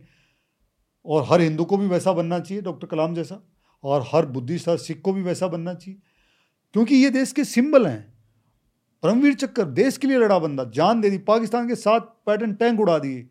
और 1.05 1.25
हर 1.29 1.41
हिंदू 1.41 1.65
को 1.65 1.77
भी 1.77 1.88
वैसा 1.88 2.13
बनना 2.13 2.39
चाहिए 2.39 2.61
डॉक्टर 2.63 2.88
कलाम 2.88 3.15
जैसा। 3.15 3.41
और 3.84 4.05
हर 4.07 4.25
बुद्धिस्ट 4.28 4.69
हर 4.69 4.78
सिख 4.78 5.01
को 5.01 5.13
भी 5.13 5.21
वैसा 5.21 5.47
बनना 5.47 5.73
चाहिए। 5.73 5.99
क्योंकि 6.75 6.95
ये 6.95 7.09
देश 7.09 7.32
के 7.32 7.43
सिंबल 7.43 7.88
हैं। 7.88 8.13
परमवीर 9.03 9.34
चक्कर 9.34 9.65
देश 9.65 9.97
के 9.97 10.07
लिए 10.07 10.17
लड़ा 10.17 10.39
बंदा, 10.39 10.63
जान 10.65 11.01
दे 11.01 11.09
दी, 11.09 11.17
पाकिस्तान 11.19 11.67
के 11.67 11.75
साथ 11.75 11.99
पैटर्न 12.25 12.53
टैंक 12.53 12.80
उड़ा 12.80 12.97
दिए। 12.99 13.21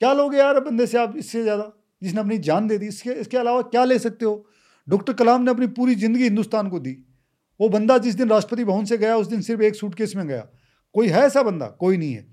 क्या 0.00 0.12
लोगे 0.12 0.38
यार 0.38 0.60
बंदे 0.60 0.86
से 0.86 0.98
आप 0.98 1.14
इससे 1.16 1.42
ज़्यादा? 1.42 1.72
जिसने 2.02 2.20
अपनी 2.20 2.38
जान 2.40 2.66
दे 2.68 2.78
दी। 2.78 2.86
इसके 2.86 3.10
इसके 3.10 3.36
अलावा 3.36 3.62
क्या 3.64 3.84
ले 3.84 3.98
सकते 3.98 4.24
हो? 4.24 4.46
डॉक्टर 4.88 5.12
कलाम 5.12 5.42
ने 5.42 5.50
अपनी 5.50 5.66
पूरी 5.68 5.94
ज़िंदगी 5.94 6.24
हिंदुस्तान 6.24 6.68
को 6.68 6.78
दी। 6.78 6.96
वो 7.60 7.68
बंदा 7.68 7.96
जिस 7.98 8.14
दिन 8.14 8.28
राष्ट्रपति 8.28 8.64
भवन 8.64 8.84
से 8.84 8.98
गया, 8.98 9.16
उस 9.16 9.26
दिन 9.26 9.40
सिर्फ़ 9.40 9.62
एक 9.62 9.74
सूटकेस 9.74 10.14
में 10.16 10.26
गया। 10.28 10.46
कोई 10.94 11.08
है 11.08 11.22
ऐसा 11.22 11.42
बंदा? 11.42 11.66
कोई 11.66 11.96
नहीं 11.96 12.12
है। 12.12 12.26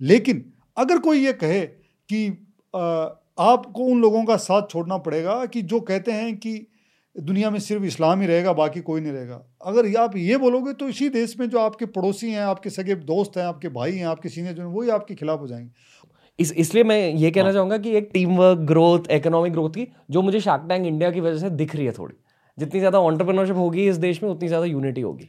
लेकिन 0.00 0.44
अगर 0.76 0.98
कोई 0.98 1.24
ये 1.24 1.32
कहे 1.32 1.60
कि 2.08 2.28
आपको 3.40 3.84
उन 3.84 4.00
लोगों 4.00 4.24
का 4.24 4.36
साथ 4.36 4.70
छोड़ना 4.70 4.96
पड़ेगा 4.98 5.44
कि 5.46 5.62
जो 5.62 5.80
कहते 5.80 6.12
हैं 6.12 6.36
कि 6.36 6.54
दुनिया 7.16 7.50
में 7.50 7.58
सिर्फ़ 7.60 7.84
इस्लाम 7.84 8.20
ही 8.20 8.26
रहेगा 8.26 8.52
बाकी 8.52 8.80
कोई 8.80 9.00
नहीं 9.00 9.12
रहेगा। 9.12 9.42
अगर 9.66 9.96
आप 9.98 10.16
ये 10.16 10.36
बोलोगे 10.38 10.72
तो 10.72 10.88
इसी 10.88 11.08
देश 11.10 11.38
में 11.40 11.48
जो 11.50 11.58
आपके 11.58 11.86
पड़ोसी 11.88 12.30
हैं 12.30 12.42
आपके 12.42 12.70
सगे 12.70 12.94
दोस्त 13.06 13.36
हैं 13.36 13.44
आपके 13.44 13.68
भाई 13.70 13.92
हैं 13.92 14.06
आपके 14.06 14.28
सीनियर 14.28 14.54
जो 14.54 14.62
हैं 14.62 14.70
वही 14.70 14.90
आपके 14.90 15.14
खिलाफ 15.14 15.40
हो 15.40 15.46
जाएँगे। 15.46 15.70
इस 16.38 16.52
इसलिए 16.54 16.84
मैं 16.84 16.98
ये 17.08 17.30
कहना 17.30 17.44
हाँ। 17.44 17.52
चाहूँगा 17.52 17.78
कि 17.78 17.96
एक 17.96 18.10
team 18.12 18.36
work 18.36 18.58
growth 18.68 19.10
economic 19.12 19.52
growth 19.52 19.70
की 19.70 19.86
जो 20.10 20.22
मुझे 20.22 20.40
शार्क 20.40 20.66
टैंक 20.68 20.86
इंडिया 20.86 21.10
की 21.10 21.20
वजह 21.20 21.38
से 21.38 21.50
दिख 21.52 21.74
रही 21.76 21.86
है 21.86 21.92
थोड़ी। 21.92 22.14
जितनी 22.58 22.80
ज़्यादा 22.80 22.98
ऑन्टरप्रेन्योरशिप 23.00 23.56
होगी 23.56 23.88
इस 23.88 23.96
देश 23.98 24.22
में 24.22 24.30
उतनी 24.30 24.48
ज़्यादा 24.48 24.66
यूनिटी 24.66 25.00
होगी। 25.00 25.28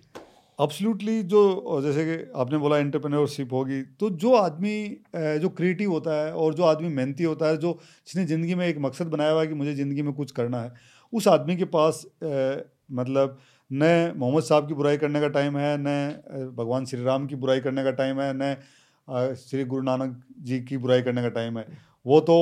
अब्सोल्युटली 0.59 1.21
जो 1.23 1.82
जैसे 1.84 2.03
कि 2.05 2.32
आपने 2.36 2.57
बोला 2.57 2.77
एंटरप्रेन्योरशिप 2.77 3.53
होगी 3.53 3.82
तो 3.99 4.09
जो 4.15 4.34
आदमी 4.36 4.73
जो 5.15 5.49
क्रिएटिव 5.49 5.91
होता 5.91 6.25
है 6.25 6.32
और 6.34 6.53
जो 6.53 6.63
आदमी 6.63 6.89
मेहनती 6.89 7.23
होता 7.23 7.47
है 7.47 7.57
जो 7.57 7.71
जिसने 8.07 8.25
ज़िंदगी 8.25 8.55
में 8.55 8.65
एक 8.67 8.77
मकसद 8.79 9.07
बनाया 9.07 9.32
हुआ 9.32 9.41
है 9.41 9.47
कि 9.47 9.53
मुझे 9.53 9.73
ज़िंदगी 9.75 10.01
में 10.01 10.13
कुछ 10.13 10.32
करना 10.32 10.61
है 10.61 10.71
उस 11.14 11.28
आदमी 11.28 11.55
के 11.57 11.66
पास 11.66 12.05
मतलब 12.24 13.38
न 13.72 14.14
मोहम्मद 14.18 14.43
साहब 14.43 14.68
की 14.68 14.74
बुराई 14.74 14.97
करने 14.97 15.22
का 15.22 15.28
टाइम 15.30 15.57
है 15.57 15.76
न 15.80 16.53
भगवान 16.57 16.86
श्री 16.86 17.03
राम 17.03 17.28
की 17.28 17.36
बुराई 17.36 17.59
करने 17.59 17.84
का 17.84 17.91
टाइम 17.91 18.22
है 18.22 18.34
न 18.36 19.36
श्री 19.36 19.64
गुरु 19.66 19.84
नानक 19.84 20.22
जी 20.39 20.59
की 20.62 20.78
बुराई 20.78 21.01
करने 21.01 21.22
का 21.22 21.30
टाइम 21.30 21.57
है। 21.57 21.66
वो 22.05 22.20
तो 22.20 22.36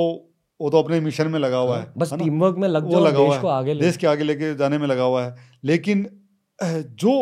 वो 0.60 0.70
तो 0.70 0.82
अपने 0.82 1.00
मिशन 1.00 1.28
में 1.28 1.38
लगा 1.38 1.56
हुआ 1.56 1.78
है 1.78 1.92
बस 1.98 2.12
टीम 2.14 2.40
वर्क 2.40 2.56
में 2.56 2.68
लग 2.68 2.84
वो 2.84 3.00
लगा 3.00 3.18
हुआ 3.18 3.36
है। 3.36 3.48
आगे 3.48 3.74
देश 3.74 3.96
के 3.96 4.06
आगे 4.06 4.24
लेके 4.24 4.54
जाने 4.54 4.78
में 4.78 4.86
लगा 4.86 5.02
हुआ 5.02 5.24
है। 5.24 5.36
लेकिन 5.64 6.06
जो 6.58 7.12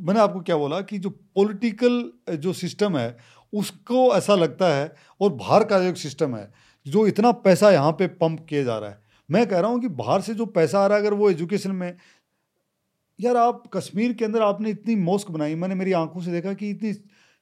मैंने 0.00 0.20
आपको 0.20 0.40
क्या 0.40 0.56
बोला 0.56 0.80
कि 0.80 0.98
जो 0.98 1.10
पॉलिटिकल 1.10 2.36
जो 2.36 2.52
सिस्टम 2.52 2.96
है 2.96 3.16
उसको 3.52 4.06
ऐसा 4.16 4.34
लगता 4.34 4.68
है 4.68 4.92
और 5.20 5.32
बाहर 5.32 5.64
का 5.64 5.78
जो 5.80 5.94
सिस्टम 5.94 6.36
है 6.36 6.48
जो 6.86 7.06
इतना 7.06 7.32
पैसा 7.44 7.70
यहाँ 7.70 7.92
पे 7.92 8.06
पंप 8.16 8.46
किया 8.48 8.62
जा 8.62 8.78
रहा 8.78 8.90
है 8.90 9.04
मैं 9.28 9.46
कह 9.46 9.60
रहा 9.60 9.70
हूँ 9.70 9.80
कि 9.80 9.88
बाहर 9.90 10.20
से 10.20 10.34
जो 10.34 10.46
पैसा 10.48 10.80
आ 10.80 10.86
रहा 10.86 10.98
है, 10.98 11.04
अगर 11.04 11.14
वो 11.14 11.30
एजुकेशन 11.30 11.70
में, 11.72 11.96
यार 13.18 13.36
आप 13.36 13.62
कश्मीर 13.74 14.12
के 14.12 14.24
अंदर 14.24 14.42
आपने 14.42 14.70
इतनी 14.70 14.96
मॉस्क 14.96 15.30
बनाई, 15.30 15.54
मैंने 15.54 15.74
मेरी 15.74 15.92
आँखों 15.94 16.20
से 16.20 16.32
देखा 16.32 16.52
कि 16.54 16.70
इतनी 16.70 16.92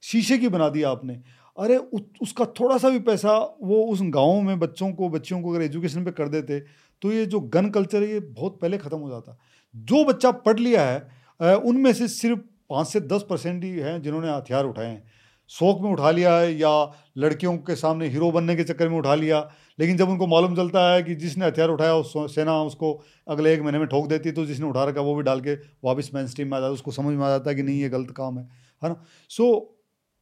शीशे 0.02 0.38
की 0.38 0.48
बना 0.48 0.68
दी 0.68 0.82
आपने। 0.84 1.14
अरे 1.56 1.76
उसका 2.22 2.44
थोड़ा 2.60 2.76
सा 2.78 2.88
भी 2.90 2.98
पैसा 3.00 3.36
वो 3.62 3.82
उस 3.86 4.00
गाँव 4.04 4.40
में 4.42 4.58
बच्चों 4.58 4.90
को, 4.92 5.08
बच्चियों 5.08 5.40
को 5.42 5.50
अगर 5.50 5.62
एजुकेशन 5.62 6.04
पे 6.04 6.10
कर 6.12 6.28
देते 6.28 6.58
तो 7.02 7.12
ये 7.12 7.24
जो 7.26 7.40
गन 7.42 7.68
कल्चर 7.70 8.02
है, 8.02 8.08
ये 8.08 8.20
बहुत 8.20 8.58
पहले 8.60 8.78
ख़त्म 8.78 8.98
हो 8.98 9.10
जाता। 9.10 9.38
जो 9.74 10.04
बच्चा 10.04 10.30
पढ़ 10.30 10.58
लिया 10.58 10.82
है 10.82 11.56
उनमें 11.58 11.92
से 11.92 12.08
सिर्फ़ 12.08 12.40
पाँच 12.70 12.86
से 12.88 13.00
दस 13.02 13.24
परसेंट 13.30 13.64
ही 13.64 13.70
हैं 13.70 14.00
जिन्होंने 14.02 14.30
हथियार 14.30 14.64
उठाए 14.64 14.86
हैं। 14.86 15.02
शौक 15.50 15.80
में 15.82 15.90
उठा 15.90 16.10
लिया 16.10 16.36
है 16.36 16.54
या 16.54 16.70
लड़कियों 17.18 17.56
के 17.58 17.74
सामने 17.76 18.08
हीरो 18.08 18.30
बनने 18.30 18.56
के 18.56 18.64
चक्कर 18.64 18.88
में 18.88 18.96
उठा 18.98 19.14
लिया। 19.14 19.40
लेकिन 19.78 19.96
जब 19.96 20.08
उनको 20.08 20.26
मालूम 20.26 20.56
चलता 20.56 20.92
है 20.92 21.02
कि 21.02 21.14
जिसने 21.14 21.46
हथियार 21.46 21.68
उठाया 21.68 21.94
उस 21.94 22.34
सेना 22.34 22.62
उसको 22.62 22.92
अगले 23.28 23.52
एक 23.54 23.60
महीने 23.62 23.78
में 23.78 23.86
ठोक 23.88 24.06
देती 24.06 24.28
है 24.28 24.34
तो 24.34 24.44
जिसने 24.46 24.66
उठा 24.66 24.84
रखा 24.84 25.00
वो 25.00 25.14
भी 25.14 25.22
डाल 25.22 25.40
के 25.40 25.54
वापस 25.84 26.10
मेन 26.14 26.26
स्ट्रीम 26.26 26.48
में 26.48 26.56
आ 26.56 26.60
जाता 26.60 26.66
है। 26.66 26.72
उसको 26.72 26.90
समझ 26.90 27.14
में 27.16 27.24
आ 27.26 27.28
जाता 27.28 27.50
है 27.50 27.56
कि 27.56 27.62
नहीं 27.62 27.80
ये 27.80 27.88
गलत 27.88 28.10
काम 28.16 28.38
है 28.38 28.44
है 28.82 28.88
ना? 28.88 29.04
सो 29.30 29.70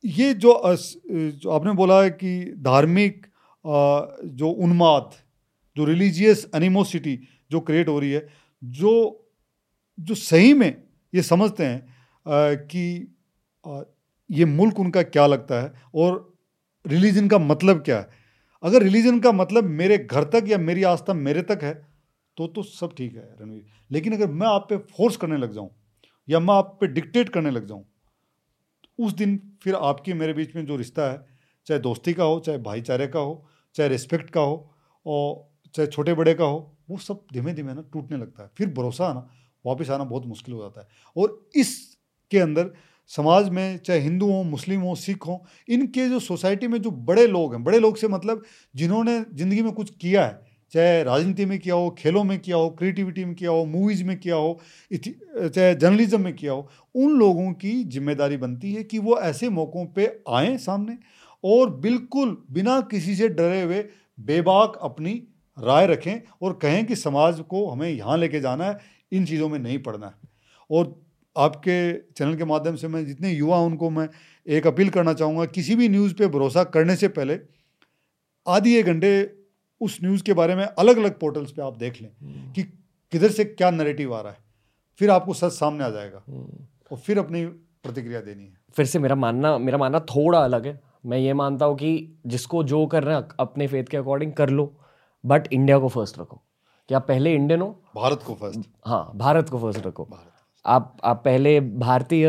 ये 0.04 0.32
जो, 0.34 0.60
जो 1.06 1.50
आपने 1.50 1.72
बोला 1.72 2.02
है 2.02 2.10
कि 2.10 2.54
धार्मिक 2.58 3.26
जो 3.64 4.48
उन्माद 4.48 5.10
जो 5.76 5.84
रिलीजियस 5.84 6.46
एनिमोसिटी 6.54 7.18
जो 7.50 7.60
क्रिएट 7.60 7.88
हो 7.88 7.98
रही 7.98 8.10
है 8.10 8.26
जो 8.62 8.90
जो 9.98 10.14
सही 10.14 10.54
में 10.54 10.82
ये 11.12 11.22
समझते 11.22 11.64
हैं 11.64 12.56
कि 12.66 13.14
ये 14.30 14.44
मुल्क 14.44 14.80
उनका 14.80 15.02
क्या 15.02 15.26
लगता 15.26 15.60
है 15.62 15.72
और 15.94 16.34
रिलीजन 16.84 17.28
का 17.28 17.38
मतलब 17.38 17.82
क्या 17.82 17.98
है। 17.98 18.21
अगर 18.62 18.82
रिलीजन 18.82 19.18
का 19.20 19.32
मतलब 19.32 19.64
मेरे 19.64 19.98
घर 19.98 20.24
तक 20.24 20.44
या 20.48 20.58
मेरी 20.58 20.82
आस्था 20.84 21.14
मेरे 21.14 21.42
तक 21.42 21.58
है 21.62 21.74
तो 22.36 22.46
तो 22.46 22.62
सब 22.62 22.94
ठीक 22.96 23.14
है, 23.16 23.28
रणवीर। 23.40 23.64
लेकिन 23.90 24.12
अगर 24.12 24.26
मैं 24.26 24.46
आप 24.46 24.66
पे 24.70 24.76
फोर्स 24.90 25.16
करने 25.16 25.36
लग 25.36 25.52
जाऊँ, 25.52 25.70
या 26.28 26.40
मैं 26.40 26.54
आप 26.54 26.76
पे 26.80 26.86
डिक्टेट 26.88 27.28
करने 27.28 27.50
लग 27.50 27.66
जाऊँ 27.66 27.84
तो 28.84 29.04
उस 29.04 29.12
दिन 29.12 29.40
फिर 29.62 29.74
आपके 29.74 30.14
मेरे 30.14 30.32
बीच 30.32 30.54
में 30.56 30.64
जो 30.66 30.76
रिश्ता 30.76 31.10
है, 31.10 31.18
चाहे 31.66 31.80
दोस्ती 31.80 32.12
का 32.14 32.24
हो, 32.24 32.38
चाहे 32.40 32.58
भाईचारे 32.58 33.06
का 33.06 33.20
हो, 33.20 33.44
चाहे 33.74 33.88
रिस्पेक्ट 33.88 34.30
का 34.30 34.40
हो, 34.40 34.74
और 35.06 35.70
चाहे 35.74 35.86
छोटे 35.86 36.14
बड़े 36.14 36.34
का 36.34 36.44
हो, 36.44 36.76
वो 36.90 36.98
सब 36.98 37.24
धीमे 37.32 37.52
धीमे 37.52 37.74
ना 37.74 37.82
टूटने 37.92 38.16
लगता 38.16 38.42
है। 38.42 38.50
फिर 38.56 38.68
भरोसा 38.68 39.06
आना, 39.06 39.28
वापस 39.64 39.90
आना 39.90 40.04
बहुत 40.04 40.26
मुश्किल 40.26 40.54
हो 40.54 40.60
जाता 40.62 40.80
है। 40.80 40.88
और 41.16 41.50
इसके 41.56 42.38
अंदर 42.38 42.72
समाज 43.12 43.48
में, 43.48 43.78
चाहे 43.78 43.98
हिंदू 44.00 44.26
हों, 44.26 44.44
मुस्लिम 44.44 44.80
हों, 44.80 44.94
सिख 44.96 45.26
हों, 45.26 45.38
इनके 45.68 46.08
जो 46.08 46.20
सोसाइटी 46.20 46.66
में 46.68 46.80
जो 46.82 46.90
बड़े 46.90 47.26
लोग 47.26 47.54
हैं, 47.54 47.62
बड़े 47.64 47.78
लोग 47.78 47.96
से 47.96 48.08
मतलब 48.08 48.42
जिन्होंने 48.74 49.18
ज़िंदगी 49.34 49.62
में 49.62 49.72
कुछ 49.72 49.90
किया 49.92 50.24
है, 50.26 50.40
चाहे 50.72 51.02
राजनीति 51.04 51.44
में 51.46 51.58
किया 51.58 51.74
हो, 51.74 51.90
खेलों 51.98 52.22
में 52.24 52.38
किया 52.40 52.56
हो 52.56 52.68
क्रिएटिविटी 52.70 53.24
में 53.24 53.34
किया 53.34 53.50
हो 53.50 53.64
मूवीज़ 53.66 54.04
में 54.04 54.18
किया 54.18 54.36
हो 54.36 54.60
चाहे 54.92 55.74
जर्नलिज्म 55.74 56.20
में 56.20 56.34
किया 56.36 56.52
हो, 56.52 56.68
उन 56.94 57.18
लोगों 57.18 57.52
की 57.54 57.72
ज़िम्मेदारी 57.86 58.36
बनती 58.36 58.72
है 58.74 58.82
कि 58.84 58.98
वो 58.98 59.18
ऐसे 59.20 59.48
मौक़ों 59.50 59.84
पे 59.96 60.06
आएँ 60.30 60.56
सामने 60.58 60.96
और 61.44 61.70
बिल्कुल 61.80 62.36
बिना 62.50 62.80
किसी 62.90 63.14
से 63.16 63.28
डरे 63.30 63.60
हुए 63.62 63.84
बेबाक 64.18 64.78
अपनी 64.82 65.12
राय 65.58 65.86
रखें 65.86 66.20
और 66.42 66.52
कहें 66.62 66.84
कि 66.86 66.96
समाज 66.96 67.40
को 67.48 67.68
हमें 67.68 67.88
यहाँ 67.88 68.16
लेके 68.18 68.40
जाना 68.40 68.64
है, 68.64 68.78
इन 69.12 69.26
चीज़ों 69.26 69.48
में 69.48 69.58
नहीं 69.58 69.78
पड़ना 69.78 70.06
है। 70.06 70.12
और 70.70 70.94
आपके 71.36 71.98
चैनल 71.98 72.36
के 72.36 72.44
माध्यम 72.44 72.76
से 72.76 72.88
मैं 72.88 73.06
जितने 73.06 73.30
युवा 73.30 73.58
उनको 73.58 73.90
मैं 73.90 74.08
एक 74.46 74.66
अपील 74.66 74.90
करना 74.90 75.12
चाहूँगा 75.12 75.44
किसी 75.44 75.76
भी 75.76 75.88
न्यूज़ 75.88 76.14
पे 76.14 76.26
भरोसा 76.26 76.64
करने 76.64 76.96
से 76.96 77.08
पहले 77.08 77.40
आधी 78.46 78.76
एक 78.76 78.86
घंटे 78.86 79.34
उस 79.80 79.98
न्यूज़ 80.04 80.22
के 80.22 80.32
बारे 80.32 80.54
में 80.54 80.64
अलग 80.64 80.96
अलग 80.96 81.18
पोर्टल्स 81.18 81.52
पे 81.52 81.62
आप 81.62 81.76
देख 81.76 82.02
लें 82.02 82.10
हम्म। 82.22 82.52
कि 82.52 82.62
किधर 83.12 83.30
से 83.30 83.44
क्या 83.44 83.70
नरेटिव 83.70 84.14
आ 84.14 84.20
रहा 84.20 84.32
है। 84.32 84.38
फिर 84.98 85.10
आपको 85.10 85.34
सच 85.34 85.52
सामने 85.52 85.84
आ 85.84 85.88
जाएगा 85.88 86.22
हम्म। 86.28 86.66
और 86.92 86.98
फिर 86.98 87.18
अपनी 87.18 87.46
प्रतिक्रिया 87.84 88.20
देनी 88.20 88.44
है। 88.44 88.54
फिर 88.74 88.86
से 88.86 88.98
मेरा 88.98 89.14
मानना 89.14 89.58
मेरा 89.58 89.78
मानना 89.78 90.00
थोड़ा 90.00 90.38
अलग 90.38 90.66
है। 90.66 90.80
मैं 91.06 91.18
ये 91.18 91.32
मानता 91.34 91.66
हूँ 91.66 91.76
कि 91.76 92.18
जिसको 92.26 92.64
जो 92.64 92.86
कर 92.86 93.04
रहे 93.04 93.16
हैं 93.16 93.28
अपने 93.40 93.66
फेथ 93.66 93.84
के 93.84 93.96
अकॉर्डिंग 93.96 94.32
कर 94.32 94.50
लो 94.50 94.80
बट 95.26 95.52
इंडिया 95.52 95.78
को 95.78 95.88
फ़र्स्ट 95.88 96.18
रखो। 96.18 96.42
कि 96.88 96.94
आप 96.94 97.08
पहले 97.08 97.34
इंडियन 97.34 97.60
हो? 97.60 97.82
भारत 97.96 98.22
को 98.26 98.34
फ़र्स्ट 98.34 98.60
हाँ 98.86 99.12
भारत 99.14 99.48
को 99.48 99.58
फ़र्स्ट 99.58 99.86
रखो। 99.86 100.04
भारत। 100.04 100.31
आप 100.64 100.96
आप 101.04 101.22
पहले 101.24 101.60
भारतीय 101.60 102.26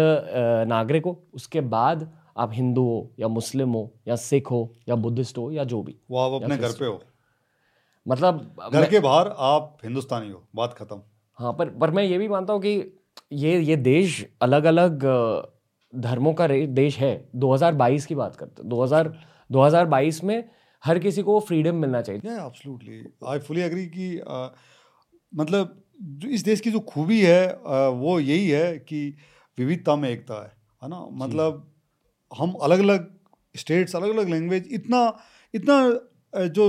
नागरिक 0.68 1.06
हो 1.06 1.24
उसके 1.34 1.62
बाद 1.70 2.12
आप 2.38 2.52
हिंदू 2.54 2.84
हो 2.84 3.12
या 3.20 3.28
मुस्लिम 3.28 3.70
हो 3.70 3.92
या 4.08 4.16
सिख 4.18 4.52
हो 4.52 4.62
या 4.90 4.96
बुद्धिस्ट 4.98 5.38
हो 5.38 5.52
या 5.52 5.64
जो 5.64 5.82
भी 5.84 5.96
वो 6.12 6.20
आप 6.20 6.42
अपने 6.42 6.58
घर 6.58 6.72
पे 6.72 6.86
हो। 6.86 7.02
मतलब 8.06 8.70
घर 8.74 8.90
के 8.90 9.00
बाहर 9.00 9.28
आप 9.40 9.78
हिंदुस्तानी 9.84 10.30
हो 10.30 10.44
बात 10.56 10.74
खत्म। 10.74 11.02
हाँ 11.40 11.54
पर 11.54 11.70
पर 11.80 11.92
मैं 11.92 12.04
ये 12.04 12.18
भी 12.18 12.28
मानता 12.28 12.54
हूँ 12.54 12.62
कि 12.62 12.98
ये 13.34 13.60
ये 13.62 13.76
देश 13.76 14.26
अलग 14.42 14.64
अलग 14.66 15.06
धर्मों 15.94 16.34
का 16.34 16.48
देश 16.48 16.98
है। 17.00 17.30
2022 17.36 18.06
की 18.06 18.16
बात 18.16 18.36
करते 18.36 18.64
2000 18.64 19.14
2022 19.52 20.24
में 20.24 20.44
हर 20.84 21.00
किसी 21.00 21.22
को 21.24 21.40
फ्रीडम 21.40 21.76
मिलना 21.76 22.02
चाहिए। 22.02 22.32
एब्सोल्युटली 22.36 23.04
आई 23.28 23.40
फुली 23.40 23.62
एग्री 23.62 23.86
कि 23.88 24.22
मतलब 25.32 25.83
जो 26.02 26.30
इस 26.30 26.44
देश 26.44 26.62
की 26.62 26.72
जो 26.72 26.80
खूबी 26.80 27.22
है 27.22 27.56
वो 27.94 28.20
यही 28.20 28.50
है 28.50 28.78
कि 28.80 29.16
विविधता 29.58 29.96
में 29.96 30.10
एकता 30.10 30.42
है 30.44 30.52
है 30.82 30.90
ना? 30.90 31.08
मतलब 31.14 31.70
हम 32.32 32.52
अलग 32.52 32.80
अलग 32.80 33.12
स्टेट्स 33.56 33.96
अलग 33.96 34.10
अलग 34.10 34.30
लैंग्वेज 34.30 34.68
इतना 34.72 35.02
इतना 35.54 36.00
जो 36.34 36.66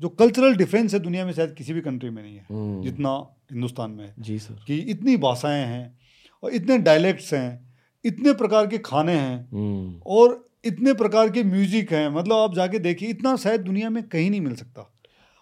जो 0.00 0.08
कल्चरल 0.08 0.54
डिफरेंस 0.56 0.94
है 0.94 1.00
दुनिया 1.00 1.24
में 1.26 1.32
शायद 1.32 1.54
किसी 1.54 1.72
भी 1.72 1.80
कंट्री 1.80 2.10
में 2.10 2.22
नहीं 2.22 2.36
है 2.36 2.46
हम्म। 2.50 2.82
जितना 2.82 3.10
हिंदुस्तान 3.52 3.90
में 3.90 4.04
है। 4.04 4.14
जी 4.18 4.38
सर। 4.38 4.54
कि 4.66 4.78
इतनी 4.78 5.16
भाषाएँ 5.16 5.64
हैं 5.66 5.98
और 6.42 6.54
इतने 6.54 6.78
डायलेक्ट्स 6.78 7.32
हैं 7.34 7.74
इतने 8.04 8.32
प्रकार 8.32 8.66
के 8.66 8.78
खाने 8.78 9.12
हैं 9.12 9.48
हम्म। 9.52 10.00
और 10.06 10.44
इतने 10.64 10.92
प्रकार 10.92 11.30
के 11.30 11.42
म्यूज़िक 11.44 11.92
हैं 11.92 12.08
मतलब 12.08 12.36
आप 12.36 12.54
जाके 12.54 12.78
देखिए 12.78 13.08
इतना 13.08 13.36
शायद 13.36 13.60
दुनिया 13.60 13.90
में 13.90 14.02
कहीं 14.08 14.30
नहीं 14.30 14.40
मिल 14.40 14.54
सकता। 14.54 14.90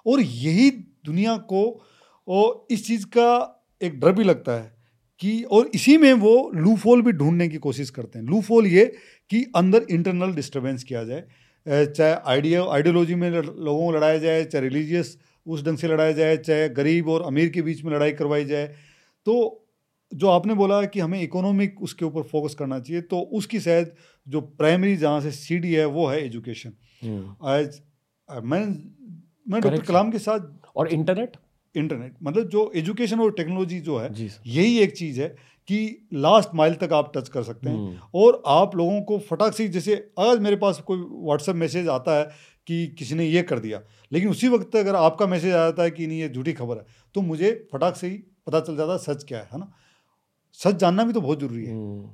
और 0.06 0.20
यही 0.20 0.70
दुनिया 1.04 1.36
को 1.36 1.62
और 2.28 2.66
इस 2.70 2.86
चीज़ 2.86 3.06
का 3.16 3.30
एक 3.80 3.98
डर 4.00 4.12
भी 4.12 4.24
लगता 4.24 4.52
है 4.52 4.70
कि 5.20 5.42
और 5.52 5.70
इसी 5.74 5.96
में 5.98 6.12
वो 6.14 6.50
लूफोल 6.54 7.02
भी 7.02 7.12
ढूँढने 7.12 7.48
की 7.48 7.58
कोशिश 7.58 7.90
करते 7.90 8.18
हैं। 8.18 8.26
लूफोल 8.26 8.66
ये 8.66 8.84
कि 9.30 9.44
अंदर 9.56 9.86
इंटरनल 9.90 10.32
डिस्टर्बेंस 10.34 10.84
किया 10.84 11.04
जाए 11.04 11.24
चाहे 11.66 12.14
आइडिया 12.26 12.64
आइडियोलॉजी 12.72 13.14
में 13.14 13.30
लोगों 13.30 13.84
को 13.84 13.90
लड़ाया 13.92 14.18
जाए 14.18 14.44
चाहे 14.44 14.62
रिलीजियस 14.64 15.16
उस 15.46 15.64
ढंग 15.64 15.78
से 15.78 15.88
लड़ाया 15.88 16.12
जाए 16.12 16.36
चाहे 16.38 16.68
गरीब 16.70 17.08
और 17.08 17.22
अमीर 17.22 17.48
के 17.48 17.62
बीच 17.62 17.82
में 17.84 17.92
लड़ाई 17.92 18.12
करवाई 18.12 18.44
जाए। 18.44 18.66
तो 19.26 19.34
जो 20.12 20.28
आपने 20.28 20.54
बोला 20.54 20.82
कि 20.86 21.00
हमें 21.00 21.20
इकोनॉमिक 21.20 21.82
उसके 21.82 22.04
ऊपर 22.04 22.22
फोकस 22.30 22.54
करना 22.54 22.78
चाहिए 22.80 23.02
तो 23.04 23.20
उसकी 23.32 23.60
शायद 23.60 23.94
जो 24.26 24.40
प्राइमरी 24.40 24.96
जहाँ 24.96 25.20
से 25.20 25.30
सीढ़ी 25.32 25.72
है 25.72 25.84
वो 25.88 26.06
है 26.06 26.24
एजुकेशन 26.24 26.72
आज 27.46 27.80
हम्म। 28.28 28.48
मैं 28.48 28.60
मैं 29.46 29.60
डॉक्टर 29.60 29.82
कलाम 29.82 30.10
के 30.10 30.18
साथ 30.20 30.50
और 30.76 30.88
इंटरनेट 30.90 31.36
इंटरनेट 31.74 32.14
मतलब 32.22 32.48
जो 32.48 32.70
एजुकेशन 32.76 33.20
और 33.20 33.32
टेक्नोलॉजी 33.32 33.80
जो 33.80 33.98
है 33.98 34.10
यही 34.14 34.78
एक 34.78 34.96
चीज़ 34.96 35.20
है 35.20 35.28
कि 35.68 36.08
लास्ट 36.14 36.54
माइल 36.54 36.74
तक 36.74 36.92
आप 36.92 37.12
टच 37.16 37.28
कर 37.28 37.42
सकते 37.42 37.68
हैं। 37.70 37.76
हम्म। 37.76 37.98
और 38.14 38.42
आप 38.46 38.74
लोगों 38.76 39.00
को 39.02 39.18
फटाक 39.28 39.54
से 39.54 39.68
जैसे 39.68 39.94
आज 40.20 40.38
मेरे 40.40 40.56
पास 40.56 40.80
कोई 40.86 40.98
व्हाट्सएप 41.00 41.56
मैसेज 41.56 41.88
आता 41.88 42.18
है 42.18 42.24
कि 42.68 42.86
किसी 42.98 43.14
ने 43.14 43.24
ये 43.26 43.42
कर 43.42 43.58
दिया 43.58 43.80
लेकिन 44.12 44.30
उसी 44.30 44.48
वक्त 44.48 44.76
अगर 44.76 44.94
आपका 44.96 45.26
मैसेज 45.26 45.52
आ 45.52 45.58
जाता 45.58 45.82
है 45.82 45.90
कि 45.90 46.06
नहीं 46.06 46.20
ये 46.20 46.28
झूठी 46.28 46.52
खबर 46.52 46.76
है 46.76 46.84
तो 47.14 47.20
मुझे 47.20 47.50
फटाक 47.72 47.96
से 47.96 48.06
ही 48.06 48.16
पता 48.46 48.60
चल 48.60 48.76
जाता 48.76 48.92
है 48.92 48.98
सच 48.98 49.24
क्या 49.24 49.38
है 49.38 49.48
है 49.52 49.58
ना? 49.58 49.72
सच 50.58 50.74
जानना 50.76 51.04
भी 51.04 51.12
तो 51.12 51.20
बहुत 51.20 51.40
ज़रूरी 51.40 51.64
है। 51.64 51.72
हम्म। 51.72 52.10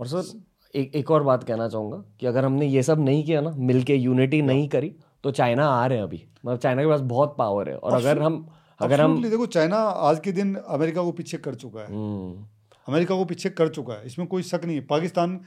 और 0.00 0.06
सर 0.06 0.38
एक 0.74 0.94
एक 0.96 1.10
और 1.10 1.22
बात 1.22 1.44
कहना 1.44 1.68
चाहूँगा 1.68 1.96
कि 2.20 2.26
अगर 2.26 2.44
हमने 2.44 2.66
ये 2.66 2.82
सब 2.82 3.00
नहीं 3.00 3.24
किया 3.24 3.40
ना 3.40 3.50
मिलके 3.58 3.94
यूनिटी 3.96 4.40
नहीं 4.42 4.68
करी 4.68 4.94
तो 5.24 5.30
चाइना 5.30 5.66
आ 5.66 5.86
रहे 5.86 5.98
हैं 5.98 6.04
अभी। 6.04 6.22
मतलब 6.44 6.58
चाइना 6.58 6.82
के 6.82 6.88
पास 6.88 7.00
बहुत 7.02 7.34
पावर 7.38 7.68
है। 7.68 7.76
और 7.76 7.92
अगर 7.92 8.22
हम 8.22 8.46
अगर 8.80 9.00
हम 9.00 9.22
देखो 9.30 9.46
चाइना 9.46 9.76
आज 9.76 10.20
के 10.20 10.32
दिन 10.32 10.54
अमेरिका 10.54 11.02
को 11.02 11.12
पीछे 11.12 11.38
कर 11.38 11.54
चुका 11.54 11.80
है। 11.80 11.86
हम्म। 11.86 12.46
अमेरिका 12.88 13.14
को 13.14 13.24
पीछे 13.24 13.50
कर 13.50 13.68
चुका 13.68 13.94
है। 13.94 14.06
इसमें 14.06 14.26
कोई 14.28 14.42
शक 14.42 14.60
नहीं 14.64 14.76
है। 14.76 14.82
पाकिस्तान 14.82 15.40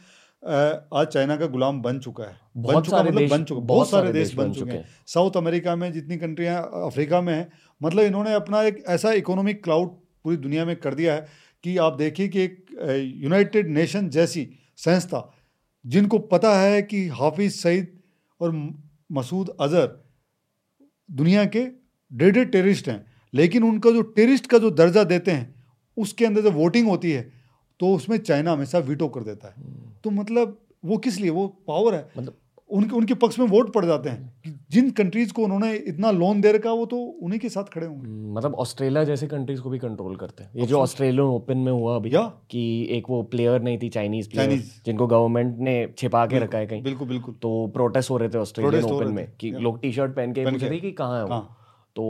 आज 0.93 1.07
चाइना 1.07 1.35
का 1.37 1.45
गुलाम 1.45 1.81
बन 1.81 1.99
चुका 1.99 2.23
है। 2.23 2.35
बन 2.57 2.81
चुका 2.81 3.03
मतलब 3.03 3.29
बन 3.29 3.43
चुका 3.43 3.61
बहुत 3.61 3.89
सारे 3.89 4.11
देश 4.13 4.33
बन 4.35 4.53
चुके 4.53 4.71
हैं। 4.71 4.85
साउथ 5.07 5.37
अमेरिका 5.37 5.75
में 5.75 5.91
जितनी 5.93 6.17
कंट्रियाँ 6.17 6.61
अफ्रीका 6.85 7.21
में 7.21 7.33
है 7.33 7.49
मतलब 7.83 8.03
इन्होंने 8.03 8.33
अपना 8.33 8.61
एक 8.61 8.83
ऐसा 8.87 9.11
इकोनॉमिक 9.11 9.63
क्लाउड 9.63 9.89
पूरी 10.23 10.37
दुनिया 10.37 10.65
में 10.65 10.75
कर 10.75 10.93
दिया 10.93 11.13
है 11.13 11.27
कि 11.63 11.77
आप 11.77 11.93
देखिए 11.93 12.27
कि 12.27 12.41
एक 12.41 12.65
यूनाइटेड 13.15 13.69
नेशन 13.69 14.09
जैसी 14.09 14.49
संस्था 14.77 15.31
जिनको 15.85 16.17
पता 16.19 16.57
है 16.59 16.81
कि 16.81 17.07
हाफिज 17.07 17.55
सईद 17.55 17.99
और 18.41 18.75
मसूद 19.11 19.49
अजहर 19.61 20.03
दुनिया 21.11 21.45
के 21.45 21.67
डेडेड 22.13 22.51
टेररिस्ट 22.51 22.89
हैं। 22.89 23.10
लेकिन 23.33 23.63
उनका 23.63 23.91
जो 23.91 24.01
टेरिस्ट 24.01 24.47
का 24.47 24.57
जो 24.57 24.71
दर्जा 24.71 25.03
देते 25.03 25.31
हैं 25.31 25.53
उसके 25.97 26.25
अंदर 26.25 26.41
जब 26.41 26.55
वोटिंग 26.55 26.87
होती 26.87 27.11
है 27.11 27.29
तो 27.79 27.93
उसमें 27.95 28.17
चाइना 28.17 28.51
हमेशा 28.51 28.79
वीटो 28.79 29.07
कर 29.07 29.23
देता 29.23 29.47
है। 29.47 29.63
तो 30.03 30.09
मतलब 30.09 30.57
वो 30.85 30.97
किस 30.97 31.19
लिए? 31.19 31.29
वो 31.29 31.47
पावर 31.67 31.95
है। 31.95 32.09
मतलब 32.17 32.35
उनके 32.69 32.95
उनके 32.95 33.13
पक्ष 33.13 33.39
में 33.39 33.45
वोट 33.47 33.73
पड़ 33.73 33.85
जाते 33.85 34.09
हैं। 34.09 34.53
जिन 34.71 34.89
कंट्रीज़ 34.91 35.33
को 35.33 35.43
उन्होंने 35.43 35.73
इतना 35.73 36.11
लोन 36.11 36.41
दे 36.41 36.51
रखा 36.51 36.71
वो 36.71 36.85
तो 36.85 36.97
उन्हीं 36.97 37.39
के 37.39 37.49
साथ 37.49 37.63
खड़े 37.63 37.87
होंगे। 37.87 38.33
मतलब 38.33 38.55
ऑस्ट्रेलिया 38.55 39.03
जैसे 39.03 39.27
कंट्रीज़ 39.27 39.61
को 39.61 39.69
भी 39.69 39.79
कंट्रोल 39.79 40.15
करते 40.15 40.43
हैं। 40.43 40.51
ये 40.55 40.65
जो 40.65 40.79
ऑस्ट्रेलियन 40.79 41.19
ओपन 41.19 41.57
में 41.57 41.71
हुआ 41.71 41.95
अभी 41.95 42.11
कि 42.51 42.87
एक 42.89 43.09
वो 43.09 43.21
प्लेयर 43.23 43.61
नहीं 43.61 43.77
थी 43.77 43.89
चाइनीज़ 43.89 44.29
प्लेयर 44.29 44.57
जिनको 44.85 45.07
गवर्नमेंट 45.07 45.57
ने 45.59 45.93
छिपा 45.97 46.25
के 46.25 46.39
रखा 46.39 46.57
है 46.57 46.67
कहीं। 46.67 46.83
बिल्कुल 46.83 47.07
बिल्कुल। 47.07 47.35
तो 47.35 47.67
प्रोटेस्ट 47.67 48.09
हो 48.09 48.17
रहे 48.17 48.29
थे 48.29 48.37
ऑस्ट्रेलियन 48.37 48.83
ओपन 48.83 49.11
में 49.11 49.31
कि 49.39 49.51
लोग 49.51 49.81
टी 49.81 49.91
शर्ट 49.91 50.15
पहन 50.15 50.33
के 50.33 50.45
पूछ 50.45 50.63
रहे 50.63 50.79
कि 50.79 50.91
कहाँ 50.91 51.17
है 51.17 51.25
वो? 51.25 51.33
हाँ 51.33 51.57
तो 51.95 52.05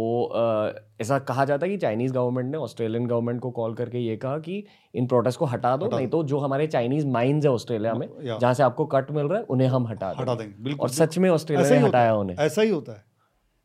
ऐसा 1.01 1.19
कहा 1.19 1.45
जाता 1.45 1.65
है 1.65 1.71
कि 1.71 1.77
चाइनीज़ 1.77 2.13
गवर्नमेंट 2.13 2.51
ने 2.51 2.57
ऑस्ट्रेलियन 2.57 3.05
गवर्नमेंट 3.05 3.39
को 3.41 3.51
कॉल 3.51 3.73
करके 3.73 3.97
ये 3.97 4.15
कहा 4.17 4.38
कि 4.38 4.63
इन 4.95 5.07
प्रोटेस्ट 5.07 5.39
को 5.39 5.45
हटा 5.45 5.75
दो 5.77 5.86
हटा 5.86 5.97
नहीं 5.97 6.07
तो 6.07 6.23
जो 6.23 6.39
हमारे 6.39 6.67
चाइनीज़ 6.67 7.07
माइंस 7.07 7.45
है 7.45 7.51
ऑस्ट्रेलिया 7.51 7.93
में 7.93 8.07
जहाँ 8.23 8.53
से 8.53 8.63
आपको 8.63 8.86
कट 8.86 9.11
मिल 9.11 9.25
रहा 9.25 9.39
है 9.39 9.45
उन्हें 9.49 9.67
हम 9.67 9.88
हटा 9.88 10.09
हटा 10.09 10.36
दें 10.36 10.38
देंगे 10.38 10.63
बिल्कुल 10.63 10.84
और 10.84 10.89
सच 10.89 11.17
में 11.17 11.29
ऑस्ट्रेलिया 11.29 11.69
ने 11.69 11.77
हटाया 11.77 12.15
उन्हें। 12.15 12.38
ऐसा 12.38 12.61
ही 12.61 12.69
होता 12.69 12.91
है। 12.91 13.03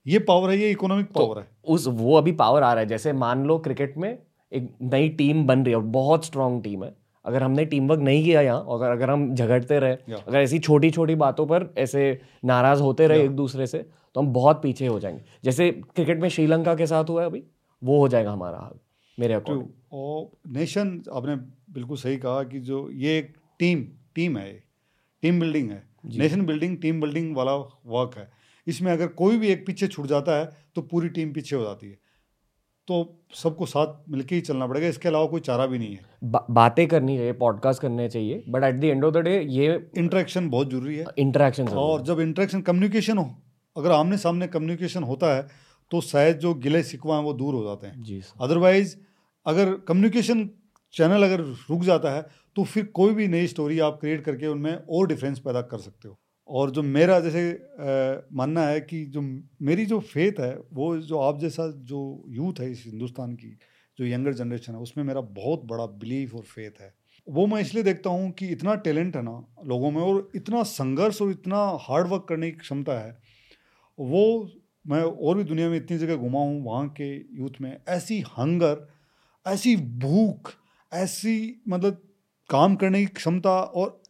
ये 0.07 0.19
पावर 0.19 0.51
है 0.51 0.59
ये 0.59 0.71
इकोनॉमिक 0.71 1.07
तो 1.07 1.21
पावर 1.21 1.39
है। 1.39 1.47
उस 1.65 1.87
वो 1.89 2.17
अभी 2.19 2.33
पावर 2.33 2.63
आ 2.63 2.73
रहा 2.73 2.81
है 2.81 2.87
जैसे 2.87 3.13
मान 3.13 3.45
लो 3.45 3.59
क्रिकेट 3.59 3.97
में 3.97 4.19
एक 4.53 4.71
नई 4.83 5.09
टीम 5.09 5.47
बन 5.47 5.63
रही 5.63 5.71
है 5.71 5.77
और 5.77 5.85
बहुत 5.85 6.25
स्ट्रांग 6.25 6.63
टीम 6.63 6.85
है। 6.85 6.95
अगर 7.25 7.43
हमने 7.43 7.65
टीम 7.65 7.89
वर्क 7.89 8.01
नहीं 8.01 8.25
किया 8.25 8.41
यहाँ 8.41 8.67
अगर 8.71 8.91
अगर 8.91 9.11
हम 9.11 9.35
झगड़ते 9.35 9.79
रहे 9.79 9.93
अगर 10.13 10.39
ऐसी 10.39 10.59
छोटी 10.59 10.91
छोटी 10.91 11.15
बातों 11.15 11.47
पर 11.47 11.75
ऐसे 11.79 12.21
नाराज़ 12.45 12.83
होते 12.83 13.07
रहे 13.07 13.25
एक 13.25 13.31
दूसरे 13.31 13.67
से 13.67 13.79
तो 14.17 14.21
हम 14.21 14.33
बहुत 14.33 14.61
पीछे 14.63 14.87
हो 14.87 14.99
जाएँगे। 15.01 15.25
जैसे 15.45 15.71
क्रिकेट 15.73 16.21
में 16.21 16.29
श्रीलंका 16.29 16.75
के 16.75 16.87
साथ 16.87 17.05
हुआ 17.05 17.23
है 17.23 17.29
अभी 17.29 17.43
वो 17.83 17.99
हो 18.01 18.09
जाएगा 18.09 18.31
हमारा 18.33 18.59
हाल 18.59 18.79
मेरे 19.19 19.35
अकॉर्डिंग 19.35 19.69
और 19.93 20.53
नेशन 20.53 21.03
आपने 21.13 21.35
बिल्कुल 21.75 21.97
सही 21.97 22.17
कहा 22.17 22.43
कि 22.43 22.61
जो 22.61 22.89
ये 22.93 23.19
एक 23.19 23.33
टीम 23.59 23.85
टीम 24.15 24.39
है 24.39 24.53
टीम 25.23 25.41
बिल्डिंग 25.41 25.71
है। 25.71 25.83
नेशन 26.17 26.47
बिल्डिंग 26.47 26.77
टीम 26.79 27.01
बिल्डिंग 27.01 27.37
वाला 27.37 27.55
वर्क 27.55 28.17
है। 28.19 28.29
इसमें 28.67 28.93
अगर 28.93 29.07
कोई 29.07 29.39
भी 29.39 29.49
एक 29.49 29.67
पीछे 29.67 29.87
छूट 29.87 30.07
जाता 30.07 30.39
है 30.39 30.51
तो 30.75 30.83
पूरी 30.83 31.09
टीम 31.09 31.33
पीछे 31.33 31.57
हो 31.57 31.63
जाती 31.63 31.87
है। 31.87 31.99
तो 32.89 33.23
सबको 33.35 33.67
साथ 33.67 34.11
मिलके 34.11 34.35
ही 34.35 34.41
चलना 34.41 34.67
पड़ेगा 34.67 34.89
इसके 34.89 35.09
अलावा 35.09 35.27
कोई 35.27 35.41
चारा 35.41 35.67
भी 35.67 35.79
नहीं 35.79 35.95
है। 35.95 36.05
बा, 36.25 36.47
बातें 36.51 36.87
करनी 36.89 37.17
चाहिए 37.17 37.33
पॉडकास्ट 37.33 37.83
करने 37.83 38.09
चाहिए 38.09 38.45
but 38.49 38.65
at 38.65 38.75
the 38.75 38.85
end 38.85 39.05
of 39.05 39.15
the 39.15 39.19
day 39.21 39.41
ये 39.41 39.91
इंटरेक्शन 39.99 40.51
बहुत 40.51 40.71
ज़रूरी 40.71 40.97
है। 40.97 41.07
इंटरेक्शन 41.19 41.69
और 41.69 42.03
जब 42.03 42.21
इंटरेक्शन 42.21 42.61
कम्युनिकेशन 42.63 43.19
हो 43.19 43.35
अगर 43.77 43.93
आमने 43.93 44.19
सामने 44.19 44.47
कम्युनिकेशन 44.49 45.03
होता 45.05 45.35
है 45.35 45.47
तो 45.91 46.01
शायद 46.03 46.39
जो 46.39 46.55
गिले 46.57 46.83
शिकवा 46.83 47.17
हैं 47.17 47.25
वो 47.25 47.33
दूर 47.35 47.55
हो 47.55 47.63
जाते 47.65 47.87
हैं। 47.87 48.03
जी 48.03 48.23
अदरवाइज़ 48.41 48.97
अगर 49.47 49.73
कम्युनिकेशन 49.89 50.49
चैनल 50.95 51.23
अगर 51.23 51.41
रुक 51.41 51.83
जाता 51.85 52.11
है 52.11 52.27
तो 52.57 52.65
फिर 52.65 52.85
कोई 52.95 53.15
भी 53.15 53.27
नई 53.29 53.47
स्टोरी 53.47 53.79
आप 53.81 53.99
क्रिएट 54.01 54.25
करके 54.25 54.47
उनमें 54.47 54.75
और 54.75 55.07
डिफरेंस 55.07 55.39
पैदा 55.39 55.61
कर 55.63 55.79
सकते 55.79 56.09
हो। 56.09 56.17
और 56.49 56.71
जो 56.71 56.83
मेरा 56.83 57.19
जैसे 57.21 57.51
अ, 57.51 58.27
मानना 58.33 58.67
है 58.67 58.81
कि 58.81 59.05
जो 59.07 59.21
मेरी 59.63 59.87
जो 59.87 59.99
फेथ 60.03 60.41
है 60.41 60.57
वो 60.73 60.97
जो 60.99 61.19
आप 61.19 61.39
जैसा 61.41 61.67
जो 61.85 62.25
यूथ 62.31 62.61
है 62.61 62.71
इस 62.71 62.83
हिंदुस्तान 62.87 63.33
की 63.35 63.57
जो 63.99 64.07
यंगर 64.07 64.33
जनरेशन 64.35 64.73
है 64.73 64.79
उसमें 64.81 65.05
मेरा 65.05 65.21
बहुत 65.21 65.65
बड़ा 65.65 65.87
बिलीफ 65.97 66.35
और 66.35 66.43
फेथ 66.45 66.81
है। 66.81 66.93
वो 67.27 67.47
मैं 67.47 67.61
इसलिए 67.61 67.83
देखता 67.85 68.11
हूँ 68.11 68.31
कि 68.31 68.49
इतना 68.49 68.75
टैलेंट 68.81 69.17
है 69.17 69.23
ना 69.23 69.33
लोगों 69.67 69.91
में 69.91 70.01
और 70.03 70.31
इतना 70.37 70.63
संघर्ष 70.63 71.21
और 71.23 71.31
इतना 71.31 71.59
हार्ड 71.81 72.09
वर्क 72.09 72.27
करने 72.29 72.51
की 72.51 72.57
क्षमता 72.59 72.99
है 73.01 73.17
वो 73.99 74.51
मैं 74.85 75.03
और 75.03 75.37
भी 75.37 75.45
दुनिया 75.45 75.69
में 75.69 75.77
इतनी 75.77 75.99
जगह 75.99 76.17
घुमा 76.17 76.41
हूँ, 76.41 76.63
वहाँ 76.65 76.89
के 76.91 77.15
यूथ 77.15 77.61
में, 77.61 77.77
ऐसी 77.89 78.21
हंगर, 78.31 78.87
ऐसी 79.47 79.77
भूख, 79.77 80.53
ऐसी 80.93 81.63
मतलब 81.69 82.03
काम 82.51 82.77
करने 82.77 83.01
की 83.01 83.07
क्षमता 83.15 83.51
और 83.51 84.01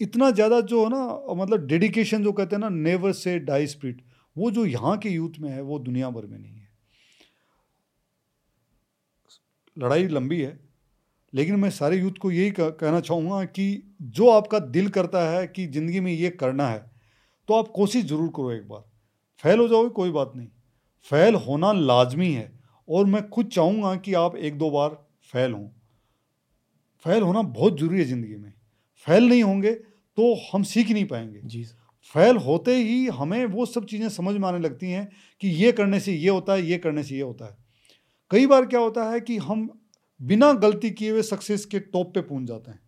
इतना 0.00 0.30
ज़्यादा 0.30 0.60
जो 0.62 0.82
है 0.84 0.90
ना 0.90 1.34
मतलब 1.34 1.66
डेडिकेशन 1.66 2.22
जो 2.22 2.32
कहते 2.32 2.56
हैं 2.56 2.60
ना 2.60 2.68
नेवर 2.70 3.12
से 3.14 3.38
डाई 3.40 3.66
स्प्रिट 3.66 4.00
वो 4.36 4.50
जो 4.50 4.64
यहाँ 4.66 4.96
के 4.98 5.08
यूथ 5.10 5.38
में 5.40 5.48
है, 5.50 5.60
वो 5.62 5.78
दुनिया 5.80 6.10
भर 6.10 6.26
में 6.26 6.38
नहीं 6.38 6.52
है। 6.52 6.68
लड़ाई 9.76 10.06
लंबी 10.08 10.40
है, 10.40 10.58
लेकिन 11.32 11.56
मैं 11.56 11.70
सारे 11.70 11.96
यूथ 11.96 12.18
को 12.20 12.30
यही 12.30 12.50
कहना 12.52 13.00
चाहूँगा 13.00 13.44
कि 13.46 13.96
जो 14.02 14.28
आपका 14.30 14.58
दिल 14.58 14.88
करता 14.90 15.28
है 15.30 15.46
कि 15.46 15.66
ज़िंदगी 15.68 16.00
में 16.00 16.12
ये 16.12 16.30
करना 16.32 16.68
है 16.68 16.80
तो 17.48 17.54
आप 17.54 17.68
कोशिश 17.74 18.04
ज़रूर 18.04 18.28
करो 18.36 18.50
एक 18.52 18.66
बार। 18.68 18.84
फेल 19.44 19.58
हो 19.58 19.68
जाओगे 19.68 19.88
कोई 19.90 20.10
बात 20.10 20.32
नहीं। 20.36 20.48
फेल 21.06 21.34
होना 21.36 21.72
लाजमी 21.72 22.32
है 22.32 22.50
और 22.88 23.06
मैं 23.06 23.28
खुद 23.28 23.46
चाहूँगा 23.46 23.94
कि 23.96 24.14
आप 24.14 24.36
एक 24.36 24.58
दो 24.58 24.70
बार 24.70 24.90
फेल 25.32 25.52
हों। 25.52 25.68
फेल 27.06 27.22
होना 27.22 27.42
बहुत 27.42 27.78
ज़रूरी 27.78 27.98
है 27.98 28.04
ज़िंदगी 28.04 28.36
में। 28.36 28.52
फेल 29.06 29.28
नहीं 29.28 29.42
होंगे 29.42 29.72
तो 30.18 30.34
हम 30.52 30.62
सीख 30.62 30.90
नहीं 30.90 31.04
पाएँगे। 31.04 31.40
जी 31.44 31.64
फेल 32.14 32.36
होते 32.36 32.74
ही 32.76 33.06
हमें 33.08 33.44
वो 33.46 33.66
सब 33.66 33.84
चीज़ें 33.86 34.08
समझ 34.08 34.34
में 34.36 34.48
आने 34.48 34.58
लगती 34.58 34.90
हैं 34.90 35.08
कि 35.42 35.48
ये 35.48 35.72
करने 35.72 36.00
से 36.00 36.12
ये 36.12 36.28
होता 36.28 36.52
है 36.52 36.62
ये 36.62 36.78
करने 36.78 37.02
से 37.02 37.14
ये 37.14 37.22
होता 37.22 37.44
है। 37.44 37.56
कई 38.30 38.46
बार 38.46 38.66
क्या 38.66 38.80
होता 38.80 39.10
है 39.10 39.20
कि 39.20 39.36
हम 39.38 39.68
बिना 40.20 40.52
गलती 40.52 40.90
किए 40.90 41.10
हुए 41.10 41.22
सक्सेस 41.22 41.64
के 41.64 41.78
टॉप 41.78 42.12
पे 42.14 42.20
पहुँच 42.20 42.46
जाते 42.48 42.70
हैं 42.70 42.80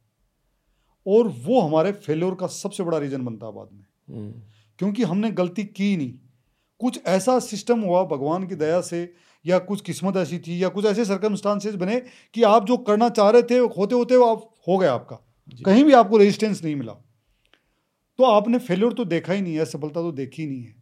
और 1.06 1.28
वो 1.44 1.60
हमारे 1.60 1.92
फेल्योर 1.92 2.34
का 2.34 2.46
सबसे 2.46 2.82
बड़ा 2.82 2.98
रीज़न 2.98 3.24
बनता 3.24 3.46
है 3.46 3.52
बाद 3.52 3.68
में। 3.72 3.84
हम्म, 4.08 4.32
क्योंकि 4.78 5.02
हमने 5.02 5.30
गलती 5.32 5.64
की 5.64 5.96
नहीं। 5.96 6.12
कुछ 6.84 7.00
ऐसा 7.08 7.38
सिस्टम 7.40 7.80
हुआ 7.80 8.02
भगवान 8.06 8.46
की 8.46 8.54
दया 8.56 8.80
से 8.82 9.02
या 9.44 9.58
कुछ 9.60 9.80
किस्मत 9.80 10.16
ऐसी 10.16 10.38
थी 10.38 10.62
या 10.62 10.68
कुछ 10.68 10.84
ऐसे 10.84 11.04
सर्कमस्टांसेस 11.04 11.74
बने 11.74 12.00
कि 12.34 12.42
आप 12.44 12.66
जो 12.66 12.76
करना 12.86 13.08
चाह 13.10 13.30
रहे 13.30 13.42
थे 13.42 13.58
होते 13.58 13.94
होते 13.94 14.16
वो 14.16 14.26
आप 14.26 14.50
हो 14.68 14.78
गया 14.78 14.92
आपका। 14.92 15.16
कहीं 15.64 15.84
भी 15.84 15.92
आपको 15.92 16.18
रेजिस्टेंस 16.18 16.62
नहीं 16.64 16.74
मिला। 16.76 16.92
तो 18.18 18.24
आपने 18.24 18.58
फेल्योर 18.60 18.92
तो 18.92 19.04
देखा 19.06 19.32
ही 19.32 19.40
नहीं 19.42 19.54
है 19.54 19.60
असफलता 19.60 20.00
तो 20.00 20.12
देखी 20.12 20.46
नहीं 20.46 20.62
है। 20.62 20.74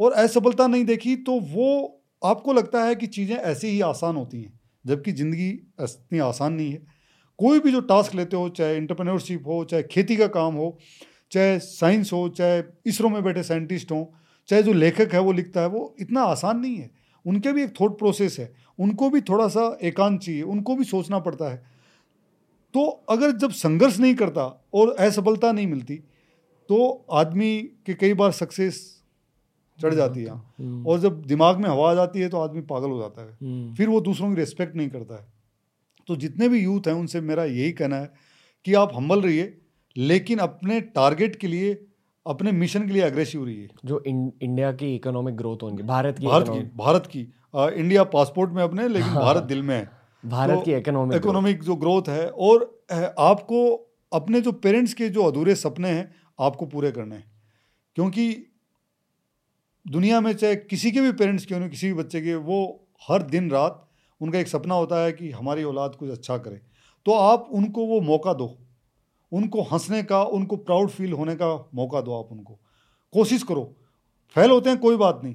और 0.00 0.12
असफलता 0.14 0.66
नहीं 0.66 0.84
देखी 0.84 1.16
तो 1.22 1.38
वो 1.48 1.66
आपको 2.22 2.52
लगता 2.52 2.84
है 2.84 2.94
कि 2.94 3.06
चीज़ें 3.08 3.36
ऐसी 3.36 3.68
ही 3.68 3.80
आसान 3.80 4.16
होती 4.16 4.42
हैं 4.42 4.58
जबकि 4.84 5.12
ज़िंदगी 5.12 5.48
इतनी 5.48 6.18
आसान 6.20 6.52
नहीं 6.52 6.70
है। 6.72 6.86
कोई 7.38 7.60
भी 7.60 7.72
जो 7.72 7.80
टास्क 7.86 8.14
लेते 8.14 8.36
हो 8.36 8.48
चाहे 8.50 8.76
इंटरप्रेन्योरशिप 8.76 9.46
हो 9.46 9.64
चाहे 9.64 9.82
खेती 9.82 10.16
का 10.16 10.26
काम 10.28 10.54
हो 10.54 10.76
चाहे 11.32 11.58
साइंस 11.60 12.12
हो 12.12 12.28
चाहे 12.28 12.62
इसरो 12.86 13.08
में 13.08 13.22
बैठे 13.22 13.42
साइंटिस्ट 13.42 13.92
हों 13.92 14.04
चाहे 14.48 14.62
जो 14.62 14.72
लेखक 14.72 15.14
है 15.14 15.20
वो 15.20 15.32
लिखता 15.32 15.60
है 15.60 15.68
वो 15.68 15.94
इतना 16.00 16.22
आसान 16.22 16.58
नहीं 16.58 16.76
है। 16.76 16.90
उनके 17.24 17.52
भी 17.52 17.62
एक 17.62 17.74
थॉट 17.80 17.98
प्रोसेस 17.98 18.38
है। 18.38 18.52
उनको 18.78 19.10
भी 19.10 19.20
थोड़ा 19.20 19.48
सा 19.48 19.78
एकांत 19.82 20.20
चाहिए 20.20 20.42
उनको 20.42 20.74
भी 20.76 20.84
सोचना 20.84 21.18
पड़ता 21.18 21.50
है। 21.50 21.56
तो 22.74 22.86
अगर 23.08 23.30
जब 23.32 23.50
संघर्ष 23.50 23.98
नहीं 23.98 24.14
करता 24.14 24.44
और 24.74 24.94
असफलता 24.96 25.52
नहीं 25.52 25.66
मिलती 25.66 25.94
तो 26.68 27.06
आदमी 27.12 27.60
के 27.86 27.94
कई 27.94 28.14
बार 28.14 28.32
सक्सेस 28.32 29.02
चढ़ 29.78 29.94
जाती 29.94 30.22
है। 30.22 30.30
हम्म, 30.30 30.86
और 30.86 31.00
जब 31.00 31.22
दिमाग 31.22 31.58
में 31.58 31.68
हवा 31.70 31.90
आ 31.90 31.94
जाती 31.94 32.20
है 32.20 32.28
तो 32.28 32.36
आदमी 32.36 32.60
पागल 32.60 32.90
हो 32.90 32.98
जाता 33.00 33.22
है। 33.22 33.32
हम्म, 33.32 33.74
फिर 33.74 33.88
वो 33.88 34.00
दूसरों 34.00 34.28
की 34.28 34.34
रिस्पेक्ट 34.34 34.76
नहीं 34.76 34.88
करता 34.88 35.20
है। 35.20 35.26
तो 36.08 36.16
जितने 36.16 36.48
भी 36.48 36.62
यूथ 36.62 36.80
हैं 36.86 36.94
उनसे 36.94 37.20
मेरा 37.20 37.44
यही 37.44 37.72
कहना 37.72 37.96
है 37.96 38.12
कि 38.64 38.74
आप 38.74 38.92
हम्बल 38.94 39.22
रहिए 39.22 39.58
लेकिन 39.96 40.38
अपने 40.38 40.80
टारगेट 40.80 41.36
के 41.36 41.46
लिए 41.46 41.74
अपने 42.28 42.52
मिशन 42.52 42.86
के 42.86 42.92
लिए 42.92 43.02
अग्रेसिव 43.02 43.44
रही 43.44 43.62
है। 43.62 43.68
जो 43.84 44.02
इन, 44.06 44.32
इंडिया 44.42 44.72
की 44.72 44.94
इकोनॉमिक 44.94 45.36
ग्रोथ 45.36 45.58
होगी 45.62 45.82
भारत 45.82 46.18
की 46.18 46.26
भारत 46.26 46.48
की 46.48 46.60
भारत 46.76 47.06
की। 47.06 47.28
अ, 47.54 47.68
इंडिया 47.68 48.04
पासपोर्ट 48.04 48.50
में 48.52 48.62
अपने 48.62 48.88
लेकिन 48.88 49.02
हाँ। 49.02 49.22
भारत 49.22 49.42
दिल 49.42 49.62
में 49.62 49.76
है। 49.76 49.90
भारत 50.26 50.54
तो 50.54 50.60
की 50.60 50.72
इकोनॉमिक 50.72 51.16
इकोनॉमिक 51.16 51.62
जो 51.62 51.76
ग्रोथ 51.76 52.02
है 52.08 52.28
और 52.28 52.84
आपको 53.18 53.90
अपने 54.12 54.40
जो 54.40 54.52
पेरेंट्स 54.52 54.94
के 54.94 55.08
जो 55.08 55.24
अधूरे 55.24 55.54
सपने 55.54 55.88
हैं 55.88 56.14
आपको 56.40 56.66
पूरे 56.66 56.90
करने 56.90 57.16
हैं। 57.16 57.32
क्योंकि 57.94 58.46
दुनिया 59.88 60.20
में 60.20 60.32
चाहे 60.32 60.56
किसी 60.56 60.90
के 60.90 61.00
भी 61.00 61.12
पेरेंट्स 61.12 61.46
के 61.46 61.54
हों 61.54 61.68
किसी 61.68 61.86
भी 61.86 61.92
बच्चे 61.92 62.20
के 62.20 62.34
वो 62.34 62.88
हर 63.08 63.22
दिन 63.22 63.50
रात 63.50 63.88
उनका 64.20 64.38
एक 64.38 64.48
सपना 64.48 64.74
होता 64.74 65.04
है 65.04 65.12
कि 65.12 65.30
हमारी 65.30 65.62
औलाद 65.62 65.94
कुछ 65.94 66.10
अच्छा 66.10 66.38
करे। 66.38 66.60
तो 67.06 67.12
आप 67.12 67.48
उनको 67.52 67.86
वो 67.86 68.00
मौका 68.00 68.32
दो। 68.32 68.58
उनको 69.32 69.62
हंसने 69.62 70.02
का, 70.02 70.22
उनको 70.22 70.56
प्राउड 70.56 70.88
फील 70.88 71.12
होने 71.12 71.34
का 71.34 71.70
मौका 71.74 72.00
दो 72.00 72.22
आप 72.22 72.32
उनको। 72.32 72.58
कोशिश 73.12 73.42
करो। 73.42 73.76
फेल 74.36 74.50
होते 74.50 74.70
हैं, 74.70 74.78
कोई 74.78 74.96
बात 74.96 75.20
नहीं। 75.24 75.34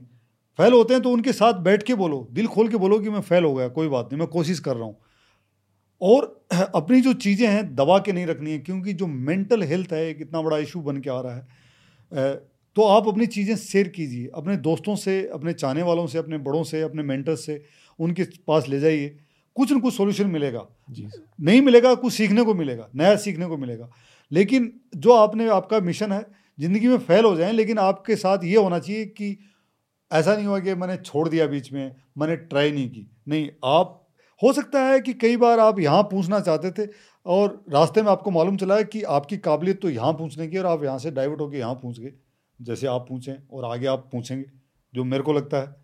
फेल 0.57 0.73
होते 0.73 0.93
हैं 0.93 1.03
तो 1.03 1.09
उनके 1.09 1.33
साथ 1.33 1.53
बैठ 1.53 1.83
के 1.83 1.95
बोलो। 1.95 2.27
दिल 2.31 2.47
खोल 2.47 2.67
के 2.67 2.77
बोलो 2.77 2.99
कि 2.99 3.09
मैं 3.09 3.21
फेल 3.21 3.43
हो 3.43 3.53
गया, 3.53 3.67
कोई 3.67 3.87
बात 3.87 4.05
नहीं, 4.05 4.19
मैं 4.19 4.27
कोशिश 4.27 4.59
कर 4.59 4.75
रहा 4.75 4.85
हूँ। 4.85 4.97
और 6.01 6.45
अपनी 6.75 7.01
जो 7.01 7.13
चीज़ें 7.13 7.47
हैं, 7.47 7.75
दबा 7.75 7.99
के 7.99 8.11
नहीं 8.11 8.25
रखनी 8.25 8.51
है, 8.51 8.59
क्योंकि 8.59 8.93
जो 8.93 9.07
मेंटल 9.07 9.63
हेल्थ 9.63 9.93
है, 9.93 10.09
एक 10.09 10.17
इतना 10.21 10.41
बड़ा 10.41 10.57
इशू 10.57 10.81
बन 10.81 10.97
के 10.97 11.09
आ 11.09 11.21
रहा 11.21 11.35
है। 11.35 12.53
तो 12.75 12.81
आप 12.81 13.07
अपनी 13.07 13.25
चीज़ें 13.25 13.55
शेयर 13.55 13.87
कीजिए। 13.87 14.29
अपने 14.35 14.57
दोस्तों 14.57 14.95
से, 14.95 15.27
अपने 15.27 15.53
चाहने 15.53 15.83
वालों 15.83 16.07
से, 16.07 16.17
अपने 16.17 16.37
बड़ों 16.37 16.63
से, 16.63 16.81
अपने 16.81 17.03
मेंटर्स 17.03 17.45
से, 17.45 17.63
उनके 17.99 18.23
पास 18.23 18.69
ले 18.69 18.79
जाइए। 18.79 19.19
कुछ 19.55 19.71
न 19.71 19.79
कुछ 19.79 19.93
सोल्यूशन 19.93 20.27
मिलेगा। 20.27 20.65
जी 20.89 21.07
नहीं 21.41 21.61
मिलेगा 21.61 21.93
कुछ 21.95 22.13
सीखने 22.13 22.43
को 22.43 22.53
मिलेगा 22.55 22.89
नया 22.95 23.15
सीखने 23.17 23.45
को 23.45 23.57
मिलेगा। 23.57 23.89
लेकिन 24.31 24.71
जो 24.97 25.13
आपने 25.13 25.47
आपका 25.51 25.79
मिशन 25.81 26.11
है 26.11 26.25
ज़िंदगी 26.57 26.87
में 26.87 26.97
फेल 26.99 27.25
हो 27.25 27.35
जाए 27.35 27.51
लेकिन 27.51 27.79
आपके 27.79 28.15
साथ 28.17 28.43
ये 28.43 28.55
होना 28.57 28.79
चाहिए 28.79 29.05
कि 29.07 29.37
ऐसा 30.11 30.35
नहीं 30.35 30.45
हुआ 30.45 30.59
कि 30.59 30.73
मैंने 30.75 30.95
छोड़ 30.97 31.27
दिया 31.29 31.45
बीच 31.47 31.71
में 31.73 31.95
मैंने 32.17 32.35
ट्राई 32.37 32.71
नहीं 32.71 32.89
की। 32.89 33.07
नहीं 33.27 33.49
आप 33.65 33.99
हो 34.41 34.51
सकता 34.53 34.83
है 34.83 34.99
कि 34.99 35.13
कई 35.15 35.37
बार 35.37 35.59
आप 35.59 35.79
यहाँ 35.79 36.03
पूछना 36.03 36.39
चाहते 36.39 36.71
थे 36.71 36.87
और 37.25 37.63
रास्ते 37.69 38.01
में 38.01 38.11
आपको 38.11 38.31
मालूम 38.31 38.57
चला 38.57 38.75
है 38.75 38.83
कि 38.85 39.01
आपकी 39.11 39.37
काबिलियत 39.39 39.81
तो 39.81 39.89
यहाँ 39.89 40.13
पूछने 40.13 40.47
की 40.47 40.57
और 40.57 40.65
आप 40.65 40.83
यहाँ 40.83 40.97
से 40.99 41.11
डाइवर्ट 41.11 41.41
होकर 41.41 41.57
यहाँ 41.57 41.73
पूछ 41.75 41.99
गए 41.99 42.13
जैसे 42.59 42.87
आप 42.87 43.05
पूछें 43.09 43.33
और 43.51 43.65
आगे 43.65 43.87
आप 43.87 44.09
पूछेंगे 44.11 44.45
जो 44.93 45.03
मेरे 45.03 45.23
को 45.23 45.33
लगता 45.33 45.57
है। 45.57 45.82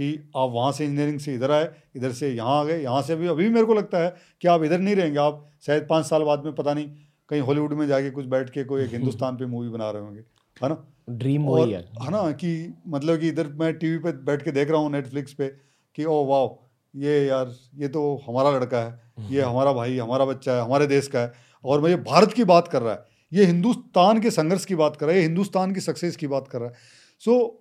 कि 0.00 0.30
आप 0.36 0.50
वहाँ 0.50 0.72
से 0.72 0.84
इंजीनियरिंग 0.84 1.18
से 1.18 1.34
इधर 1.34 1.50
आए 1.50 1.70
इधर 1.96 2.12
से 2.12 2.28
यहाँ 2.30 2.60
आ 2.60 2.64
गए 2.64 2.82
यहाँ 2.82 3.02
से 3.02 3.16
भी 3.16 3.26
अभी 3.26 3.44
भी 3.44 3.50
मेरे 3.50 3.66
को 3.66 3.74
लगता 3.74 3.98
है 3.98 4.16
कि 4.40 4.48
आप 4.48 4.62
इधर 4.62 4.78
नहीं 4.78 4.96
रहेंगे 4.96 5.18
आप 5.18 5.46
शायद 5.66 5.86
पाँच 5.90 6.06
साल 6.06 6.22
बाद 6.22 6.44
में 6.44 6.54
पता 6.54 6.74
नहीं 6.74 6.86
कहीं 7.28 7.40
हॉलीवुड 7.40 7.72
में 7.72 7.86
जाके 7.86 8.10
कुछ 8.10 8.26
बैठ 8.26 8.50
के 8.50 8.64
कोई 8.64 8.82
एक 8.82 8.90
हिंदुस्तान 8.90 9.36
पे 9.36 9.46
मूवी 9.46 9.68
बना 9.68 9.90
रहे 9.90 10.02
होंगे 10.02 10.20
है 10.62 10.68
ना? 10.68 10.86
ड्रीम 11.10 11.48
और 11.48 11.68
है। 11.68 11.74
है 11.74 12.10
ना 12.10 12.30
कि 12.32 12.74
मतलब 12.88 13.18
कि 13.18 13.28
इधर 13.28 13.46
मैं 13.46 13.74
टीवी 13.74 13.98
पे 13.98 14.12
बैठ 14.12 14.42
के 14.42 14.52
देख 14.52 14.70
रहा 14.70 14.80
हूँ 14.80 14.92
नेटफ्लिक्स 14.92 15.32
पे 15.32 15.48
कि 15.94 16.04
ओ 16.04 16.24
वाह 16.24 16.66
ये 17.00 17.26
यार 17.26 17.54
ये 17.74 17.88
तो 17.88 18.22
हमारा 18.28 18.50
लड़का 18.50 18.78
है 18.78 19.12
ये 19.30 19.42
हमारा 19.42 19.72
भाई 19.72 19.98
हमारा 19.98 20.24
बच्चा 20.24 20.52
है 20.52 20.62
हमारे 20.62 20.86
देश 20.86 21.06
का 21.06 21.20
है 21.20 21.32
और 21.64 21.80
मैं 21.80 21.90
ये 21.90 21.96
भारत 21.96 22.32
की 22.32 22.44
बात 22.44 22.68
कर 22.68 22.82
रहा 22.82 22.92
है 22.92 23.04
ये 23.32 23.44
हिंदुस्तान 23.44 24.20
के 24.20 24.30
संघर्ष 24.30 24.64
की 24.64 24.74
बात 24.74 24.96
कर 24.96 25.06
रहा 25.06 25.14
है 25.14 25.20
ये 25.20 25.26
हिंदुस्तान 25.26 25.74
की 25.74 25.80
सक्सेस 25.80 26.16
की 26.16 26.26
बात 26.26 26.48
कर 26.48 26.58
रहा 26.58 26.68
है। 26.68 26.74
सो 27.18 27.59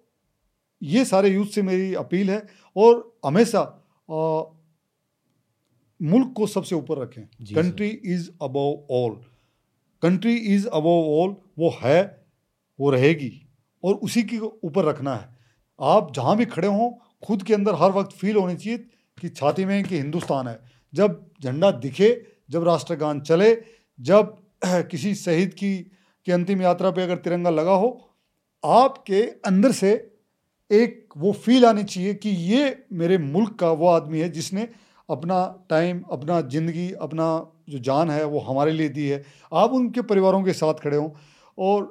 ये 0.82 1.06
सारे 1.06 1.30
यूथ 1.30 1.46
से 1.46 1.62
मेरी 1.62 1.94
अपील 1.94 2.30
है 2.32 2.48
और 2.76 3.18
हमेशा 3.26 3.62
मुल्क 6.02 6.34
को 6.38 6.48
सबसे 6.48 6.76
ऊपर 6.76 6.98
रखें। 6.98 7.24
Country 7.56 7.88
is 7.88 8.30
above 8.42 8.88
all. 8.92 9.12
Country 10.02 10.36
is 10.36 10.68
above 10.68 10.90
all 10.90 11.36
वो 11.60 11.78
है 11.82 12.28
वो 12.80 12.90
रहेगी 12.90 13.32
और 13.84 13.96
उसी 13.96 14.24
के 14.24 14.38
ऊपर 14.38 14.86
रखना 14.86 15.16
है। 15.16 15.38
आप 15.80 16.14
जहाँ 16.16 16.38
भी 16.38 16.46
खड़े 16.46 16.68
हों 16.68 16.92
खुद 17.28 17.44
के 17.44 17.54
अंदर 17.54 17.76
हर 17.76 17.92
वक्त 17.92 18.12
फील 18.12 18.36
होनी 18.36 18.56
चाहिए 18.56 18.78
कि 19.18 19.30
छाती 19.30 19.66
में 19.66 19.84
कि 19.84 19.98
हिंदुस्तान 19.98 20.48
है। 20.48 20.60
जब 20.94 21.26
झंडा 21.44 21.72
दिखे 21.72 22.26
जब 22.50 22.64
राष्ट्रगान 22.64 23.22
चले 23.22 23.56
जब 24.00 24.38
किसी 24.66 25.16
शहीद 25.16 25.54
की 25.54 25.78
की 26.26 26.32
अंतिम 26.32 26.62
यात्रा 26.62 26.92
पे 26.92 27.02
अगर 27.02 27.18
तिरंगा 27.18 27.50
लगा 27.50 27.72
हो 27.72 28.16
आपके 28.66 29.22
अंदर 29.24 29.72
से 29.72 30.09
एक 30.72 31.14
वो 31.18 31.32
फील 31.36 31.66
आनी 31.66 31.84
चाहिए 31.84 32.14
कि 32.16 32.30
ये 32.30 32.76
मेरे 32.94 33.18
मुल्क 33.20 33.56
का 33.60 33.72
वो 33.74 33.88
आदमी 33.90 34.20
है 34.20 34.30
जिसने 34.32 34.68
अपना 35.10 35.38
टाइम 35.70 36.02
अपना 36.12 36.40
ज़िंदगी 36.50 36.92
अपना 37.02 37.28
जो 37.70 37.80
जान 37.82 38.10
है 38.10 38.24
वो 38.26 38.40
हमारे 38.42 38.72
लिए 38.72 38.90
दी 38.90 39.08
है। 39.08 39.24
आप 39.54 39.72
उनके 39.74 40.02
परिवारों 40.04 40.44
के 40.44 40.54
साथ 40.54 40.74
खड़े 40.84 40.98
हों 40.98 41.10
और 41.58 41.88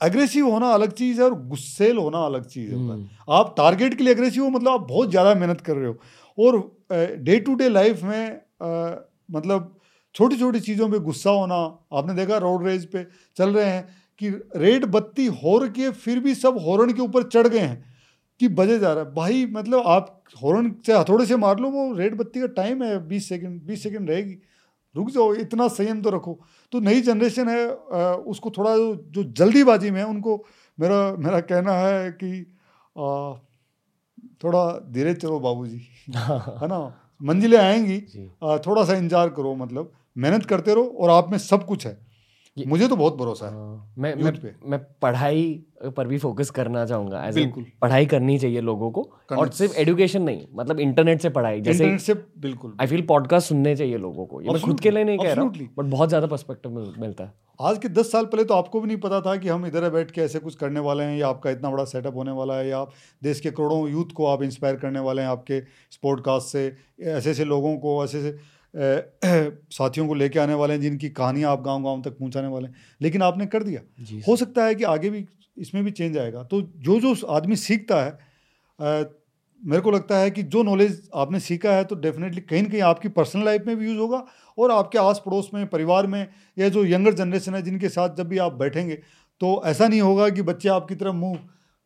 एग्रेसिव 0.00 0.48
होना 0.48 0.68
अलग 0.70 0.92
चीज़ 0.92 1.20
है 1.20 1.24
और 1.24 1.34
गुस्सेल 1.48 1.96
होना 1.98 2.18
अलग 2.26 2.44
चीज़ 2.46 2.70
है। 2.70 2.76
हम्म, 2.76 3.06
आप 3.30 3.54
टारगेट 3.56 3.94
के 3.94 4.04
लिए 4.04 4.12
एग्रेसिव 4.12 4.44
हो 4.44 4.50
मतलब 4.50 4.72
आप 4.72 4.86
बहुत 4.88 5.10
ज़्यादा 5.10 5.34
मेहनत 5.34 5.60
कर 5.60 5.76
रहे 5.76 5.88
हो 5.88 5.98
और 6.38 7.16
डे 7.20 7.38
टू 7.40 7.54
डे 7.54 7.68
लाइफ 7.68 8.02
में 8.02 8.28
अ, 8.30 9.08
मतलब 9.30 9.74
छोटी 10.14 10.36
छोटी 10.36 10.60
चीज़ों 10.60 10.88
पे 10.90 10.98
गुस्सा 11.00 11.30
होना 11.30 11.54
आपने 11.94 12.14
देखा 12.14 12.36
रोड 12.38 12.66
रेज 12.66 12.84
पे 12.92 13.06
चल 13.36 13.54
रहे 13.54 13.66
हैं 13.66 13.88
कि 14.20 14.30
रेड 14.56 14.84
बत्ती 14.92 15.26
हो 15.42 15.58
रखी 15.58 15.82
है 15.82 15.90
फिर 15.94 16.18
भी 16.20 16.34
सब 16.34 16.58
हॉर्न 16.66 16.92
के 16.92 17.02
ऊपर 17.02 17.22
चढ़ 17.28 17.46
गए 17.48 17.58
हैं 17.58 17.84
कि 18.40 18.48
बजे 18.50 18.78
जा 18.78 18.92
रहा 18.92 19.04
है। 19.04 19.14
भाई 19.14 19.46
मतलब 19.52 19.82
आप 19.88 20.22
हॉर्न 20.42 20.70
से 20.86 20.92
हथौड़े 20.98 21.26
से 21.26 21.36
मार 21.36 21.58
लो 21.60 21.70
वो 21.70 21.92
रेड 21.96 22.16
बत्ती 22.18 22.40
का 22.40 22.46
टाइम 22.56 22.82
है 22.84 22.98
बीस 23.08 23.28
सेकेंड 23.28 23.62
बीस 23.66 23.82
सेकेंड 23.82 24.10
रहेगी। 24.10 24.38
रुक 24.94 25.10
जाओ 25.10 25.34
इतना 25.36 25.68
संयम 25.70 26.02
तो 26.02 26.10
रखो। 26.10 26.38
तो 26.72 26.80
नई 26.80 27.00
जनरेशन 27.02 27.48
है 27.48 27.66
उसको 28.26 28.50
थोड़ा 28.50 28.76
जो 28.76 29.24
जल्दीबाजी 29.34 29.90
में 29.90 30.00
है 30.00 30.06
उनको 30.06 30.36
मेरा 30.78 31.00
मेरा 31.18 31.40
कहना 31.42 31.72
है 31.74 32.10
कि 32.12 32.30
अ, 32.96 33.40
थोड़ा 34.44 34.64
धीरे 34.92 35.14
चलो 35.14 35.38
बाबूजी 35.40 35.78
है 36.08 36.68
ना? 36.68 36.78
मंजिलें 37.20 37.58
आएँगी। 37.58 37.98
थोड़ा 38.66 38.84
सा 38.84 38.94
इंतज़ार 38.94 39.28
करो 39.30 39.54
मतलब 39.56 39.92
मेहनत 40.16 40.46
करते 40.46 40.74
रहो 40.74 40.84
और 41.00 41.10
आप 41.10 41.30
में 41.30 41.38
सब 41.38 41.64
कुछ 41.66 41.86
है। 41.86 41.96
मुझे 42.66 42.88
तो 42.88 42.96
बहुत 42.96 43.16
भरोसा 43.16 43.46
है। 43.46 43.52
हाँ, 43.52 43.94
मैं 43.98 44.14
मैं 44.14 44.32
पे। 44.34 44.54
मैं 44.64 44.80
पढ़ाई 45.02 45.64
पर 45.86 46.06
भी 46.06 46.18
फोकस 46.18 46.50
करना 46.50 46.84
चाहूँगा 46.86 47.20
बिल्कुल। 47.34 47.66
पढ़ाई 47.82 48.06
करनी 48.06 48.38
चाहिए 48.38 48.60
लोगों 48.60 48.90
को 48.90 49.02
और 49.32 49.50
सिर्फ़ 49.52 49.76
एजुकेशन 49.78 50.22
नहीं 50.22 50.46
मतलब 50.54 50.80
इंटरनेट 50.80 51.20
से 51.20 51.30
पढ़ाई 51.30 51.60
जैसे 51.60 51.84
इंटरनेट 51.84 52.00
से 52.00 52.14
बिल्कुल। 52.38 52.76
आई 52.80 52.86
फील 52.86 53.02
पॉडकास्ट 53.06 53.48
सुनने 53.48 53.76
चाहिए 53.76 53.98
लोगों 53.98 54.26
को। 54.26 54.40
ये 54.40 54.48
मैं 54.48 54.60
खुद 54.62 54.80
के 54.80 54.90
लिए 54.90 55.04
नहीं 55.04 55.18
कह 55.18 55.32
रहा 55.32 55.44
बट 55.44 55.84
बहुत 55.84 56.08
ज़्यादा 56.08 56.26
पर्सपेक्टिव 56.26 56.96
मिलता 57.00 57.24
है। 57.24 57.32
आज 57.60 57.78
के 57.78 57.88
दस 57.88 58.10
साल 58.12 58.24
पहले 58.24 58.44
तो 58.44 58.54
आपको 58.54 58.80
भी 58.80 58.86
नहीं 58.88 58.96
पता 58.96 59.20
था 59.20 59.34
कि 59.36 59.48
हम 59.48 59.66
इधर 59.66 59.88
बैठ 59.90 60.10
के 60.10 60.20
ऐसे 60.20 60.38
कुछ 60.38 60.54
करने 60.54 60.80
वाले 60.80 61.04
हैं 61.04 61.16
या 61.18 61.28
आपका 61.28 61.50
इतना 61.50 61.70
बड़ा 61.70 61.84
सेटअप 61.84 62.16
होने 62.16 62.32
वाला 62.32 62.54
है 62.54 62.68
या 62.68 62.78
आप 62.78 62.92
देश 63.22 63.40
के 63.40 63.50
करोड़ों 63.50 63.88
यूथ 63.90 64.12
को 64.16 64.26
आप 64.26 64.42
इंस्पायर 64.42 64.76
करने 64.76 65.00
वाले 65.00 65.22
हैं 65.22 65.28
आपके 65.28 65.60
स्पोर्टकास्ट 65.92 66.46
से 66.46 66.66
ऐसे 67.02 67.30
ऐसे 67.30 67.44
लोगों 67.44 67.76
को 67.76 68.04
ऐसे 68.04 68.18
ऐसे 68.18 68.36
साथियों 69.70 70.06
को 70.08 70.14
लेके 70.14 70.38
आने 70.38 70.54
वाले 70.54 70.74
हैं 70.74 70.80
जिनकी 70.80 71.08
कहानियाँ 71.10 71.52
आप 71.52 71.62
गाँव 71.62 71.82
गाँव 71.82 72.02
तक 72.02 72.18
पहुँचाने 72.18 72.48
वाले 72.48 72.68
हैं। 72.68 72.74
लेकिन 73.00 73.22
आपने 73.22 73.46
कर 73.46 73.62
दिया। 73.62 73.80
हो 74.28 74.36
सकता 74.36 74.64
है 74.64 74.74
कि 74.74 74.84
आगे 74.84 75.10
भी 75.10 75.24
इसमें 75.56 75.84
भी 75.84 75.90
चेंज 75.90 76.18
आएगा। 76.18 76.42
तो 76.42 76.60
जो 76.62 77.00
जो 77.00 77.14
आदमी 77.26 77.56
सीखता 77.56 78.02
है 78.04 78.18
मेरे 79.60 79.80
को 79.82 79.90
लगता 79.90 80.18
है 80.18 80.30
कि 80.30 80.42
जो 80.42 80.62
नॉलेज 80.62 81.08
आपने 81.14 81.40
सीखा 81.40 81.72
है 81.72 81.84
तो 81.84 81.94
डेफिनेटली 81.94 82.40
कहीं 82.40 82.62
ना 82.62 82.68
कहीं 82.68 82.80
आपकी 82.82 83.08
पर्सनल 83.08 83.44
लाइफ 83.44 83.64
में 83.66 83.76
भी 83.76 83.86
यूज़ 83.86 83.98
होगा 83.98 84.24
और 84.58 84.70
आपके 84.70 84.98
आस 84.98 85.22
पड़ोस 85.26 85.50
में 85.54 85.66
परिवार 85.66 86.06
में 86.06 86.26
या 86.58 86.68
जो 86.68 86.84
यंगर 86.84 87.14
जनरेशन 87.14 87.54
है 87.54 87.62
जिनके 87.62 87.88
साथ 87.88 88.16
जब 88.16 88.28
भी 88.28 88.38
आप 88.38 88.52
बैठेंगे 88.52 88.94
तो 89.40 89.62
ऐसा 89.66 89.88
नहीं 89.88 90.00
होगा 90.00 90.28
कि 90.28 90.42
बच्चे 90.42 90.68
आपकी 90.68 90.94
तरफ़ 90.94 91.14
मुँह 91.14 91.38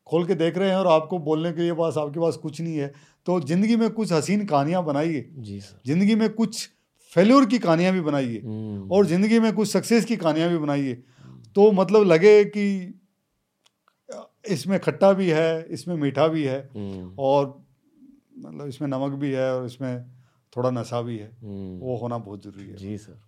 खोल 0.07 0.27
के 0.27 0.35
देख 0.35 0.59
रहे 0.59 0.69
हैं 0.69 0.77
और 0.77 0.87
आपको 0.87 1.19
बोलने 1.21 1.53
के 1.53 1.61
लिए 1.63 1.73
पास 1.73 1.97
आपके 1.99 2.21
पास 2.21 2.37
कुछ 2.37 2.61
नहीं 2.61 2.77
है। 2.77 2.93
तो 3.27 3.41
ज़िंदगी 3.41 3.77
में 3.77 3.89
कुछ 3.91 4.13
हसीन 4.13 4.45
कहानियाँ 4.47 4.85
बनाइए। 4.85 5.29
जी 5.39 5.61
सर। 5.61 5.81
ज़िंदगी 5.87 6.15
में 6.15 6.29
कुछ 6.31 6.69
फेल्यूर 7.13 7.47
की 7.47 7.59
कहानियाँ 7.59 7.93
भी 7.93 8.01
बनाइए 8.01 8.41
हम्म, 8.41 8.89
और 8.91 9.07
ज़िंदगी 9.07 9.39
में 9.41 9.53
कुछ 9.53 9.69
सक्सेस 9.69 10.05
की 10.05 10.17
कहानियाँ 10.17 10.49
भी 10.51 10.59
बनाइए। 10.59 10.95
तो 11.57 11.71
मतलब 11.73 12.03
लगे 12.03 12.45
कि 12.47 12.95
इसमें 14.51 14.79
खट्टा 14.81 15.13
भी 15.13 15.29
है 15.31 15.67
इसमें 15.71 15.95
मीठा 15.97 16.27
भी 16.29 16.45
है 16.45 16.59
हम्म, 16.77 17.15
और 17.19 17.47
मतलब 18.39 18.69
इसमें 18.69 18.89
नमक 18.89 19.13
भी 19.13 19.33
है 19.33 19.53
और 19.55 19.67
इसमें 19.67 20.05
थोड़ा 20.53 20.71
नशा 20.71 21.01
भी 21.03 21.19
है। 21.19 21.31
हम्म, 21.43 21.79
वो 21.79 21.97
होना 21.97 22.19
बहुत 22.19 22.45
ज़रूरी 22.45 22.69
है। 22.69 22.77
जी 22.77 22.97
सर। 22.99 23.21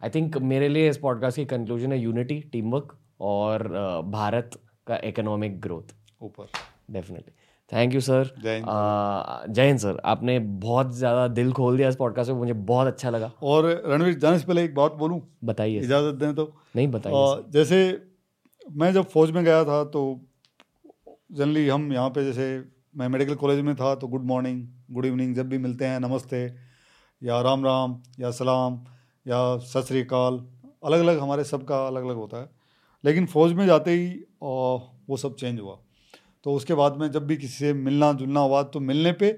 आई 0.00 0.10
थिंक 0.10 0.36
मेरे 0.44 0.68
लिए 0.68 0.88
इस 0.90 0.98
पॉडकास्ट 0.98 1.36
की 1.36 1.44
कंक्लूजन 1.46 1.92
है 1.92 1.98
यूनिटी 1.98 2.40
टीम 2.52 2.70
वर्क 2.70 2.96
और 3.20 3.68
भारत 4.08 4.50
का 4.86 4.98
इकोनॉमिक 5.04 5.60
ग्रोथ 5.60 5.94
ऊपर। 6.20 6.46
Definitely 6.92 7.32
thank 7.70 7.94
you 7.94 8.00
sir 8.00 8.32
Jai 8.38 8.56
Hind. 9.58 9.78
Sir 9.78 10.00
आपने 10.04 10.38
बहुत 10.38 10.94
ज़्यादा 10.94 11.26
दिल 11.30 11.52
खोल 11.52 11.76
दिया 11.76 11.88
इस 11.88 11.96
पॉडकास्ट 11.96 12.30
में 12.30 12.38
मुझे 12.38 12.52
बहुत 12.52 12.86
अच्छा 12.86 13.10
लगा। 13.10 13.30
और 13.44 13.66
रणवीर 13.86 14.18
जाने 14.18 14.38
से 14.38 14.46
पहले 14.46 14.64
एक 14.64 14.74
बात 14.74 14.92
बोलूँ? 14.94 15.20
बताइए 15.44 15.80
इजाज़त 15.80 16.14
दें 16.14 16.34
तो? 16.34 16.52
नहीं 16.76 16.88
बताइए 16.88 17.42
जैसे 17.52 17.78
मैं 18.66 18.92
जब 18.92 19.08
फौज 19.08 19.30
में 19.30 19.44
गया 19.44 19.64
था 19.64 19.82
तो 19.86 20.02
जनरली 21.32 21.68
हम 21.68 21.92
यहाँ 21.92 22.10
पे 22.10 22.24
जैसे 22.24 22.46
मैं 22.96 23.08
मेडिकल 23.08 23.34
कॉलेज 23.34 23.60
में 23.60 23.74
था 23.76 23.94
तो 23.94 24.06
गुड 24.08 24.24
मॉर्निंग 24.26 24.66
गुड 24.92 25.04
इवनिंग 25.06 25.34
जब 25.34 25.48
भी 25.48 25.58
मिलते 25.58 25.86
हैं 25.86 26.00
नमस्ते 26.00 26.44
या 27.22 27.40
राम 27.42 27.64
राम 27.64 28.00
या 28.20 28.30
सलाम 28.30 28.80
या 29.26 29.38
सत 29.66 29.84
श्री 29.88 30.00
अकाल 30.02 30.40
अलग 30.84 31.00
अलग 31.00 31.18
हमारे 31.18 31.44
सबका 31.44 31.86
अलग 31.86 32.04
अलग 32.04 32.16
होता 32.16 32.40
है। 32.40 32.48
लेकिन 33.04 33.26
फौज 33.26 33.52
में 33.52 33.66
जाते 33.66 33.90
ही 33.90 34.08
वो 34.42 35.16
सब 35.16 35.34
चेंज 35.34 35.60
हुआ। 35.60 35.78
तो 36.44 36.54
उसके 36.54 36.74
बाद 36.74 36.96
में 36.96 37.10
जब 37.10 37.26
भी 37.26 37.36
किसी 37.36 37.54
से 37.56 37.72
मिलना 37.74 38.12
जुलना 38.12 38.40
हुआ 38.40 38.62
तो 38.64 38.80
मिलने 38.82 39.12
पे 39.12 39.28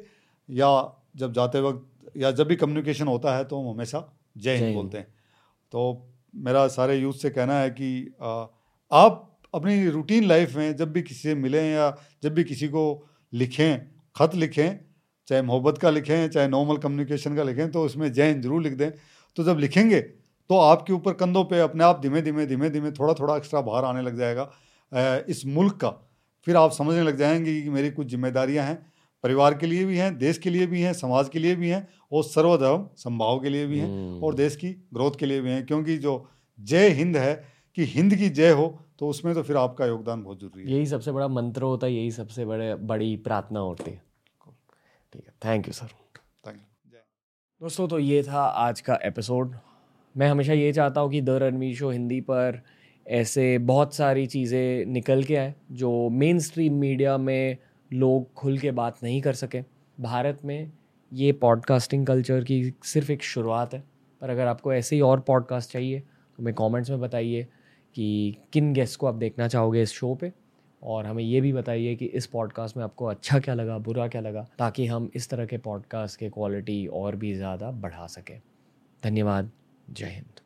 या 0.48 0.70
जब 1.16 1.32
जाते 1.32 1.60
वक्त 1.60 2.16
या 2.16 2.30
जब 2.30 2.46
भी 2.46 2.56
कम्युनिकेशन 2.56 3.06
होता 3.06 3.36
है 3.36 3.44
तो 3.44 3.60
हम 3.60 3.68
हमेशा 3.70 4.00
जय 4.36 4.56
हिंद। 4.56 4.74
बोलते 4.74 4.98
हैं। 4.98 5.06
तो 5.72 6.10
मेरा 6.34 6.66
सारे 6.68 6.96
यूथ 6.96 7.12
से 7.14 7.30
कहना 7.30 7.58
है 7.58 7.70
कि 7.70 8.14
आ, 8.22 8.44
आप 8.90 9.28
अपनी 9.54 9.88
रूटीन 9.88 10.24
लाइफ 10.24 10.54
में 10.56 10.76
जब 10.76 10.92
भी 10.92 11.02
किसी 11.02 11.20
से 11.20 11.34
मिलें 11.36 11.72
या 11.72 11.90
जब 12.22 12.34
भी 12.34 12.44
किसी 12.44 12.68
को 12.68 12.84
लिखें 13.32 13.80
खत 14.16 14.34
लिखें 14.34 14.78
चाहे 15.28 15.42
मोहब्बत 15.42 15.78
का 15.78 15.90
लिखें 15.90 16.28
चाहे 16.28 16.48
नॉर्मल 16.48 16.76
कम्युनिकेशन 16.76 17.36
का 17.36 17.42
लिखें 17.42 17.70
तो 17.70 17.82
उसमें 17.84 18.12
जय 18.12 18.28
हिंद 18.28 18.42
ज़रूर 18.42 18.62
लिख 18.62 18.72
दें। 18.72 18.90
तो 19.36 19.44
जब 19.44 19.58
लिखेंगे 19.58 20.00
तो 20.00 20.58
आपके 20.58 20.92
ऊपर 20.92 21.12
कंधों 21.14 21.44
पे 21.44 21.60
अपने 21.60 21.84
आप 21.84 22.00
धीमे 22.00 22.22
धीमे 22.22 22.46
धीमे 22.46 22.70
धीमे 22.70 22.90
थोड़ा 22.92 23.14
थोड़ा 23.14 23.36
एक्स्ट्रा 23.36 23.60
भार 23.60 23.84
आने 23.84 24.02
लग 24.02 24.18
जाएगा 24.18 24.50
इस 25.28 25.44
मुल्क 25.46 25.74
का। 25.74 25.88
फिर 26.46 26.56
आप 26.56 26.72
समझने 26.72 27.02
लग 27.02 27.16
जाएँगे 27.16 27.60
कि 27.62 27.68
मेरी 27.68 27.90
कुछ 27.90 28.06
जिम्मेदारियाँ 28.06 28.66
हैं 28.66 28.92
परिवार 29.24 29.54
के 29.54 29.66
लिए 29.66 29.84
भी 29.84 29.96
हैं 29.98 30.16
देश 30.18 30.38
के 30.38 30.50
लिए 30.50 30.66
भी 30.66 30.80
हैं 30.80 30.92
समाज 30.92 31.28
के 31.28 31.38
लिए 31.38 31.56
भी 31.56 31.68
हैं 31.68 31.86
और 32.12 32.24
सर्वधर्म 32.24 32.88
संभाव 32.96 33.40
के 33.40 33.48
लिए 33.48 33.66
भी 33.66 33.78
हैं 33.78 33.86
हम्म, 33.86 34.24
और 34.24 34.34
देश 34.34 34.56
की 34.56 34.70
ग्रोथ 34.94 35.18
के 35.18 35.26
लिए 35.26 35.40
भी 35.40 35.50
हैं। 35.50 35.66
क्योंकि 35.66 35.96
जो 35.98 36.28
जय 36.60 36.88
हिंद 36.88 37.16
है 37.16 37.34
कि 37.76 37.84
हिंद 37.84 38.14
की 38.14 38.28
जय 38.28 38.50
हो 38.50 38.66
तो 38.98 39.08
उसमें 39.08 39.34
तो 39.34 39.42
फिर 39.42 39.56
आपका 39.56 39.86
योगदान 39.86 40.22
बहुत 40.22 40.40
ज़रूरी 40.40 40.62
है। 40.62 40.70
यही 40.72 40.86
सबसे 40.86 41.12
बड़ा 41.12 41.28
मंत्र 41.28 41.62
होता 41.62 41.86
है 41.86 41.92
यही 41.92 42.10
सबसे 42.10 42.44
बड़े 42.44 42.74
बड़ी 42.74 43.16
प्रार्थना 43.16 43.60
होती 43.60 43.90
है। 43.90 44.02
ठीक 45.12 45.22
है 45.26 45.34
thank 45.44 45.66
you 45.66 45.72
sir 45.72 45.86
thank 46.46 46.56
you 46.56 46.98
दोस्तों 47.60 47.88
तो 47.88 47.98
ये 47.98 48.22
था 48.22 48.42
आज 48.42 48.80
का 48.80 48.98
एपिसोड 49.04 49.56
मैं 50.14 50.28
हमेशा 50.28 50.52
ये 50.52 50.72
चाहता 50.72 51.00
हूँ 51.00 51.10
कि 51.10 51.20
द 51.20 51.30
रणवीर 51.30 51.74
शो 51.76 51.90
हिंदी 51.90 52.20
पर 52.20 52.62
ऐसे 53.06 53.58
बहुत 53.60 53.94
सारी 53.94 54.26
चीज़ें 54.26 54.86
निकल 54.86 55.22
के 55.22 55.36
आए 55.36 55.54
जो 55.72 56.08
मेन 56.10 56.38
स्ट्रीम 56.38 56.74
मीडिया 56.74 57.16
में 57.18 57.56
लोग 57.90 58.32
खुल 58.34 58.58
के 58.58 58.70
बात 58.72 59.02
नहीं 59.02 59.20
कर 59.22 59.34
सके। 59.34 59.62
भारत 59.98 60.44
में 60.44 60.70
ये 61.12 61.32
पॉडकास्टिंग 61.32 62.06
कल्चर 62.06 62.44
की 62.44 62.62
सिर्फ़ 62.84 63.10
एक 63.12 63.22
शुरुआत 63.22 63.74
है, 63.74 63.82
पर 64.22 64.30
अगर 64.30 64.46
आपको 64.46 64.72
ऐसे 64.72 64.96
ही 64.96 65.02
और 65.02 65.20
पॉडकास्ट 65.20 65.72
चाहिए 65.72 66.00
तो 66.00 66.42
हमें 66.42 66.54
कमेंट्स 66.54 66.90
में 66.90 67.00
बताइए 67.00 67.46
कि 67.96 68.36
किन 68.52 68.72
गेस्ट 68.72 68.98
को 69.00 69.06
आप 69.06 69.14
देखना 69.14 69.48
चाहोगे 69.48 69.82
इस 69.82 69.92
शो 69.92 70.14
पे, 70.14 70.32
और 70.82 71.06
हमें 71.06 71.22
ये 71.24 71.40
भी 71.40 71.52
बताइए 71.52 71.94
कि 71.94 72.06
इस 72.06 72.26
पॉडकास्ट 72.26 72.76
में 72.76 72.84
आपको 72.84 73.06
अच्छा 73.06 73.38
क्या 73.38 73.54
लगा, 73.54 73.78
बुरा 73.78 74.06
क्या 74.08 74.20
लगा, 74.20 74.46
ताकि 74.58 74.86
हम 74.86 75.10
इस 75.14 75.28
तरह 75.30 75.46
के 75.46 75.58
पॉडकास्ट 75.58 76.18
के 76.20 76.28
क्वालिटी 76.28 76.86
और 76.86 77.16
भी 77.16 77.34
ज़्यादा 77.34 77.70
बढ़ा 77.72 78.06
सकें। 78.08 78.40
धन्यवाद, 79.02 79.50
जय 79.90 80.06
हिंद। 80.06 80.40